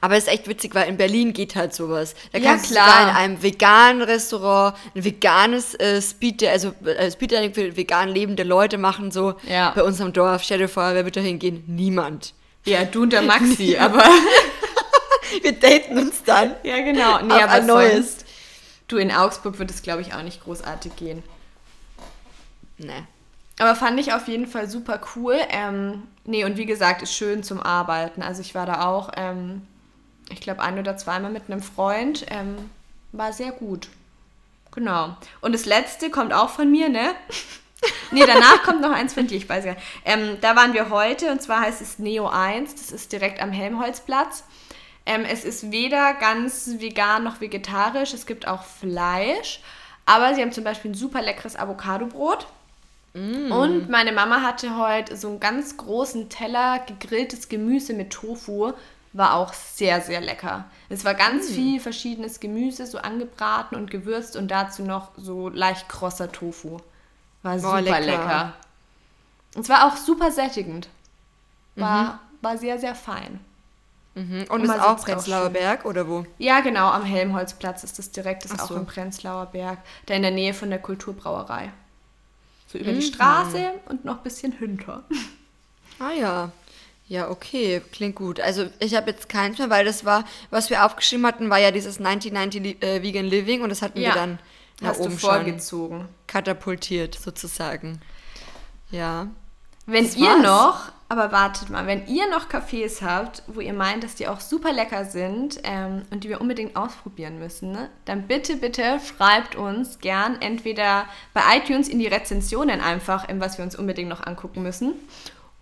Aber 0.00 0.16
es 0.16 0.24
ist 0.24 0.32
echt 0.32 0.48
witzig, 0.48 0.74
weil 0.74 0.88
in 0.88 0.96
Berlin 0.96 1.34
geht 1.34 1.54
halt 1.54 1.74
sowas. 1.74 2.14
Da 2.32 2.38
Ja, 2.38 2.50
kannst 2.50 2.70
klar. 2.70 2.86
du 2.86 2.90
sogar 2.92 3.10
in 3.10 3.16
einem 3.16 3.42
veganen 3.42 4.02
Restaurant 4.02 4.74
ein 4.94 5.04
veganes 5.04 5.74
äh, 5.74 6.00
Speed, 6.00 6.42
also 6.44 6.72
äh, 6.86 7.10
Speed 7.10 7.32
für 7.54 7.76
vegan 7.76 8.08
lebende 8.08 8.42
Leute 8.42 8.78
machen 8.78 9.10
so. 9.10 9.34
Ja. 9.46 9.72
Bei 9.72 9.82
uns 9.82 10.00
am 10.00 10.14
Dorf, 10.14 10.42
stell 10.44 10.58
dir 10.58 10.68
vor, 10.68 10.94
wer 10.94 11.04
wird 11.04 11.16
da 11.16 11.20
hingehen? 11.20 11.62
Niemand. 11.66 12.32
Ja, 12.66 12.84
du 12.84 13.02
und 13.04 13.12
der 13.12 13.22
Maxi, 13.22 13.76
aber. 13.78 14.02
Wir 15.42 15.52
daten 15.52 15.98
uns 15.98 16.22
dann. 16.22 16.54
ja, 16.62 16.76
genau. 16.82 17.20
Nee, 17.22 17.32
Auf 17.34 17.42
aber 17.42 17.52
ein 17.52 17.66
neues. 17.66 17.94
sonst- 18.12 18.26
Du, 18.88 18.98
in 18.98 19.10
Augsburg 19.10 19.58
wird 19.58 19.70
es, 19.70 19.82
glaube 19.82 20.02
ich, 20.02 20.14
auch 20.14 20.22
nicht 20.22 20.44
großartig 20.44 20.94
gehen. 20.94 21.24
Nee. 22.78 23.02
Aber 23.58 23.74
fand 23.74 23.98
ich 23.98 24.12
auf 24.12 24.28
jeden 24.28 24.46
Fall 24.46 24.68
super 24.70 25.00
cool. 25.16 25.36
Ähm, 25.48 26.04
nee, 26.24 26.44
und 26.44 26.56
wie 26.56 26.66
gesagt, 26.66 27.02
ist 27.02 27.12
schön 27.14 27.42
zum 27.42 27.60
Arbeiten. 27.60 28.22
Also 28.22 28.42
ich 28.42 28.54
war 28.54 28.64
da 28.66 28.86
auch, 28.86 29.10
ähm, 29.16 29.62
ich 30.30 30.40
glaube, 30.40 30.60
ein 30.62 30.78
oder 30.78 30.96
zweimal 30.96 31.32
mit 31.32 31.44
einem 31.48 31.62
Freund. 31.62 32.26
Ähm, 32.30 32.70
war 33.12 33.32
sehr 33.32 33.50
gut. 33.50 33.88
Genau. 34.72 35.16
Und 35.40 35.52
das 35.52 35.64
letzte 35.64 36.10
kommt 36.10 36.32
auch 36.32 36.50
von 36.50 36.70
mir, 36.70 36.88
ne? 36.88 37.14
nee, 38.10 38.24
danach 38.26 38.62
kommt 38.62 38.80
noch 38.80 38.92
eins 38.92 39.14
von 39.14 39.26
dir, 39.26 39.36
ich 39.36 39.48
weiß 39.48 39.64
gar 39.64 39.74
nicht. 39.74 39.84
Ähm, 40.04 40.38
da 40.40 40.56
waren 40.56 40.72
wir 40.72 40.90
heute 40.90 41.30
und 41.30 41.42
zwar 41.42 41.60
heißt 41.60 41.80
es 41.80 41.98
Neo 41.98 42.28
1. 42.28 42.74
Das 42.74 42.92
ist 42.92 43.12
direkt 43.12 43.40
am 43.40 43.52
Helmholtzplatz. 43.52 44.44
Ähm, 45.04 45.24
es 45.24 45.44
ist 45.44 45.70
weder 45.70 46.14
ganz 46.14 46.68
vegan 46.78 47.24
noch 47.24 47.40
vegetarisch. 47.40 48.12
Es 48.12 48.26
gibt 48.26 48.48
auch 48.48 48.64
Fleisch. 48.64 49.60
Aber 50.04 50.34
sie 50.34 50.42
haben 50.42 50.52
zum 50.52 50.64
Beispiel 50.64 50.92
ein 50.92 50.94
super 50.94 51.20
leckeres 51.20 51.56
Avocado-Brot. 51.56 52.46
Und 53.50 53.88
meine 53.88 54.12
Mama 54.12 54.42
hatte 54.42 54.76
heute 54.76 55.16
so 55.16 55.28
einen 55.28 55.40
ganz 55.40 55.78
großen 55.78 56.28
Teller 56.28 56.80
gegrilltes 56.80 57.48
Gemüse 57.48 57.94
mit 57.94 58.12
Tofu. 58.12 58.72
War 59.14 59.34
auch 59.34 59.54
sehr, 59.54 60.02
sehr 60.02 60.20
lecker. 60.20 60.66
Es 60.90 61.04
war 61.06 61.14
ganz 61.14 61.48
viel 61.50 61.80
verschiedenes 61.80 62.40
Gemüse, 62.40 62.86
so 62.86 62.98
angebraten 62.98 63.74
und 63.74 63.90
gewürzt 63.90 64.36
und 64.36 64.48
dazu 64.50 64.82
noch 64.82 65.12
so 65.16 65.48
leicht 65.48 65.88
krosser 65.88 66.30
Tofu. 66.30 66.78
War 67.46 67.58
super 67.58 67.80
lecker. 67.80 68.00
lecker. 68.00 68.52
Und 69.54 69.62
es 69.62 69.68
war 69.68 69.86
auch 69.86 69.96
super 69.96 70.30
sättigend. 70.30 70.88
War, 71.74 72.20
war 72.42 72.56
sehr, 72.58 72.78
sehr 72.78 72.94
fein. 72.94 73.40
Mhm. 74.14 74.42
Und 74.48 74.50
Und 74.50 74.64
ist 74.64 74.70
auch 74.70 74.96
auch 74.96 75.04
Prenzlauer 75.04 75.44
schön. 75.44 75.52
Berg 75.52 75.84
oder 75.84 76.08
wo? 76.08 76.24
Ja, 76.38 76.60
genau, 76.60 76.88
am 76.90 77.04
Helmholtzplatz 77.04 77.84
ist 77.84 77.98
das 77.98 78.10
direkt, 78.10 78.44
ist 78.46 78.54
Ach 78.56 78.64
auch 78.64 78.68
so. 78.68 78.76
im 78.76 78.86
Prenzlauer 78.86 79.46
Berg, 79.46 79.78
da 80.06 80.14
in 80.14 80.22
der 80.22 80.30
Nähe 80.30 80.54
von 80.54 80.70
der 80.70 80.78
Kulturbrauerei. 80.78 81.70
So 82.66 82.78
Mhm. 82.78 82.84
über 82.84 82.92
die 82.94 83.02
Straße 83.02 83.72
und 83.86 84.04
noch 84.06 84.16
ein 84.18 84.22
bisschen 84.22 84.52
hinter. 84.52 85.02
Ah 85.98 86.12
ja. 86.12 86.50
Ja, 87.08 87.30
okay, 87.30 87.80
klingt 87.92 88.16
gut. 88.16 88.38
Also 88.40 88.68
ich 88.80 88.94
habe 88.94 89.10
jetzt 89.10 89.28
keins 89.30 89.56
mehr, 89.58 89.70
weil 89.70 89.84
das 89.86 90.04
war, 90.04 90.24
was 90.50 90.68
wir 90.70 90.84
aufgeschrieben 90.84 91.24
hatten, 91.24 91.48
war 91.48 91.58
ja 91.58 91.70
dieses 91.70 91.98
1990 91.98 92.62
Li- 92.62 92.76
äh, 92.86 93.02
Vegan 93.02 93.24
Living 93.24 93.62
und 93.62 93.70
das 93.70 93.80
hatten 93.80 93.98
Ja. 94.00 94.08
wir 94.10 94.14
dann 94.14 94.38
hast 94.82 95.04
du 95.04 95.10
vorgezogen. 95.10 96.08
Katapultiert 96.26 97.14
sozusagen. 97.14 98.00
Ja. 98.90 99.28
Wenn 99.86 100.04
das 100.04 100.16
ihr 100.16 100.26
war's. 100.26 100.42
noch, 100.42 100.92
aber 101.08 101.30
wartet 101.30 101.70
mal, 101.70 101.86
wenn 101.86 102.06
ihr 102.08 102.28
noch 102.28 102.48
Cafés 102.48 103.00
habt, 103.02 103.44
wo 103.46 103.60
ihr 103.60 103.72
meint, 103.72 104.02
dass 104.02 104.16
die 104.16 104.26
auch 104.26 104.40
super 104.40 104.72
lecker 104.72 105.04
sind 105.04 105.60
ähm, 105.62 106.02
und 106.10 106.24
die 106.24 106.28
wir 106.28 106.40
unbedingt 106.40 106.74
ausprobieren 106.74 107.38
müssen, 107.38 107.70
ne, 107.70 107.88
dann 108.04 108.26
bitte, 108.26 108.56
bitte 108.56 108.98
schreibt 108.98 109.54
uns 109.54 110.00
gern 110.00 110.40
entweder 110.40 111.06
bei 111.32 111.42
iTunes 111.56 111.88
in 111.88 112.00
die 112.00 112.08
Rezensionen 112.08 112.80
einfach, 112.80 113.26
was 113.38 113.58
wir 113.58 113.64
uns 113.64 113.76
unbedingt 113.76 114.08
noch 114.08 114.26
angucken 114.26 114.62
müssen. 114.62 114.94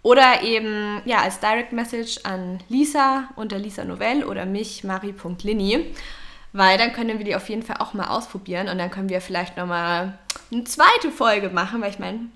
Oder 0.03 0.43
eben 0.43 1.01
ja, 1.05 1.23
als 1.23 1.41
Direct 1.41 1.73
Message 1.73 2.21
an 2.25 2.63
Lisa 2.69 3.29
unter 3.37 3.59
Lisa 3.59 3.85
Novell 3.85 4.25
oder 4.25 4.45
mich, 4.47 4.85
marie.lini. 4.85 5.95
Weil 6.55 6.79
dann 6.79 6.93
können 6.93 7.19
wir 7.19 7.25
die 7.25 7.35
auf 7.35 7.49
jeden 7.49 7.65
Fall 7.65 7.79
auch 7.81 7.95
mal 7.95 8.07
ausprobieren 8.07 8.69
und 8.69 8.79
dann 8.79 8.89
können 8.89 9.09
wir 9.09 9.21
vielleicht 9.21 9.57
nochmal 9.57 10.17
eine 10.53 10.63
zweite 10.63 11.11
Folge 11.11 11.51
machen, 11.51 11.83
weil 11.83 11.91
ich 11.91 11.99
meine, 11.99 12.29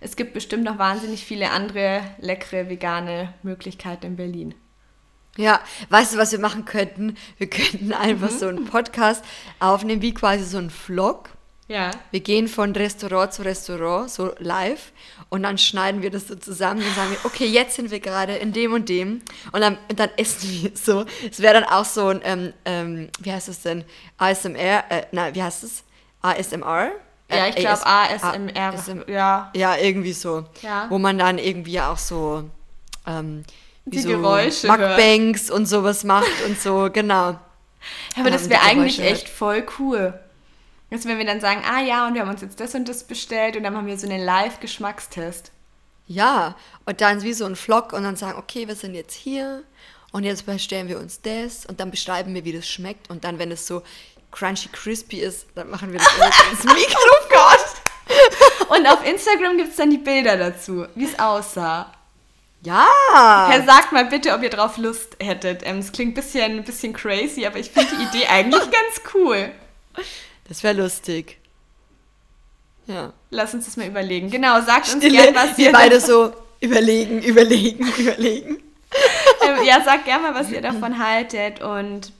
es 0.00 0.16
gibt 0.16 0.34
bestimmt 0.34 0.64
noch 0.64 0.76
wahnsinnig 0.76 1.24
viele 1.24 1.52
andere 1.52 2.02
leckere 2.18 2.68
vegane 2.68 3.32
Möglichkeiten 3.44 4.06
in 4.06 4.16
Berlin. 4.16 4.54
Ja, 5.36 5.60
weißt 5.88 6.14
du, 6.14 6.18
was 6.18 6.32
wir 6.32 6.40
machen 6.40 6.64
könnten? 6.64 7.16
Wir 7.38 7.48
könnten 7.48 7.92
einfach 7.92 8.32
mhm. 8.32 8.38
so 8.38 8.48
einen 8.48 8.64
Podcast 8.64 9.24
aufnehmen, 9.60 10.02
wie 10.02 10.14
quasi 10.14 10.42
so 10.42 10.58
ein 10.58 10.70
Vlog. 10.70 11.28
Ja. 11.70 11.92
Wir 12.10 12.18
gehen 12.18 12.48
von 12.48 12.74
Restaurant 12.74 13.32
zu 13.32 13.42
Restaurant, 13.42 14.10
so 14.10 14.34
live, 14.40 14.90
und 15.28 15.44
dann 15.44 15.56
schneiden 15.56 16.02
wir 16.02 16.10
das 16.10 16.26
so 16.26 16.34
zusammen 16.34 16.82
und 16.82 16.94
sagen 16.96 17.12
wir, 17.12 17.24
okay, 17.24 17.46
jetzt 17.46 17.76
sind 17.76 17.92
wir 17.92 18.00
gerade 18.00 18.34
in 18.34 18.52
dem 18.52 18.72
und 18.72 18.88
dem, 18.88 19.22
und 19.52 19.60
dann, 19.60 19.78
und 19.88 20.00
dann 20.00 20.10
essen 20.16 20.50
wir 20.50 20.72
so. 20.74 21.04
Es 21.30 21.38
wäre 21.38 21.54
dann 21.54 21.64
auch 21.64 21.84
so 21.84 22.08
ein, 22.08 22.20
ähm, 22.24 22.52
ähm, 22.64 23.08
wie 23.20 23.30
heißt 23.30 23.48
es 23.48 23.62
denn? 23.62 23.84
ASMR, 24.18 24.82
äh, 24.90 25.02
nein, 25.12 25.32
wie 25.36 25.42
heißt 25.44 25.62
es? 25.62 25.84
ASMR? 26.22 26.90
Ja, 27.30 27.46
ich 27.46 27.54
glaube 27.54 27.86
ASMR. 27.86 28.74
ASMR. 28.74 29.08
Ja. 29.08 29.52
ja, 29.54 29.76
irgendwie 29.76 30.12
so. 30.12 30.46
Ja. 30.62 30.86
Wo 30.88 30.98
man 30.98 31.18
dann 31.18 31.38
irgendwie 31.38 31.80
auch 31.80 31.98
so 31.98 32.50
ähm, 33.06 33.44
die 33.84 34.00
so 34.00 34.08
Geräusche 34.08 34.66
Mukbangs 34.66 35.52
und 35.52 35.66
sowas 35.66 36.02
macht 36.02 36.44
und 36.48 36.60
so, 36.60 36.90
genau. 36.92 37.38
Aber 38.18 38.30
das 38.32 38.48
wäre 38.48 38.62
eigentlich 38.62 38.98
echt 38.98 39.28
voll 39.28 39.64
cool. 39.78 40.18
Also 40.90 41.08
wenn 41.08 41.18
wir 41.18 41.26
dann 41.26 41.40
sagen, 41.40 41.62
ah 41.64 41.80
ja, 41.80 42.06
und 42.06 42.14
wir 42.14 42.22
haben 42.22 42.30
uns 42.30 42.40
jetzt 42.40 42.58
das 42.58 42.74
und 42.74 42.88
das 42.88 43.04
bestellt 43.04 43.56
und 43.56 43.62
dann 43.62 43.76
haben 43.76 43.86
wir 43.86 43.98
so 43.98 44.08
einen 44.08 44.24
Live-Geschmackstest. 44.24 45.52
Ja, 46.06 46.56
und 46.86 47.00
dann 47.00 47.22
wie 47.22 47.32
so 47.32 47.44
ein 47.44 47.54
Vlog 47.54 47.92
und 47.92 48.02
dann 48.02 48.16
sagen, 48.16 48.38
okay, 48.38 48.66
wir 48.66 48.74
sind 48.74 48.94
jetzt 48.94 49.14
hier 49.14 49.62
und 50.10 50.24
jetzt 50.24 50.46
bestellen 50.46 50.88
wir 50.88 50.98
uns 50.98 51.20
das 51.20 51.64
und 51.66 51.78
dann 51.78 51.92
beschreiben 51.92 52.34
wir, 52.34 52.44
wie 52.44 52.52
das 52.52 52.68
schmeckt 52.68 53.08
und 53.10 53.22
dann, 53.22 53.38
wenn 53.38 53.52
es 53.52 53.66
so 53.66 53.82
crunchy 54.32 54.68
crispy 54.72 55.20
ist, 55.20 55.46
dann 55.54 55.70
machen 55.70 55.92
wir 55.92 56.00
das 56.00 56.08
ins 56.52 56.64
Mikro. 56.64 56.98
oh 56.98 57.28
Gott! 57.28 58.76
Und 58.76 58.86
auf 58.88 59.06
Instagram 59.06 59.56
gibt 59.56 59.70
es 59.70 59.76
dann 59.76 59.90
die 59.90 59.98
Bilder 59.98 60.36
dazu, 60.36 60.86
wie 60.96 61.04
es 61.04 61.18
aussah. 61.18 61.92
Ja! 62.62 62.86
Herr, 63.48 63.64
sagt 63.64 63.92
mal 63.92 64.04
bitte, 64.04 64.34
ob 64.34 64.42
ihr 64.42 64.50
drauf 64.50 64.76
Lust 64.76 65.16
hättet. 65.18 65.62
Ähm, 65.64 65.78
es 65.78 65.92
klingt 65.92 66.12
ein 66.12 66.14
bisschen, 66.14 66.64
bisschen 66.64 66.92
crazy, 66.92 67.46
aber 67.46 67.58
ich 67.58 67.70
finde 67.70 67.90
die 67.96 68.18
Idee 68.18 68.26
eigentlich 68.26 68.60
ganz 68.70 69.14
cool. 69.14 69.52
Das 70.50 70.64
wäre 70.64 70.74
lustig. 70.74 71.38
Ja. 72.88 73.12
Lass 73.30 73.54
uns 73.54 73.66
das 73.66 73.76
mal 73.76 73.86
überlegen. 73.86 74.30
Genau, 74.30 74.60
sagt 74.60 74.92
uns 74.92 75.00
gerne, 75.00 75.32
was 75.32 75.56
ihr... 75.56 75.66
Wir 75.66 75.72
beide 75.72 76.00
so 76.00 76.32
überlegen, 76.58 77.22
überlegen, 77.22 77.86
überlegen. 77.98 78.58
Ähm, 79.46 79.64
ja, 79.64 79.80
sagt 79.84 80.06
gerne 80.06 80.24
mal, 80.24 80.34
was 80.34 80.50
ihr 80.50 80.60
davon 80.60 80.98
haltet 80.98 81.62
und 81.62 82.12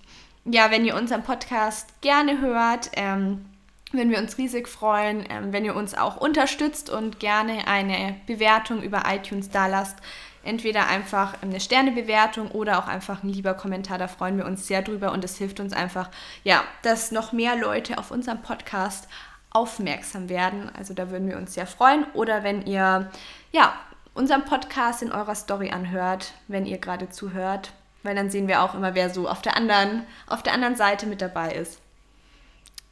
ja, 0.45 0.70
wenn 0.70 0.85
ihr 0.85 0.95
unseren 0.95 1.24
Podcast 1.24 1.89
gerne 2.03 2.41
hört, 2.41 2.93
ähm, 2.95 3.47
würden 3.91 4.11
wir 4.11 4.18
uns 4.18 4.39
riesig 4.39 4.68
freuen, 4.68 5.24
ähm, 5.28 5.53
wenn 5.53 5.64
ihr 5.64 5.74
uns 5.74 5.95
auch 5.95 6.16
unterstützt 6.16 6.89
und 6.89 7.18
gerne 7.18 7.66
eine 7.66 8.14
Bewertung 8.28 8.81
über 8.81 9.03
iTunes 9.09 9.51
da 9.51 9.66
lasst. 9.66 9.97
Entweder 10.43 10.86
einfach 10.86 11.34
eine 11.43 11.61
Sternebewertung 11.61 12.51
oder 12.51 12.78
auch 12.78 12.88
einfach 12.88 13.22
ein 13.22 13.28
lieber 13.28 13.55
Kommentar. 13.55 13.99
Da 13.99 14.09
freuen 14.09 14.38
wir 14.38 14.47
uns 14.47 14.66
sehr 14.66 14.82
drüber 14.82 15.12
und 15.12 15.24
es 15.24 15.36
hilft 15.36 15.61
uns 15.61 15.72
einfach, 15.72 16.09
ja, 16.45 16.64
dass 16.82 17.12
noch 17.12 17.32
mehr 17.32 17.57
Leute 17.57 17.99
auf 17.99 18.11
unserem 18.11 18.41
Podcast 18.41 19.07
aufmerksam 19.51 20.28
werden. 20.28 20.70
Also 20.76 20.95
da 20.95 21.11
würden 21.11 21.28
wir 21.28 21.36
uns 21.36 21.55
sehr 21.55 21.66
freuen. 21.66 22.07
Oder 22.14 22.43
wenn 22.43 22.64
ihr, 22.66 23.11
ja, 23.53 23.74
unseren 24.14 24.45
Podcast 24.45 25.03
in 25.03 25.12
eurer 25.12 25.34
Story 25.34 25.70
anhört, 25.70 26.32
wenn 26.49 26.66
ihr 26.66 26.78
gerade 26.78 27.11
zuhört. 27.11 27.72
Weil 28.03 28.14
dann 28.14 28.30
sehen 28.30 28.49
wir 28.49 28.62
auch 28.62 28.74
immer, 28.74 28.95
wer 28.95 29.11
so 29.11 29.28
auf 29.28 29.43
der 29.43 29.57
anderen, 29.57 30.05
auf 30.26 30.43
der 30.43 30.55
anderen 30.55 30.76
Seite 30.76 31.07
mit 31.07 31.20
dabei 31.20 31.53
ist. 31.53 31.80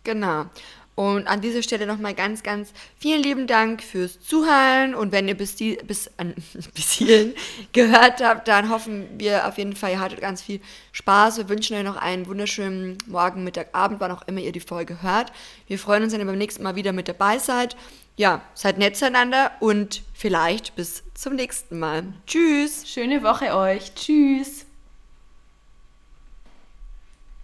Genau. 0.05 0.46
Und 0.99 1.28
an 1.28 1.40
dieser 1.40 1.62
Stelle 1.62 1.86
nochmal 1.86 2.12
ganz, 2.12 2.42
ganz 2.42 2.72
vielen 2.99 3.22
lieben 3.22 3.46
Dank 3.46 3.84
fürs 3.84 4.18
Zuhören. 4.18 4.96
Und 4.96 5.12
wenn 5.12 5.28
ihr 5.28 5.36
bis, 5.36 5.55
die, 5.55 5.78
bis, 5.86 6.11
an, 6.16 6.34
bis 6.74 6.90
hierhin 6.90 7.34
gehört 7.72 8.20
habt, 8.20 8.49
dann 8.49 8.68
hoffen 8.68 9.07
wir 9.16 9.46
auf 9.46 9.59
jeden 9.59 9.76
Fall, 9.76 9.92
ihr 9.92 10.01
hattet 10.01 10.20
ganz 10.20 10.42
viel 10.42 10.61
Spaß. 10.90 11.38
Wir 11.38 11.49
wünschen 11.49 11.76
euch 11.76 11.84
noch 11.84 11.94
einen 11.94 12.26
wunderschönen 12.26 12.99
Morgen, 13.07 13.44
Mittag, 13.44 13.68
Abend, 13.74 14.01
wann 14.01 14.11
auch 14.11 14.26
immer 14.26 14.40
ihr 14.40 14.51
die 14.51 14.59
Folge 14.59 15.01
hört. 15.01 15.30
Wir 15.68 15.78
freuen 15.78 16.03
uns, 16.03 16.12
wenn 16.12 16.18
ihr 16.20 16.26
beim 16.26 16.36
nächsten 16.36 16.64
Mal 16.64 16.74
wieder 16.74 16.92
mit 16.92 17.07
dabei 17.07 17.38
seid. 17.38 17.76
Ja, 18.16 18.42
seid 18.55 18.78
nett 18.78 18.96
zueinander 18.96 19.53
und 19.61 20.03
vielleicht 20.14 20.74
bis 20.74 21.05
zum 21.14 21.36
nächsten 21.36 21.78
Mal. 21.78 22.07
Tschüss. 22.26 22.88
Schöne 22.88 23.22
Woche 23.22 23.55
euch. 23.55 23.94
Tschüss. 23.94 24.57